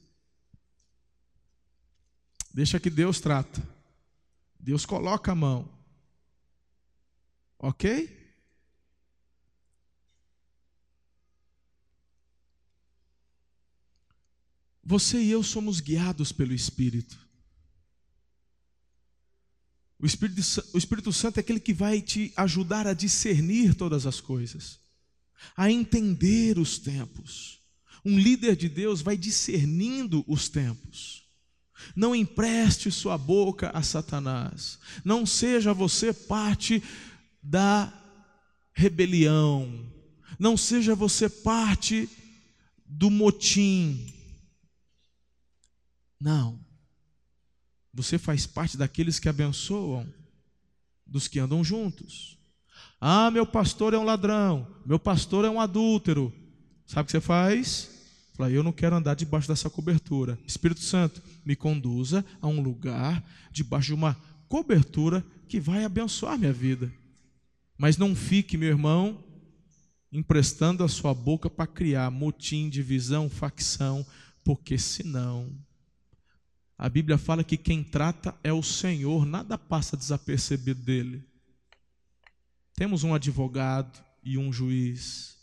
Deixa 2.54 2.80
que 2.80 2.92
Deus 2.92 3.20
trata. 3.20 3.60
Deus 4.60 4.86
coloca 4.86 5.32
a 5.32 5.36
mão. 5.36 5.68
Ok? 7.58 8.21
Você 14.84 15.22
e 15.22 15.32
eu 15.32 15.44
somos 15.44 15.80
guiados 15.80 16.32
pelo 16.32 16.54
Espírito. 16.54 17.18
O 20.00 20.06
Espírito, 20.06 20.42
o 20.74 20.78
Espírito 20.78 21.14
Santo 21.14 21.38
é 21.38 21.42
aquele 21.42 21.60
que 21.60 21.74
vai 21.74 22.02
te 22.02 22.34
ajudar 22.36 22.88
a 22.88 22.94
discernir 22.94 23.76
todas 23.76 24.08
as 24.08 24.20
coisas, 24.20 24.80
a 25.56 25.70
entender 25.72 26.58
os 26.58 26.80
tempos. 26.80 27.60
Um 28.04 28.18
líder 28.18 28.56
de 28.56 28.68
Deus 28.68 29.02
vai 29.02 29.16
discernindo 29.16 30.26
os 30.28 30.50
tempos. 30.50 31.22
Não 31.96 32.16
empreste 32.16 32.92
sua 32.92 33.16
boca 33.18 33.70
a 33.70 33.84
Satanás. 33.84 34.80
Não 35.06 35.24
seja 35.26 35.74
você 35.74 36.12
parte 36.12 36.82
da 37.42 37.94
rebelião. 38.74 39.88
Não 40.40 40.58
seja 40.58 40.96
você 40.96 41.30
parte 41.30 42.10
do 42.86 43.12
motim. 43.12 44.21
Não. 46.22 46.60
Você 47.92 48.20
faz 48.20 48.46
parte 48.46 48.78
daqueles 48.78 49.20
que 49.20 49.28
abençoam, 49.28 50.08
dos 51.06 51.28
que 51.28 51.40
andam 51.40 51.64
juntos. 51.64 52.38
Ah, 53.00 53.32
meu 53.32 53.46
pastor 53.46 53.96
é 53.96 53.98
um 53.98 54.04
ladrão, 54.04 54.68
meu 54.86 55.00
pastor 55.00 55.44
é 55.44 55.50
um 55.50 55.60
adúltero. 55.60 56.32
Sabe 56.86 57.02
o 57.02 57.06
que 57.06 57.12
você 57.12 57.20
faz? 57.20 57.90
Fala, 58.36 58.52
eu 58.52 58.64
não 58.64 58.72
quero 58.72 58.96
andar 58.96 59.16
debaixo 59.16 59.48
dessa 59.48 59.70
cobertura. 59.70 60.40
Espírito 60.46 60.82
Santo, 60.82 61.22
me 61.44 61.56
conduza 61.56 62.24
a 62.40 62.48
um 62.48 62.62
lugar 62.62 63.24
debaixo 63.52 63.88
de 63.88 63.94
uma 63.96 64.16
cobertura 64.48 65.26
que 65.50 65.60
vai 65.60 65.84
abençoar 65.84 66.38
minha 66.38 66.54
vida. 66.54 66.94
Mas 67.78 67.98
não 67.98 68.16
fique, 68.16 68.58
meu 68.58 68.70
irmão, 68.70 69.24
emprestando 70.12 70.84
a 70.84 70.88
sua 70.88 71.14
boca 71.14 71.50
para 71.50 71.66
criar 71.66 72.12
motim, 72.12 72.70
divisão, 72.70 73.28
facção, 73.28 74.06
porque 74.44 74.78
senão 74.78 75.50
a 76.82 76.90
Bíblia 76.90 77.16
fala 77.16 77.44
que 77.44 77.58
quem 77.58 77.84
trata 77.84 78.34
é 78.44 78.52
o 78.52 78.64
Senhor, 78.64 79.24
nada 79.24 79.56
passa 79.56 79.96
desapercebido 79.96 80.82
dele. 80.82 81.24
Temos 82.74 83.04
um 83.04 83.14
advogado 83.14 84.04
e 84.24 84.36
um 84.36 84.52
juiz. 84.52 85.38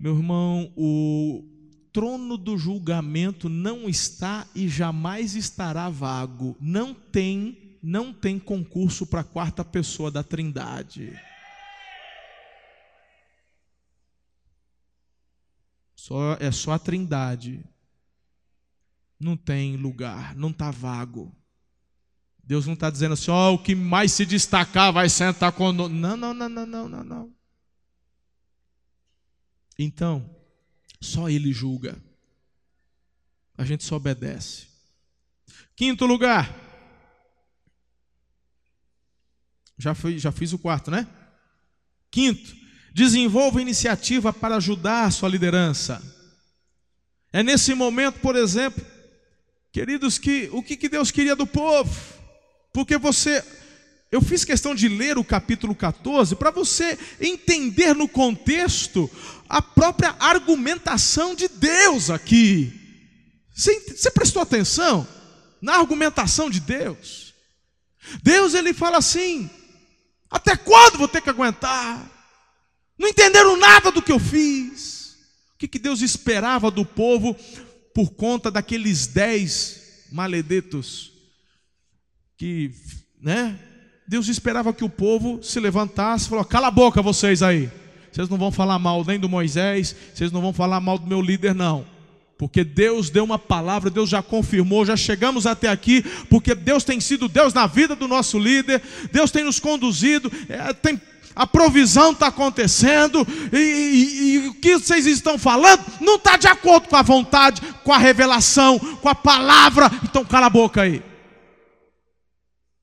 Meu 0.00 0.16
irmão, 0.16 0.72
o 0.76 1.44
trono 1.92 2.36
do 2.36 2.58
julgamento 2.58 3.48
não 3.48 3.88
está 3.88 4.44
e 4.52 4.68
jamais 4.68 5.36
estará 5.36 5.88
vago. 5.88 6.56
Não 6.60 6.92
tem, 6.92 7.78
não 7.80 8.12
tem 8.12 8.36
concurso 8.36 9.06
para 9.06 9.20
a 9.20 9.24
quarta 9.24 9.64
pessoa 9.64 10.10
da 10.10 10.24
Trindade. 10.24 11.16
Só, 15.94 16.36
é 16.40 16.50
só 16.50 16.72
a 16.72 16.80
Trindade 16.80 17.64
não 19.22 19.36
tem 19.36 19.76
lugar, 19.76 20.34
não 20.34 20.50
está 20.50 20.70
vago. 20.70 21.34
Deus 22.44 22.66
não 22.66 22.74
está 22.74 22.90
dizendo 22.90 23.12
assim, 23.12 23.30
ó, 23.30 23.50
oh, 23.50 23.54
o 23.54 23.58
que 23.58 23.74
mais 23.74 24.12
se 24.12 24.26
destacar 24.26 24.92
vai 24.92 25.08
sentar 25.08 25.52
conosco. 25.52 25.94
Não, 25.94 26.16
não, 26.16 26.34
não, 26.34 26.48
não, 26.48 26.66
não, 26.66 26.88
não, 26.88 27.04
não. 27.04 27.34
Então, 29.78 30.28
só 31.00 31.30
Ele 31.30 31.52
julga. 31.52 31.96
A 33.56 33.64
gente 33.64 33.84
só 33.84 33.96
obedece. 33.96 34.66
Quinto 35.76 36.04
lugar. 36.04 36.52
Já, 39.78 39.94
fui, 39.94 40.18
já 40.18 40.32
fiz 40.32 40.52
o 40.52 40.58
quarto, 40.58 40.90
né? 40.90 41.06
Quinto, 42.10 42.54
desenvolva 42.92 43.62
iniciativa 43.62 44.32
para 44.32 44.56
ajudar 44.56 45.04
a 45.04 45.10
sua 45.10 45.28
liderança. 45.28 46.02
É 47.32 47.42
nesse 47.42 47.72
momento, 47.74 48.20
por 48.20 48.36
exemplo, 48.36 48.84
Queridos, 49.72 50.18
que, 50.18 50.50
o 50.52 50.62
que, 50.62 50.76
que 50.76 50.88
Deus 50.88 51.10
queria 51.10 51.34
do 51.34 51.46
povo? 51.46 51.90
Porque 52.74 52.98
você, 52.98 53.42
Eu 54.10 54.20
fiz 54.20 54.44
questão 54.44 54.74
de 54.74 54.86
ler 54.86 55.16
o 55.16 55.24
capítulo 55.24 55.74
14 55.74 56.36
para 56.36 56.50
você 56.50 56.98
entender 57.18 57.94
no 57.94 58.06
contexto 58.06 59.10
a 59.48 59.62
própria 59.62 60.14
argumentação 60.20 61.34
de 61.34 61.48
Deus 61.48 62.10
aqui. 62.10 62.70
Você, 63.54 63.80
você 63.80 64.10
prestou 64.10 64.42
atenção 64.42 65.08
na 65.62 65.76
argumentação 65.76 66.50
de 66.50 66.60
Deus? 66.60 67.32
Deus 68.22 68.52
ele 68.52 68.74
fala 68.74 68.98
assim: 68.98 69.48
até 70.30 70.54
quando 70.54 70.98
vou 70.98 71.08
ter 71.08 71.22
que 71.22 71.30
aguentar? 71.30 72.10
Não 72.98 73.08
entenderam 73.08 73.56
nada 73.56 73.90
do 73.90 74.02
que 74.02 74.12
eu 74.12 74.18
fiz. 74.18 75.16
O 75.54 75.58
que, 75.58 75.66
que 75.66 75.78
Deus 75.78 76.02
esperava 76.02 76.70
do 76.70 76.84
povo 76.84 77.34
por 77.94 78.12
conta 78.12 78.50
daqueles 78.50 79.06
dez 79.06 80.06
maledetos 80.10 81.12
que, 82.36 82.72
né? 83.20 83.58
Deus 84.06 84.28
esperava 84.28 84.72
que 84.72 84.84
o 84.84 84.88
povo 84.88 85.42
se 85.42 85.60
levantasse 85.60 86.26
e 86.26 86.28
falou: 86.28 86.44
cala 86.44 86.68
a 86.68 86.70
boca 86.70 87.00
vocês 87.00 87.42
aí. 87.42 87.70
Vocês 88.10 88.28
não 88.28 88.36
vão 88.36 88.52
falar 88.52 88.78
mal 88.78 89.04
nem 89.06 89.18
do 89.18 89.28
Moisés, 89.28 89.96
vocês 90.12 90.30
não 90.30 90.42
vão 90.42 90.52
falar 90.52 90.80
mal 90.80 90.98
do 90.98 91.06
meu 91.06 91.22
líder, 91.22 91.54
não. 91.54 91.86
Porque 92.36 92.64
Deus 92.64 93.08
deu 93.08 93.24
uma 93.24 93.38
palavra, 93.38 93.88
Deus 93.88 94.10
já 94.10 94.20
confirmou, 94.20 94.84
já 94.84 94.96
chegamos 94.96 95.46
até 95.46 95.68
aqui, 95.68 96.02
porque 96.28 96.54
Deus 96.54 96.82
tem 96.82 97.00
sido 97.00 97.28
Deus 97.28 97.54
na 97.54 97.66
vida 97.66 97.94
do 97.94 98.08
nosso 98.08 98.38
líder, 98.38 98.82
Deus 99.12 99.30
tem 99.30 99.44
nos 99.44 99.60
conduzido, 99.60 100.30
é, 100.48 100.72
tem, 100.72 101.00
a 101.34 101.46
provisão 101.46 102.12
está 102.12 102.26
acontecendo, 102.28 103.26
e, 103.52 103.56
e, 103.56 104.34
e, 104.34 104.48
o 104.48 104.54
que 104.54 104.76
vocês 104.76 105.06
estão 105.06 105.38
falando 105.38 105.84
não 106.00 106.16
está 106.16 106.36
de 106.36 106.46
acordo 106.46 106.88
com 106.88 106.96
a 106.96 107.02
vontade, 107.02 107.60
com 107.82 107.92
a 107.92 107.98
revelação, 107.98 108.78
com 108.78 109.08
a 109.08 109.14
palavra, 109.14 109.90
então 110.04 110.24
cala 110.24 110.46
a 110.46 110.50
boca 110.50 110.82
aí. 110.82 111.02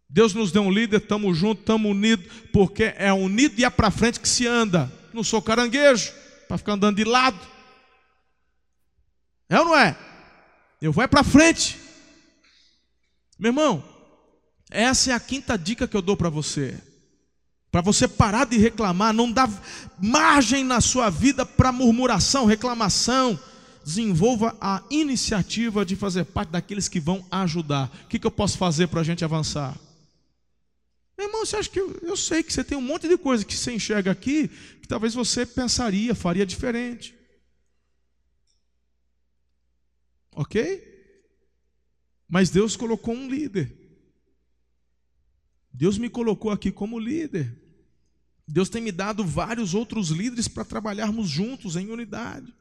Deus 0.10 0.34
nos 0.34 0.52
deu 0.52 0.64
um 0.64 0.72
líder, 0.72 0.98
estamos 0.98 1.38
juntos, 1.38 1.62
estamos 1.62 1.92
unidos, 1.92 2.26
porque 2.52 2.96
é 2.98 3.14
unido 3.14 3.60
e 3.60 3.66
é 3.66 3.70
para 3.70 3.92
frente 3.92 4.20
que 4.20 4.28
se 4.28 4.48
anda. 4.48 4.92
Não 5.14 5.24
sou 5.24 5.42
caranguejo, 5.42 6.12
para 6.48 6.58
ficar 6.58 6.74
andando 6.74 6.98
de 6.98 7.04
lado. 7.04 7.40
É 9.48 9.60
ou 9.60 9.66
não 9.66 9.78
é? 9.78 9.96
Eu 10.82 10.92
vou 10.92 11.04
é 11.04 11.08
para 11.08 11.24
frente. 11.24 11.80
Meu 13.38 13.50
irmão, 13.50 13.84
essa 14.70 15.12
é 15.12 15.14
a 15.14 15.20
quinta 15.20 15.58
dica 15.58 15.88
que 15.88 15.96
eu 15.96 16.02
dou 16.02 16.18
para 16.18 16.30
você. 16.30 16.89
Para 17.72 17.82
você 17.82 18.08
parar 18.08 18.46
de 18.46 18.58
reclamar, 18.58 19.14
não 19.14 19.32
dá 19.32 19.48
margem 20.02 20.64
na 20.64 20.82
sua 20.82 21.10
vida 21.10 21.46
para 21.46 21.72
murmuração, 21.72 22.46
reclamação. 22.46 23.40
Desenvolva 23.86 24.56
a 24.60 24.84
iniciativa 24.90 25.86
de 25.86 25.96
fazer 25.96 26.26
parte 26.26 26.50
daqueles 26.50 26.88
que 26.88 27.00
vão 27.00 27.26
ajudar. 27.32 27.92
O 28.06 28.08
que, 28.08 28.20
que 28.20 28.28
eu 28.28 28.32
posso 28.32 28.58
fazer 28.58 28.88
para 28.88 29.02
a 29.02 29.04
gente 29.04 29.24
avançar? 29.24 29.78
Meu 31.18 31.28
irmão, 31.28 31.46
você 31.46 31.58
acha 31.58 31.70
que 31.70 31.80
eu, 31.80 32.00
eu 32.02 32.16
sei 32.16 32.42
que 32.42 32.52
você 32.52 32.64
tem 32.64 32.78
um 32.78 32.82
monte 32.82 33.08
de 33.08 33.18
coisa 33.18 33.46
que 33.46 33.56
você 33.56 33.74
enxerga 33.74 34.12
aqui 34.12 34.48
que 34.82 34.88
talvez 34.88 35.14
você 35.14 35.46
pensaria, 35.46 36.16
faria 36.16 36.46
diferente. 36.46 37.14
Ok? 40.34 40.88
Mas 42.28 42.50
Deus 42.50 42.76
colocou 42.76 43.14
um 43.14 43.30
líder. 43.30 43.79
Deus 45.72 45.98
me 45.98 46.10
colocou 46.10 46.52
aqui 46.52 46.72
como 46.72 47.00
líder. 47.00 47.56
Deus 48.48 48.70
tem 48.70 48.82
me 48.82 48.92
dado 48.92 49.24
vários 49.24 49.74
outros 49.74 50.10
líderes 50.10 50.48
para 50.48 50.66
trabalharmos 50.66 51.30
juntos 51.30 51.76
em 51.76 51.90
unidade. 51.90 52.54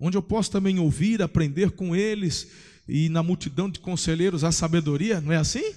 Onde 0.00 0.16
eu 0.16 0.22
posso 0.22 0.50
também 0.50 0.78
ouvir, 0.78 1.20
aprender 1.20 1.72
com 1.72 1.94
eles 1.94 2.48
e 2.88 3.08
na 3.08 3.22
multidão 3.22 3.68
de 3.68 3.80
conselheiros 3.80 4.44
a 4.44 4.52
sabedoria, 4.52 5.20
não 5.20 5.32
é 5.32 5.36
assim? 5.36 5.74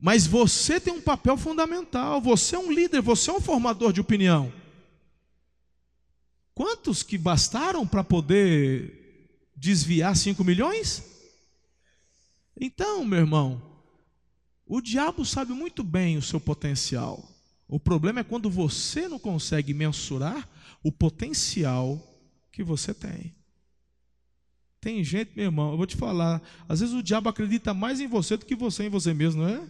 Mas 0.00 0.26
você 0.26 0.80
tem 0.80 0.92
um 0.92 1.00
papel 1.00 1.36
fundamental, 1.36 2.20
você 2.20 2.56
é 2.56 2.58
um 2.58 2.72
líder, 2.72 3.00
você 3.02 3.30
é 3.30 3.34
um 3.34 3.40
formador 3.40 3.92
de 3.92 4.00
opinião. 4.00 4.52
Quantos 6.54 7.02
que 7.02 7.18
bastaram 7.18 7.86
para 7.86 8.02
poder 8.02 9.48
desviar 9.56 10.16
5 10.16 10.42
milhões? 10.42 11.02
Então, 12.58 13.04
meu 13.04 13.20
irmão, 13.20 13.71
o 14.74 14.80
diabo 14.80 15.22
sabe 15.22 15.52
muito 15.52 15.84
bem 15.84 16.16
o 16.16 16.22
seu 16.22 16.40
potencial. 16.40 17.30
O 17.68 17.78
problema 17.78 18.20
é 18.20 18.24
quando 18.24 18.48
você 18.48 19.06
não 19.06 19.18
consegue 19.18 19.74
mensurar 19.74 20.48
o 20.82 20.90
potencial 20.90 22.00
que 22.50 22.62
você 22.62 22.94
tem. 22.94 23.34
Tem 24.80 25.04
gente, 25.04 25.32
meu 25.36 25.44
irmão, 25.44 25.72
eu 25.72 25.76
vou 25.76 25.84
te 25.84 25.94
falar, 25.94 26.40
às 26.66 26.80
vezes 26.80 26.94
o 26.94 27.02
diabo 27.02 27.28
acredita 27.28 27.74
mais 27.74 28.00
em 28.00 28.06
você 28.06 28.34
do 28.34 28.46
que 28.46 28.56
você 28.56 28.84
em 28.84 28.88
você 28.88 29.12
mesmo, 29.12 29.42
não 29.42 29.48
é? 29.50 29.68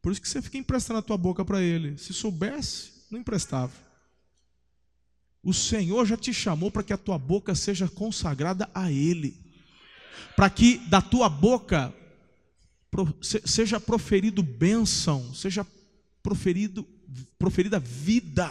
Por 0.00 0.12
isso 0.12 0.22
que 0.22 0.28
você 0.30 0.40
fica 0.40 0.56
emprestando 0.56 1.00
a 1.00 1.02
tua 1.02 1.18
boca 1.18 1.44
para 1.44 1.60
ele. 1.60 1.98
Se 1.98 2.14
soubesse, 2.14 3.04
não 3.10 3.20
emprestava. 3.20 3.72
O 5.42 5.52
Senhor 5.52 6.06
já 6.06 6.16
te 6.16 6.32
chamou 6.32 6.70
para 6.70 6.82
que 6.82 6.94
a 6.94 6.96
tua 6.98 7.18
boca 7.18 7.54
seja 7.54 7.86
consagrada 7.86 8.68
a 8.74 8.90
Ele. 8.90 9.36
Para 10.34 10.48
que 10.48 10.78
da 10.88 11.02
tua 11.02 11.28
boca 11.28 11.94
seja 13.22 13.78
proferido 13.78 14.42
bênção, 14.42 15.32
seja 15.34 15.66
proferido, 16.22 16.86
proferida 17.38 17.78
vida. 17.78 18.50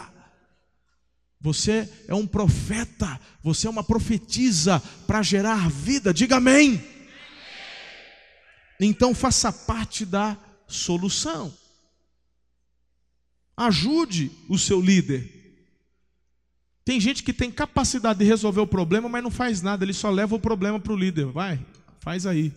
Você 1.40 1.88
é 2.08 2.14
um 2.14 2.26
profeta, 2.26 3.20
você 3.42 3.66
é 3.66 3.70
uma 3.70 3.84
profetisa 3.84 4.80
para 5.06 5.22
gerar 5.22 5.70
vida. 5.70 6.12
Diga 6.12 6.36
amém. 6.36 6.82
Então 8.80 9.14
faça 9.14 9.52
parte 9.52 10.04
da 10.04 10.36
solução. 10.66 11.52
Ajude 13.56 14.30
o 14.48 14.58
seu 14.58 14.80
líder. 14.80 15.38
Tem 16.84 17.00
gente 17.00 17.22
que 17.22 17.32
tem 17.32 17.50
capacidade 17.50 18.20
de 18.20 18.24
resolver 18.24 18.60
o 18.60 18.66
problema, 18.66 19.08
mas 19.08 19.22
não 19.22 19.30
faz 19.30 19.60
nada, 19.60 19.84
ele 19.84 19.92
só 19.92 20.10
leva 20.10 20.34
o 20.34 20.40
problema 20.40 20.80
para 20.80 20.92
o 20.92 20.96
líder. 20.96 21.26
Vai, 21.26 21.64
faz 22.00 22.24
aí. 22.24 22.52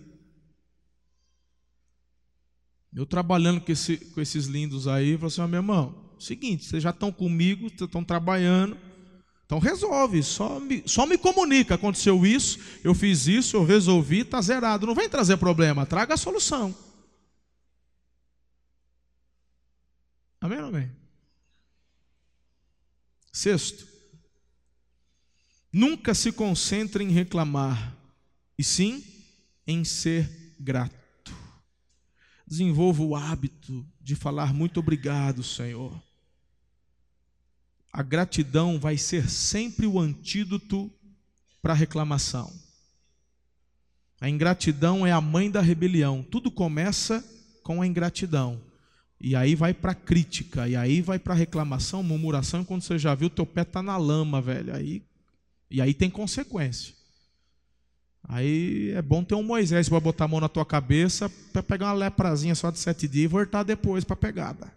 Eu 2.93 3.05
trabalhando 3.05 3.61
com, 3.61 3.71
esse, 3.71 3.97
com 3.97 4.19
esses 4.19 4.47
lindos 4.47 4.87
aí, 4.87 5.11
eu 5.11 5.19
falei 5.19 5.33
assim: 5.33 5.47
meu 5.47 5.59
irmão, 5.59 6.15
seguinte, 6.19 6.65
vocês 6.65 6.83
já 6.83 6.89
estão 6.89 7.11
comigo, 7.11 7.67
estão 7.67 8.03
trabalhando, 8.03 8.77
então 9.45 9.59
resolve, 9.59 10.23
só 10.23 10.59
me, 10.59 10.83
só 10.85 11.05
me 11.05 11.17
comunica. 11.17 11.75
Aconteceu 11.75 12.25
isso, 12.25 12.59
eu 12.83 12.93
fiz 12.93 13.27
isso, 13.27 13.57
eu 13.57 13.65
resolvi, 13.65 14.19
está 14.19 14.41
zerado. 14.41 14.85
Não 14.85 14.95
vem 14.95 15.09
trazer 15.09 15.37
problema, 15.37 15.85
traga 15.85 16.13
a 16.13 16.17
solução. 16.17 16.75
Amém 20.39 20.59
ou 20.59 20.67
amém? 20.67 20.91
Sexto, 23.31 23.87
nunca 25.71 26.13
se 26.13 26.31
concentre 26.31 27.03
em 27.03 27.09
reclamar, 27.09 27.95
e 28.57 28.63
sim 28.63 29.03
em 29.65 29.83
ser 29.85 30.55
grato. 30.59 31.00
Desenvolva 32.51 33.01
o 33.01 33.15
hábito 33.15 33.85
de 34.01 34.13
falar 34.13 34.53
muito 34.53 34.81
obrigado, 34.81 35.41
Senhor. 35.41 35.97
A 37.93 38.03
gratidão 38.03 38.77
vai 38.77 38.97
ser 38.97 39.29
sempre 39.29 39.87
o 39.87 39.97
antídoto 39.97 40.91
para 41.61 41.71
a 41.71 41.75
reclamação. 41.77 42.51
A 44.19 44.27
ingratidão 44.27 45.07
é 45.07 45.13
a 45.13 45.21
mãe 45.21 45.49
da 45.49 45.61
rebelião. 45.61 46.21
Tudo 46.23 46.51
começa 46.51 47.23
com 47.63 47.81
a 47.81 47.87
ingratidão. 47.87 48.61
E 49.17 49.33
aí 49.33 49.55
vai 49.55 49.73
para 49.73 49.95
crítica, 49.95 50.67
e 50.67 50.75
aí 50.75 51.01
vai 51.01 51.17
para 51.17 51.33
reclamação, 51.33 52.03
murmuração, 52.03 52.65
quando 52.65 52.81
você 52.81 52.99
já 52.99 53.15
viu, 53.15 53.29
teu 53.29 53.45
pé 53.45 53.63
tá 53.63 53.81
na 53.81 53.95
lama, 53.95 54.41
velho. 54.41 54.75
Aí, 54.75 55.01
e 55.69 55.79
aí 55.79 55.93
tem 55.93 56.09
consequência. 56.09 57.00
Aí 58.23 58.91
é 58.91 59.01
bom 59.01 59.23
ter 59.23 59.35
um 59.35 59.43
Moisés 59.43 59.89
para 59.89 59.99
botar 59.99 60.25
a 60.25 60.27
mão 60.27 60.39
na 60.39 60.47
tua 60.47 60.65
cabeça 60.65 61.29
para 61.51 61.61
pegar 61.61 61.87
uma 61.87 61.93
leprazinha 61.93 62.55
só 62.55 62.71
de 62.71 62.79
sete 62.79 63.07
dias 63.07 63.25
e 63.25 63.27
voltar 63.27 63.63
depois 63.63 64.03
para 64.03 64.15
pegada. 64.15 64.71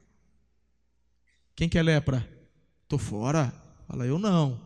Quem 1.54 1.68
que 1.68 1.78
é 1.78 1.82
lepra? 1.82 2.28
Tô 2.88 2.98
fora. 2.98 3.52
Fala, 3.86 4.06
eu 4.06 4.18
não. 4.18 4.60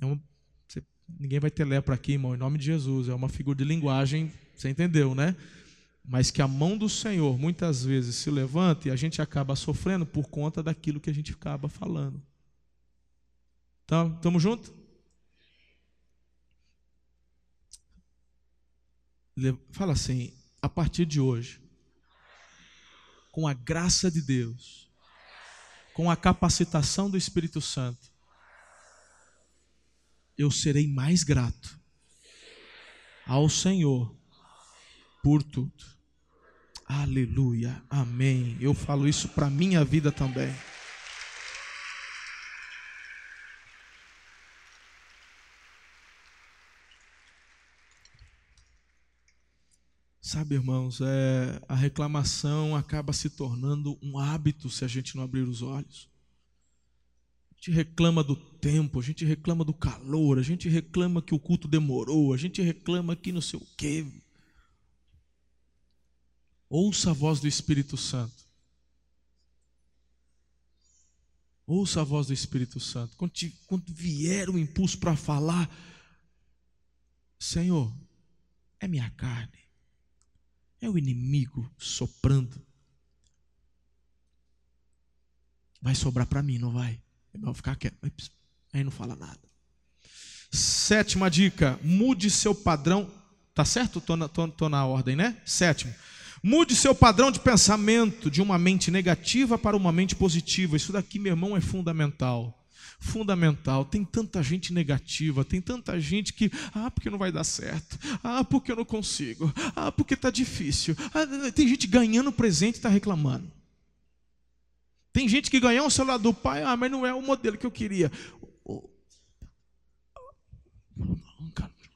É 0.00 0.06
uma, 0.06 0.20
você, 0.66 0.82
ninguém 1.20 1.38
vai 1.38 1.50
ter 1.50 1.64
lepra 1.64 1.94
aqui, 1.94 2.12
irmão, 2.12 2.34
em 2.34 2.38
nome 2.38 2.58
de 2.58 2.64
Jesus. 2.64 3.08
É 3.08 3.14
uma 3.14 3.28
figura 3.28 3.56
de 3.56 3.64
linguagem, 3.64 4.32
você 4.56 4.68
entendeu, 4.68 5.14
né? 5.14 5.36
mas 6.04 6.30
que 6.30 6.42
a 6.42 6.48
mão 6.48 6.76
do 6.76 6.88
Senhor 6.88 7.38
muitas 7.38 7.84
vezes 7.84 8.16
se 8.16 8.30
levanta 8.30 8.88
e 8.88 8.90
a 8.90 8.96
gente 8.96 9.22
acaba 9.22 9.54
sofrendo 9.54 10.04
por 10.04 10.28
conta 10.28 10.62
daquilo 10.62 11.00
que 11.00 11.10
a 11.10 11.14
gente 11.14 11.32
acaba 11.32 11.68
falando. 11.68 12.20
Então, 13.84 14.12
estamos 14.14 14.42
juntos? 14.42 14.72
Fala 19.70 19.92
assim, 19.92 20.36
a 20.60 20.68
partir 20.68 21.06
de 21.06 21.20
hoje, 21.20 21.60
com 23.30 23.48
a 23.48 23.54
graça 23.54 24.10
de 24.10 24.20
Deus, 24.20 24.90
com 25.94 26.10
a 26.10 26.16
capacitação 26.16 27.10
do 27.10 27.16
Espírito 27.16 27.60
Santo, 27.60 28.10
eu 30.36 30.50
serei 30.50 30.86
mais 30.86 31.22
grato 31.22 31.78
ao 33.26 33.48
Senhor 33.48 34.14
por 35.22 35.42
tudo. 35.42 35.84
Aleluia, 36.86 37.82
amém. 37.88 38.56
Eu 38.60 38.74
falo 38.74 39.08
isso 39.08 39.28
para 39.28 39.48
minha 39.48 39.84
vida 39.84 40.12
também. 40.12 40.54
Sabe, 50.32 50.54
irmãos, 50.54 50.98
é, 51.02 51.60
a 51.68 51.74
reclamação 51.74 52.74
acaba 52.74 53.12
se 53.12 53.28
tornando 53.28 53.98
um 54.00 54.18
hábito 54.18 54.70
se 54.70 54.82
a 54.82 54.88
gente 54.88 55.14
não 55.14 55.24
abrir 55.24 55.42
os 55.42 55.60
olhos. 55.60 56.08
A 57.50 57.54
gente 57.56 57.70
reclama 57.70 58.24
do 58.24 58.34
tempo, 58.34 58.98
a 58.98 59.02
gente 59.02 59.26
reclama 59.26 59.62
do 59.62 59.74
calor, 59.74 60.38
a 60.38 60.42
gente 60.42 60.70
reclama 60.70 61.20
que 61.20 61.34
o 61.34 61.38
culto 61.38 61.68
demorou, 61.68 62.32
a 62.32 62.38
gente 62.38 62.62
reclama 62.62 63.14
que 63.14 63.30
não 63.30 63.42
sei 63.42 63.60
o 63.60 63.66
quê. 63.76 64.06
Ouça 66.66 67.10
a 67.10 67.12
voz 67.12 67.38
do 67.38 67.46
Espírito 67.46 67.98
Santo. 67.98 68.42
Ouça 71.66 72.00
a 72.00 72.04
voz 72.04 72.28
do 72.28 72.32
Espírito 72.32 72.80
Santo. 72.80 73.14
Quando, 73.18 73.32
te, 73.32 73.50
quando 73.66 73.84
vier 73.92 74.48
o 74.48 74.58
impulso 74.58 74.96
para 74.96 75.14
falar, 75.14 75.70
Senhor, 77.38 77.94
é 78.80 78.88
minha 78.88 79.10
carne 79.10 79.61
é 80.82 80.90
o 80.90 80.98
inimigo 80.98 81.70
soprando. 81.78 82.60
Vai 85.80 85.94
sobrar 85.94 86.26
para 86.26 86.42
mim, 86.42 86.58
não 86.58 86.72
vai? 86.72 87.00
Eu 87.32 87.40
vou 87.40 87.54
ficar 87.54 87.76
quieto. 87.76 87.96
Aí 88.72 88.84
não 88.84 88.90
fala 88.90 89.16
nada. 89.16 89.40
Sétima 90.50 91.30
dica: 91.30 91.78
mude 91.82 92.30
seu 92.30 92.54
padrão. 92.54 93.10
Tá 93.54 93.64
certo? 93.64 93.98
Estou 93.98 94.16
na, 94.16 94.28
tô, 94.28 94.48
tô 94.48 94.68
na 94.68 94.84
ordem, 94.86 95.14
né? 95.14 95.40
Sétimo. 95.44 95.94
Mude 96.42 96.74
seu 96.74 96.94
padrão 96.94 97.30
de 97.30 97.38
pensamento 97.38 98.30
de 98.30 98.42
uma 98.42 98.58
mente 98.58 98.90
negativa 98.90 99.58
para 99.58 99.76
uma 99.76 99.92
mente 99.92 100.16
positiva. 100.16 100.76
Isso 100.76 100.92
daqui, 100.92 101.18
meu 101.18 101.32
irmão, 101.32 101.56
é 101.56 101.60
fundamental 101.60 102.61
fundamental. 103.02 103.84
Tem 103.84 104.04
tanta 104.04 104.42
gente 104.42 104.72
negativa, 104.72 105.44
tem 105.44 105.60
tanta 105.60 106.00
gente 106.00 106.32
que, 106.32 106.50
ah, 106.72 106.90
porque 106.90 107.10
não 107.10 107.18
vai 107.18 107.32
dar 107.32 107.44
certo, 107.44 107.98
ah, 108.22 108.44
porque 108.44 108.70
eu 108.72 108.76
não 108.76 108.84
consigo, 108.84 109.52
ah, 109.74 109.90
porque 109.90 110.14
está 110.14 110.30
difícil. 110.30 110.96
Ah, 111.12 111.50
tem 111.50 111.68
gente 111.68 111.86
ganhando 111.86 112.32
presente 112.32 112.76
e 112.76 112.78
está 112.78 112.88
reclamando. 112.88 113.50
Tem 115.12 115.28
gente 115.28 115.50
que 115.50 115.60
ganhou 115.60 115.86
um 115.86 115.90
celular 115.90 116.16
do 116.16 116.32
pai, 116.32 116.62
ah, 116.62 116.76
mas 116.76 116.90
não 116.90 117.04
é 117.04 117.12
o 117.12 117.20
modelo 117.20 117.58
que 117.58 117.66
eu 117.66 117.70
queria. 117.70 118.10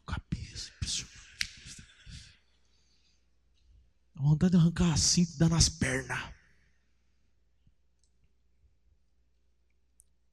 Cabeça, 0.04 0.72
vontade 4.14 4.52
de 4.52 4.56
arrancar 4.58 4.92
a 4.92 4.96
cinta 4.96 5.32
e 5.34 5.38
dar 5.38 5.48
nas 5.48 5.68
pernas. 5.68 6.35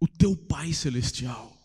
O 0.03 0.07
teu 0.07 0.35
Pai 0.35 0.73
Celestial, 0.73 1.57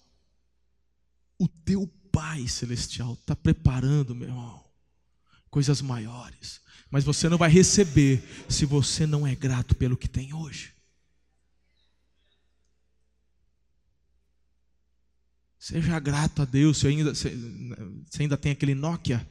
o 1.36 1.48
teu 1.48 1.88
Pai 2.12 2.46
Celestial 2.46 3.14
está 3.14 3.34
preparando, 3.34 4.14
meu 4.14 4.28
irmão, 4.28 4.64
coisas 5.50 5.82
maiores. 5.82 6.60
Mas 6.88 7.02
você 7.02 7.28
não 7.28 7.36
vai 7.36 7.50
receber 7.50 8.22
se 8.48 8.64
você 8.64 9.08
não 9.08 9.26
é 9.26 9.34
grato 9.34 9.74
pelo 9.74 9.96
que 9.96 10.06
tem 10.06 10.32
hoje. 10.32 10.72
Seja 15.58 15.98
grato 15.98 16.42
a 16.42 16.44
Deus. 16.44 16.78
Se 16.78 16.86
ainda, 16.86 17.16
se, 17.16 17.36
se 18.08 18.22
ainda 18.22 18.36
tem 18.36 18.52
aquele 18.52 18.76
Nokia, 18.76 19.28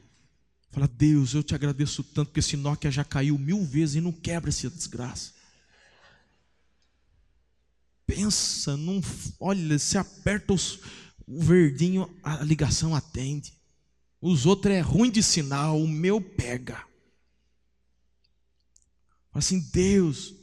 fala: 0.70 0.86
Deus, 0.86 1.32
eu 1.32 1.42
te 1.42 1.54
agradeço 1.54 2.04
tanto, 2.04 2.26
porque 2.28 2.40
esse 2.40 2.58
Nokia 2.58 2.90
já 2.90 3.04
caiu 3.04 3.38
mil 3.38 3.64
vezes 3.64 3.94
e 3.94 4.00
não 4.02 4.12
quebra 4.12 4.50
essa 4.50 4.68
desgraça 4.68 5.37
pensa, 8.08 8.74
não, 8.74 9.02
olha, 9.38 9.78
se 9.78 9.98
aperta 9.98 10.54
os, 10.54 10.80
o 11.26 11.42
verdinho, 11.42 12.10
a 12.22 12.42
ligação 12.42 12.94
atende. 12.94 13.52
Os 14.18 14.46
outros 14.46 14.74
é 14.74 14.80
ruim 14.80 15.10
de 15.10 15.22
sinal, 15.22 15.78
o 15.78 15.86
meu 15.86 16.18
pega. 16.18 16.82
Assim, 19.32 19.60
Deus, 19.60 20.34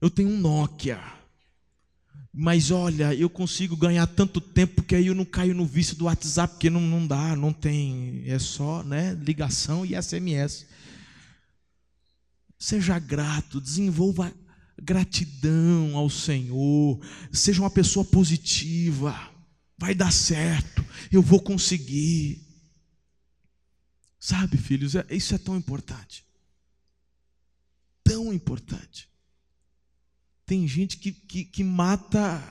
eu 0.00 0.10
tenho 0.10 0.28
um 0.28 0.38
Nokia. 0.38 1.00
Mas 2.32 2.72
olha, 2.72 3.14
eu 3.14 3.30
consigo 3.30 3.76
ganhar 3.76 4.08
tanto 4.08 4.40
tempo 4.40 4.82
que 4.82 4.96
aí 4.96 5.06
eu 5.06 5.14
não 5.14 5.24
caio 5.24 5.54
no 5.54 5.64
vício 5.64 5.94
do 5.94 6.06
WhatsApp, 6.06 6.54
porque 6.54 6.68
não, 6.68 6.80
não 6.80 7.06
dá, 7.06 7.36
não 7.36 7.52
tem, 7.52 8.24
é 8.26 8.40
só 8.40 8.82
né, 8.82 9.14
ligação 9.14 9.86
e 9.86 9.94
SMS. 9.94 10.66
Seja 12.58 12.98
grato, 12.98 13.60
desenvolva 13.60 14.32
gratidão 14.80 15.96
ao 15.96 16.10
Senhor, 16.10 17.00
seja 17.32 17.60
uma 17.62 17.70
pessoa 17.70 18.04
positiva, 18.04 19.14
vai 19.78 19.94
dar 19.94 20.12
certo, 20.12 20.84
eu 21.10 21.22
vou 21.22 21.40
conseguir. 21.40 22.42
Sabe, 24.18 24.56
filhos, 24.56 24.94
é, 24.94 25.04
isso 25.10 25.34
é 25.34 25.38
tão 25.38 25.56
importante. 25.56 26.24
Tão 28.02 28.32
importante. 28.32 29.08
Tem 30.46 30.66
gente 30.66 30.96
que, 30.96 31.12
que, 31.12 31.44
que 31.44 31.64
mata 31.64 32.42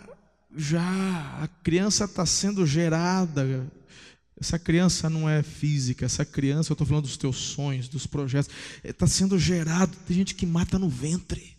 já, 0.55 1.39
a 1.41 1.47
criança 1.63 2.05
está 2.05 2.25
sendo 2.25 2.65
gerada. 2.65 3.71
Essa 4.39 4.59
criança 4.59 5.09
não 5.09 5.29
é 5.29 5.41
física, 5.41 6.05
essa 6.05 6.25
criança, 6.25 6.71
eu 6.71 6.73
estou 6.73 6.85
falando 6.87 7.05
dos 7.05 7.17
teus 7.17 7.37
sonhos, 7.37 7.87
dos 7.87 8.05
projetos, 8.05 8.53
está 8.83 9.07
sendo 9.07 9.37
gerado. 9.39 9.95
Tem 10.05 10.17
gente 10.17 10.35
que 10.35 10.45
mata 10.45 10.77
no 10.77 10.89
ventre. 10.89 11.52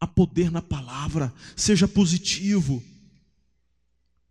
Há 0.00 0.06
poder 0.06 0.50
na 0.50 0.62
palavra, 0.62 1.32
seja 1.54 1.86
positivo. 1.86 2.82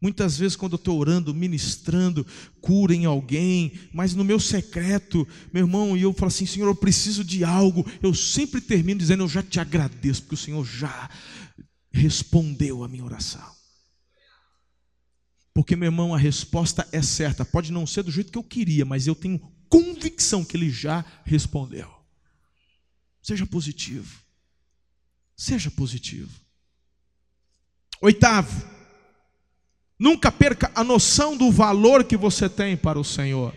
Muitas 0.02 0.38
vezes, 0.38 0.56
quando 0.56 0.74
eu 0.74 0.78
estou 0.78 0.98
orando, 0.98 1.34
ministrando, 1.34 2.26
cura 2.62 2.96
em 2.96 3.06
alguém, 3.06 3.74
mas 3.94 4.16
no 4.16 4.24
meu 4.24 4.40
secreto, 4.40 5.28
meu 5.54 5.66
irmão, 5.66 5.98
e 5.98 6.02
eu 6.02 6.14
falo 6.14 6.30
assim: 6.30 6.46
Senhor, 6.46 6.68
eu 6.68 6.76
preciso 6.76 7.24
de 7.24 7.44
algo. 7.44 7.86
Eu 8.02 8.14
sempre 8.14 8.62
termino 8.62 9.00
dizendo: 9.00 9.24
Eu 9.24 9.30
já 9.30 9.44
te 9.44 9.60
agradeço, 9.60 10.22
porque 10.22 10.36
o 10.36 10.38
Senhor 10.38 10.66
já 10.66 11.10
respondeu 11.92 12.84
a 12.84 12.88
minha 12.88 13.04
oração. 13.04 13.60
Porque, 15.54 15.76
meu 15.76 15.88
irmão, 15.88 16.16
a 16.16 16.18
resposta 16.18 16.88
é 16.94 17.02
certa. 17.02 17.44
Pode 17.44 17.70
não 17.70 17.86
ser 17.86 18.04
do 18.04 18.12
jeito 18.12 18.32
que 18.32 18.38
eu 18.38 18.44
queria, 18.44 18.86
mas 18.86 19.06
eu 19.06 19.16
tenho 19.16 19.38
convicção 19.68 20.46
que 20.46 20.56
Ele 20.56 20.70
já 20.70 21.04
respondeu. 21.26 21.92
Seja 23.22 23.46
positivo. 23.46 24.22
Seja 25.40 25.72
positivo. 25.72 26.38
Oitavo, 28.02 28.62
nunca 29.98 30.30
perca 30.30 30.70
a 30.76 30.84
noção 30.84 31.38
do 31.38 31.50
valor 31.50 32.04
que 32.04 32.18
você 32.18 32.50
tem 32.50 32.76
para 32.76 33.00
o 33.00 33.06
Senhor. 33.06 33.56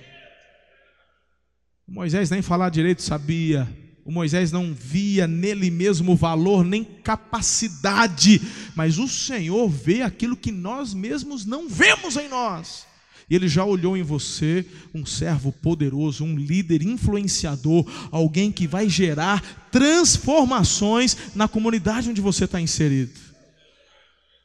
O 1.84 1.90
Moisés 1.90 2.30
nem 2.30 2.40
falar 2.40 2.68
direito 2.68 3.02
sabia. 3.02 3.68
O 4.04 4.12
Moisés 4.12 4.52
não 4.52 4.72
via 4.72 5.26
nele 5.26 5.72
mesmo 5.72 6.14
valor 6.14 6.64
nem 6.64 6.84
capacidade, 6.84 8.40
mas 8.76 8.96
o 8.98 9.08
Senhor 9.08 9.68
vê 9.68 10.02
aquilo 10.02 10.36
que 10.36 10.52
nós 10.52 10.94
mesmos 10.94 11.44
não 11.44 11.68
vemos 11.68 12.16
em 12.16 12.28
nós. 12.28 12.86
E 13.32 13.34
ele 13.34 13.48
já 13.48 13.64
olhou 13.64 13.96
em 13.96 14.02
você 14.02 14.62
um 14.94 15.06
servo 15.06 15.50
poderoso, 15.50 16.22
um 16.22 16.36
líder 16.36 16.82
influenciador, 16.82 17.90
alguém 18.10 18.52
que 18.52 18.66
vai 18.66 18.90
gerar 18.90 19.42
transformações 19.70 21.16
na 21.34 21.48
comunidade 21.48 22.10
onde 22.10 22.20
você 22.20 22.44
está 22.44 22.60
inserido. 22.60 23.18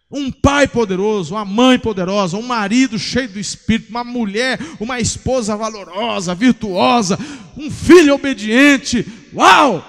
Um 0.10 0.32
pai 0.32 0.70
poderoso, 0.70 1.36
uma 1.36 1.44
mãe 1.44 1.78
poderosa, 1.78 2.38
um 2.38 2.42
marido 2.42 2.98
cheio 2.98 3.28
do 3.28 3.38
espírito, 3.38 3.90
uma 3.90 4.06
mulher, 4.06 4.58
uma 4.80 5.02
esposa 5.02 5.54
valorosa, 5.58 6.34
virtuosa, 6.34 7.20
um 7.58 7.70
filho 7.70 8.14
obediente. 8.14 9.06
Uau! 9.34 9.86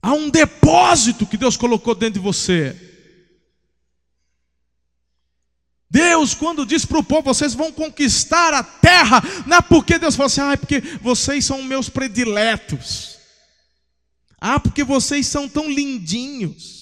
Há 0.00 0.14
um 0.14 0.30
depósito 0.30 1.26
que 1.26 1.36
Deus 1.36 1.58
colocou 1.58 1.94
dentro 1.94 2.14
de 2.14 2.20
você. 2.20 2.85
Deus, 5.90 6.34
quando 6.34 6.66
diz 6.66 6.84
para 6.84 6.98
o 6.98 7.04
povo, 7.04 7.34
vocês 7.34 7.54
vão 7.54 7.70
conquistar 7.70 8.52
a 8.52 8.62
terra, 8.62 9.22
não 9.46 9.58
é 9.58 9.62
porque 9.62 9.98
Deus 9.98 10.16
falou 10.16 10.26
assim, 10.26 10.40
ah, 10.40 10.52
é 10.52 10.56
porque 10.56 10.80
vocês 11.00 11.44
são 11.44 11.62
meus 11.62 11.88
prediletos. 11.88 13.16
Ah, 14.40 14.58
porque 14.60 14.84
vocês 14.84 15.26
são 15.26 15.48
tão 15.48 15.70
lindinhos. 15.70 16.76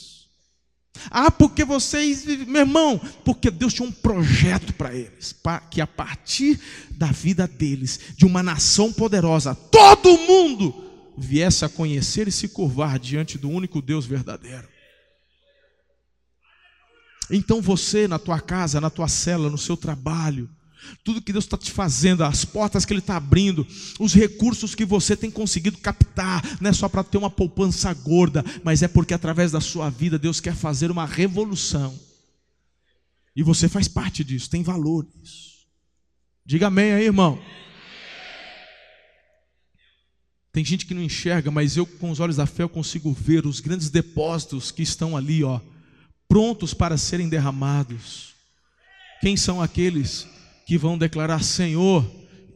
Ah, 1.11 1.31
porque 1.31 1.65
vocês, 1.65 2.25
meu 2.25 2.63
irmão, 2.63 3.01
porque 3.25 3.51
Deus 3.51 3.75
tinha 3.75 3.87
um 3.87 3.93
projeto 3.93 4.73
para 4.73 4.95
eles, 4.95 5.33
para 5.33 5.61
que 5.61 5.81
a 5.81 5.87
partir 5.87 6.59
da 6.91 7.09
vida 7.09 7.47
deles, 7.47 8.01
de 8.17 8.25
uma 8.25 8.43
nação 8.43 8.93
poderosa, 8.93 9.55
todo 9.55 10.19
mundo 10.19 10.75
viesse 11.17 11.65
a 11.65 11.69
conhecer 11.69 12.27
e 12.27 12.33
se 12.33 12.49
curvar 12.49 12.99
diante 12.99 13.37
do 13.37 13.51
único 13.51 13.83
Deus 13.83 14.07
verdadeiro. 14.07 14.74
Então 17.31 17.61
você, 17.61 18.07
na 18.07 18.19
tua 18.19 18.41
casa, 18.41 18.81
na 18.81 18.91
tua 18.91 19.09
cela, 19.09 19.51
no 19.51 19.59
seu 19.59 19.77
trabalho, 19.77 20.49
tudo 21.03 21.23
que 21.23 21.33
Deus 21.33 21.45
está 21.45 21.57
te 21.57 21.71
fazendo, 21.71 22.25
as 22.25 22.45
portas 22.45 22.85
que 22.85 22.93
Ele 22.93 23.01
está 23.01 23.17
abrindo, 23.17 23.67
os 23.99 24.15
recursos 24.15 24.75
que 24.75 24.85
você 24.85 25.17
tem 25.17 25.31
conseguido 25.31 25.79
captar, 25.79 26.43
não 26.61 26.71
é 26.71 26.73
só 26.73 26.89
para 26.89 27.05
ter 27.05 27.19
uma 27.19 27.31
poupança 27.31 27.93
gorda, 27.95 28.45
mas 28.63 28.83
é 28.83 28.89
porque 28.89 29.15
através 29.15 29.53
da 29.53 29.61
sua 29.61 29.91
vida 29.91 30.19
Deus 30.19 30.41
quer 30.41 30.55
fazer 30.55 30.91
uma 30.91 31.07
revolução. 31.07 31.99
E 33.35 33.43
você 33.43 33.69
faz 33.69 33.89
parte 33.89 34.23
disso, 34.23 34.51
tem 34.51 34.63
valor 34.63 35.07
nisso. 35.15 35.55
Diga 36.45 36.67
amém 36.67 36.93
aí, 36.93 37.05
irmão. 37.05 37.41
Tem 40.53 40.65
gente 40.65 40.87
que 40.87 40.95
não 40.95 41.03
enxerga, 41.03 41.51
mas 41.51 41.77
eu 41.77 41.85
com 41.85 42.11
os 42.11 42.21
olhos 42.21 42.37
da 42.37 42.47
fé 42.47 42.63
eu 42.63 42.69
consigo 42.69 43.13
ver 43.13 43.45
os 43.45 43.59
grandes 43.59 43.91
depósitos 43.91 44.71
que 44.71 44.83
estão 44.83 45.17
ali, 45.17 45.43
ó, 45.43 45.61
prontos 46.35 46.75
para 46.75 46.99
serem 46.99 47.29
derramados. 47.29 48.35
Quem 49.21 49.37
são 49.37 49.63
aqueles 49.63 50.27
que 50.67 50.77
vão 50.77 50.99
declarar: 50.99 51.45
Senhor, 51.45 52.05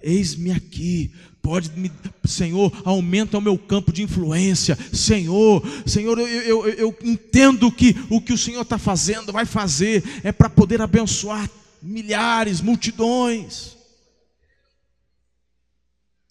eis-me 0.02 0.50
aqui, 0.50 1.14
pode 1.40 1.70
me, 1.78 1.88
Senhor, 2.24 2.72
aumenta 2.84 3.38
o 3.38 3.40
meu 3.40 3.56
campo 3.56 3.92
de 3.92 4.02
influência, 4.02 4.76
Senhor, 4.92 5.62
Senhor, 5.86 6.18
eu, 6.18 6.26
eu, 6.26 6.68
eu 6.70 6.98
entendo 7.04 7.70
que 7.70 7.94
o 8.10 8.20
que 8.20 8.32
o 8.32 8.38
Senhor 8.38 8.62
está 8.62 8.78
fazendo, 8.78 9.32
vai 9.32 9.46
fazer, 9.46 10.02
é 10.24 10.32
para 10.32 10.50
poder 10.50 10.82
abençoar 10.82 11.48
milhares, 11.80 12.60
multidões. 12.60 13.76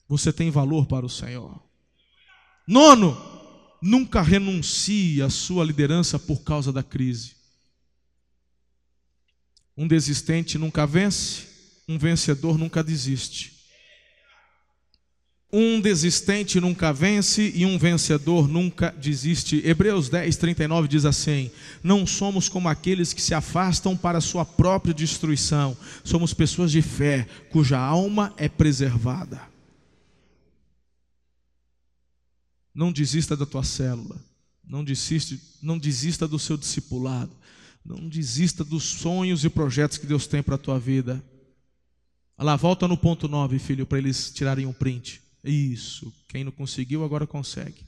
Você 0.09 0.33
tem 0.33 0.51
valor 0.51 0.85
para 0.85 1.05
o 1.05 1.09
Senhor. 1.09 1.57
Nono, 2.67 3.15
nunca 3.81 4.21
renuncie 4.21 5.21
à 5.21 5.29
sua 5.29 5.63
liderança 5.63 6.19
por 6.19 6.41
causa 6.41 6.73
da 6.73 6.83
crise. 6.83 7.36
Um 9.77 9.87
desistente 9.87 10.57
nunca 10.57 10.87
vence, 10.87 11.43
um 11.87 11.99
vencedor 11.99 12.57
nunca 12.57 12.83
desiste. 12.83 13.55
Um 15.53 15.79
desistente 15.79 16.59
nunca 16.59 16.91
vence 16.91 17.53
e 17.55 17.65
um 17.65 17.77
vencedor 17.77 18.47
nunca 18.49 18.91
desiste. 18.91 19.61
Hebreus 19.63 20.09
10, 20.09 20.35
39 20.35 20.87
diz 20.87 21.05
assim: 21.05 21.51
Não 21.81 22.05
somos 22.05 22.49
como 22.49 22.67
aqueles 22.67 23.13
que 23.13 23.21
se 23.21 23.33
afastam 23.33 23.95
para 23.95 24.19
sua 24.19 24.43
própria 24.43 24.93
destruição, 24.93 25.77
somos 26.03 26.33
pessoas 26.33 26.71
de 26.71 26.81
fé, 26.81 27.27
cuja 27.49 27.77
alma 27.77 28.33
é 28.35 28.49
preservada. 28.49 29.41
Não 32.73 32.91
desista 32.91 33.37
da 33.37 33.45
tua 33.45 33.63
célula, 33.63 34.19
não 34.67 34.83
desiste, 34.83 35.39
não 35.61 35.77
desista 35.77 36.27
do 36.27 36.37
seu 36.37 36.57
discipulado, 36.57 37.31
não 37.87 38.09
desista 38.09 38.63
dos 38.65 38.83
sonhos 38.83 39.45
e 39.45 39.49
projetos 39.49 39.97
que 39.97 40.05
Deus 40.05 40.27
tem 40.27 40.43
para 40.43 40.55
a 40.55 40.59
tua 40.59 40.77
vida. 40.77 41.23
Olha 42.37 42.47
lá, 42.47 42.55
volta 42.57 42.87
no 42.87 42.97
ponto 42.97 43.27
9, 43.27 43.57
filho, 43.59 43.85
para 43.85 43.97
eles 43.97 44.29
tirarem 44.29 44.65
um 44.65 44.73
print. 44.73 45.21
Isso. 45.43 46.13
Quem 46.27 46.43
não 46.43 46.51
conseguiu, 46.51 47.05
agora 47.05 47.25
consegue. 47.25 47.85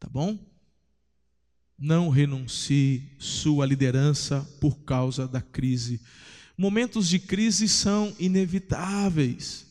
Tá 0.00 0.08
bom? 0.10 0.36
Não 1.78 2.08
renuncie 2.08 3.08
sua 3.18 3.64
liderança 3.64 4.40
por 4.60 4.80
causa 4.80 5.28
da 5.28 5.40
crise. 5.40 6.00
Momentos 6.58 7.08
de 7.08 7.20
crise 7.20 7.68
são 7.68 8.14
inevitáveis, 8.18 9.66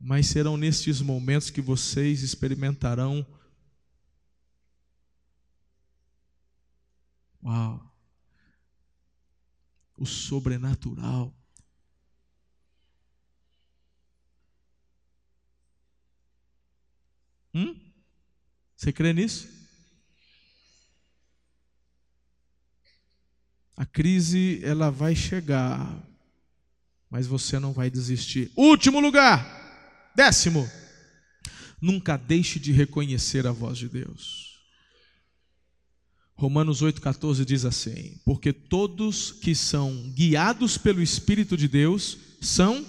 mas 0.00 0.26
serão 0.26 0.56
nestes 0.56 1.00
momentos 1.00 1.50
que 1.50 1.60
vocês 1.60 2.22
experimentarão 2.22 3.24
Uau! 7.44 7.94
O 9.96 10.06
sobrenatural. 10.06 11.32
Hum? 17.54 17.78
Você 18.76 18.92
crê 18.92 19.12
nisso? 19.12 19.48
A 23.76 23.84
crise 23.84 24.60
ela 24.64 24.90
vai 24.90 25.14
chegar, 25.14 26.02
mas 27.10 27.26
você 27.26 27.58
não 27.58 27.72
vai 27.72 27.90
desistir. 27.90 28.50
Último 28.56 29.00
lugar, 29.00 30.12
décimo. 30.16 30.68
Nunca 31.80 32.16
deixe 32.16 32.58
de 32.58 32.72
reconhecer 32.72 33.46
a 33.46 33.52
voz 33.52 33.78
de 33.78 33.88
Deus. 33.88 34.43
Romanos 36.36 36.82
8,14 36.82 37.44
diz 37.44 37.64
assim: 37.64 38.20
Porque 38.24 38.52
todos 38.52 39.32
que 39.32 39.54
são 39.54 40.10
guiados 40.10 40.76
pelo 40.76 41.00
Espírito 41.00 41.56
de 41.56 41.68
Deus 41.68 42.18
são 42.40 42.84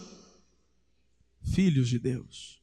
filhos 1.42 1.88
de 1.88 2.00
Deus. 2.00 2.60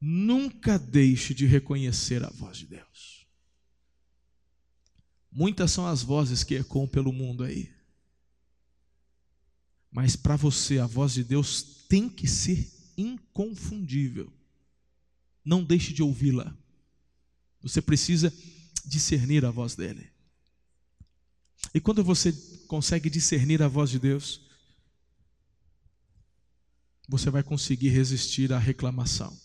Nunca 0.00 0.78
deixe 0.78 1.34
de 1.34 1.46
reconhecer 1.46 2.24
a 2.24 2.30
voz 2.30 2.58
de 2.58 2.66
Deus. 2.66 3.26
Muitas 5.30 5.70
são 5.70 5.86
as 5.86 6.02
vozes 6.02 6.42
que 6.42 6.54
ecoam 6.54 6.86
pelo 6.86 7.12
mundo 7.12 7.44
aí. 7.44 7.72
Mas 9.90 10.16
para 10.16 10.36
você, 10.36 10.78
a 10.78 10.86
voz 10.86 11.14
de 11.14 11.24
Deus 11.24 11.62
tem 11.88 12.08
que 12.08 12.26
ser 12.26 12.68
inconfundível. 12.96 14.32
Não 15.44 15.64
deixe 15.64 15.92
de 15.92 16.02
ouvi-la. 16.02 16.56
Você 17.62 17.82
precisa 17.82 18.32
discernir 18.84 19.44
a 19.44 19.50
voz 19.50 19.74
dele. 19.74 20.10
E 21.74 21.80
quando 21.80 22.02
você 22.02 22.32
consegue 22.66 23.10
discernir 23.10 23.62
a 23.62 23.68
voz 23.68 23.90
de 23.90 23.98
Deus, 23.98 24.40
você 27.08 27.30
vai 27.30 27.42
conseguir 27.42 27.88
resistir 27.88 28.52
à 28.52 28.58
reclamação, 28.58 29.36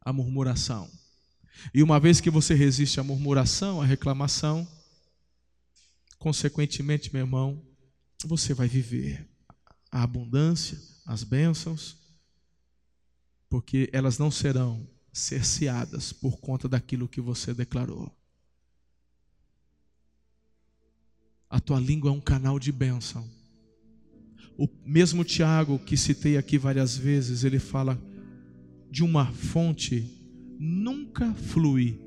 à 0.00 0.12
murmuração. 0.12 0.90
E 1.72 1.82
uma 1.82 2.00
vez 2.00 2.20
que 2.20 2.30
você 2.30 2.54
resiste 2.54 2.98
à 2.98 3.02
murmuração, 3.04 3.80
à 3.80 3.86
reclamação, 3.86 4.66
consequentemente, 6.18 7.12
meu 7.12 7.22
irmão, 7.22 7.64
você 8.24 8.54
vai 8.54 8.66
viver 8.66 9.28
a 9.90 10.02
abundância, 10.02 10.80
as 11.06 11.22
bênçãos, 11.22 11.96
porque 13.48 13.88
elas 13.92 14.18
não 14.18 14.30
serão 14.30 14.88
cerceadas 15.14 16.12
por 16.12 16.40
conta 16.40 16.68
daquilo 16.68 17.08
que 17.08 17.20
você 17.20 17.54
declarou. 17.54 18.12
A 21.48 21.60
tua 21.60 21.78
língua 21.78 22.10
é 22.10 22.12
um 22.12 22.20
canal 22.20 22.58
de 22.58 22.72
bênção. 22.72 23.24
O 24.58 24.68
mesmo 24.84 25.24
Tiago 25.24 25.78
que 25.78 25.96
citei 25.96 26.36
aqui 26.36 26.58
várias 26.58 26.96
vezes, 26.96 27.44
ele 27.44 27.60
fala 27.60 27.96
de 28.90 29.04
uma 29.04 29.26
fonte 29.32 30.20
nunca 30.58 31.32
flui 31.34 32.00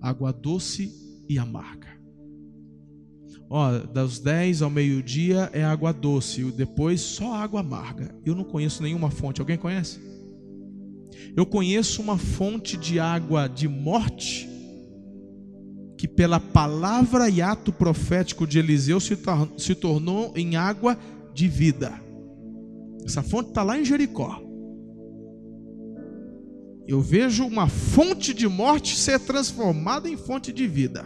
água 0.00 0.32
doce 0.32 1.24
e 1.28 1.38
amarga. 1.38 1.88
Ó, 3.50 3.78
das 3.80 4.18
10 4.18 4.62
ao 4.62 4.70
meio-dia 4.70 5.50
é 5.52 5.64
água 5.64 5.92
doce, 5.92 6.44
depois 6.52 7.00
só 7.00 7.34
água 7.34 7.60
amarga. 7.60 8.14
Eu 8.24 8.34
não 8.34 8.44
conheço 8.44 8.82
nenhuma 8.82 9.10
fonte. 9.10 9.40
Alguém 9.40 9.58
conhece? 9.58 10.11
Eu 11.36 11.46
conheço 11.46 12.02
uma 12.02 12.18
fonte 12.18 12.76
de 12.76 12.98
água 12.98 13.48
de 13.48 13.68
morte 13.68 14.48
que, 15.96 16.08
pela 16.08 16.40
palavra 16.40 17.28
e 17.28 17.40
ato 17.40 17.72
profético 17.72 18.46
de 18.46 18.58
Eliseu, 18.58 18.98
se, 18.98 19.16
tor 19.16 19.48
se 19.56 19.74
tornou 19.74 20.32
em 20.36 20.56
água 20.56 20.98
de 21.32 21.48
vida. 21.48 21.92
Essa 23.04 23.22
fonte 23.22 23.50
está 23.50 23.62
lá 23.62 23.78
em 23.78 23.84
Jericó. 23.84 24.42
Eu 26.86 27.00
vejo 27.00 27.46
uma 27.46 27.68
fonte 27.68 28.34
de 28.34 28.48
morte 28.48 28.96
ser 28.96 29.20
transformada 29.20 30.08
em 30.08 30.16
fonte 30.16 30.52
de 30.52 30.66
vida. 30.66 31.04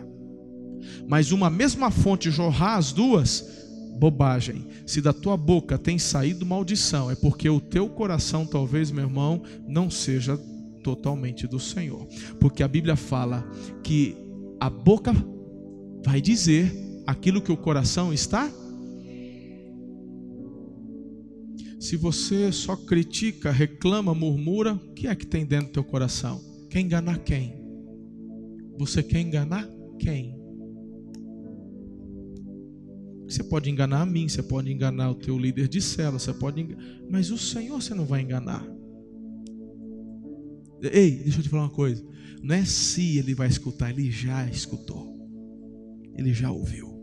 Mas 1.07 1.33
uma 1.33 1.51
mesma 1.51 1.91
fonte 1.91 2.31
jorrar 2.31 2.77
as 2.77 2.93
duas, 2.93 3.66
bobagem. 3.97 4.67
Se 4.87 5.01
da 5.01 5.13
tua 5.13 5.37
boca 5.37 5.79
tem 5.79 5.99
saído 5.99 6.47
maldição, 6.47 7.11
é 7.11 7.15
porque 7.15 7.49
o 7.49 7.61
teu 7.61 7.89
coração, 7.89 8.47
talvez, 8.47 8.91
meu 8.91 9.05
irmão, 9.05 9.43
não 9.67 9.91
seja 9.91 10.37
totalmente 10.83 11.47
do 11.47 11.59
Senhor. 11.59 12.07
Porque 12.39 12.63
a 12.63 12.69
Bíblia 12.69 12.95
fala 12.95 13.45
que 13.83 14.17
a 14.61 14.71
boca 14.71 15.13
vai 16.05 16.21
dizer 16.21 16.73
aquilo 17.07 17.43
que 17.43 17.51
o 17.51 17.57
coração 17.57 18.13
está. 18.13 18.51
Se 21.81 21.97
você 21.97 22.51
só 22.53 22.77
critica, 22.77 23.51
reclama, 23.51 24.15
murmura, 24.15 24.75
o 24.75 24.95
que 24.95 25.07
é 25.07 25.15
que 25.15 25.27
tem 25.27 25.45
dentro 25.45 25.69
do 25.69 25.73
teu 25.73 25.85
coração? 25.85 26.41
Quer 26.71 26.81
enganar 26.81 27.19
quem? 27.19 27.55
Você 28.79 29.03
quer 29.03 29.21
enganar 29.21 29.69
quem? 29.99 30.36
Você 33.29 33.43
pode 33.43 33.69
enganar 33.69 34.03
a 34.03 34.07
mim, 34.07 34.29
você 34.29 34.43
pode 34.43 34.73
enganar 34.73 35.11
o 35.11 35.15
teu 35.15 35.39
líder 35.39 35.69
de 35.69 35.81
cela, 35.81 36.19
você 36.19 36.33
pode 36.33 36.61
enganar, 36.61 36.83
mas 37.11 37.31
o 37.31 37.39
Senhor 37.39 37.81
você 37.81 37.95
não 37.95 38.07
vai 38.07 38.23
enganar. 38.23 38.65
Ei, 40.83 41.23
deixa 41.23 41.41
eu 41.41 41.43
te 41.43 41.49
falar 41.49 41.65
uma 41.65 41.71
coisa. 41.71 42.07
Não 42.43 42.55
é 42.55 42.65
se 42.65 43.19
ele 43.19 43.35
vai 43.35 43.49
escutar, 43.49 43.91
ele 43.91 44.11
já 44.11 44.47
escutou. 44.49 45.17
Ele 46.15 46.33
já 46.33 46.51
ouviu. 46.51 46.96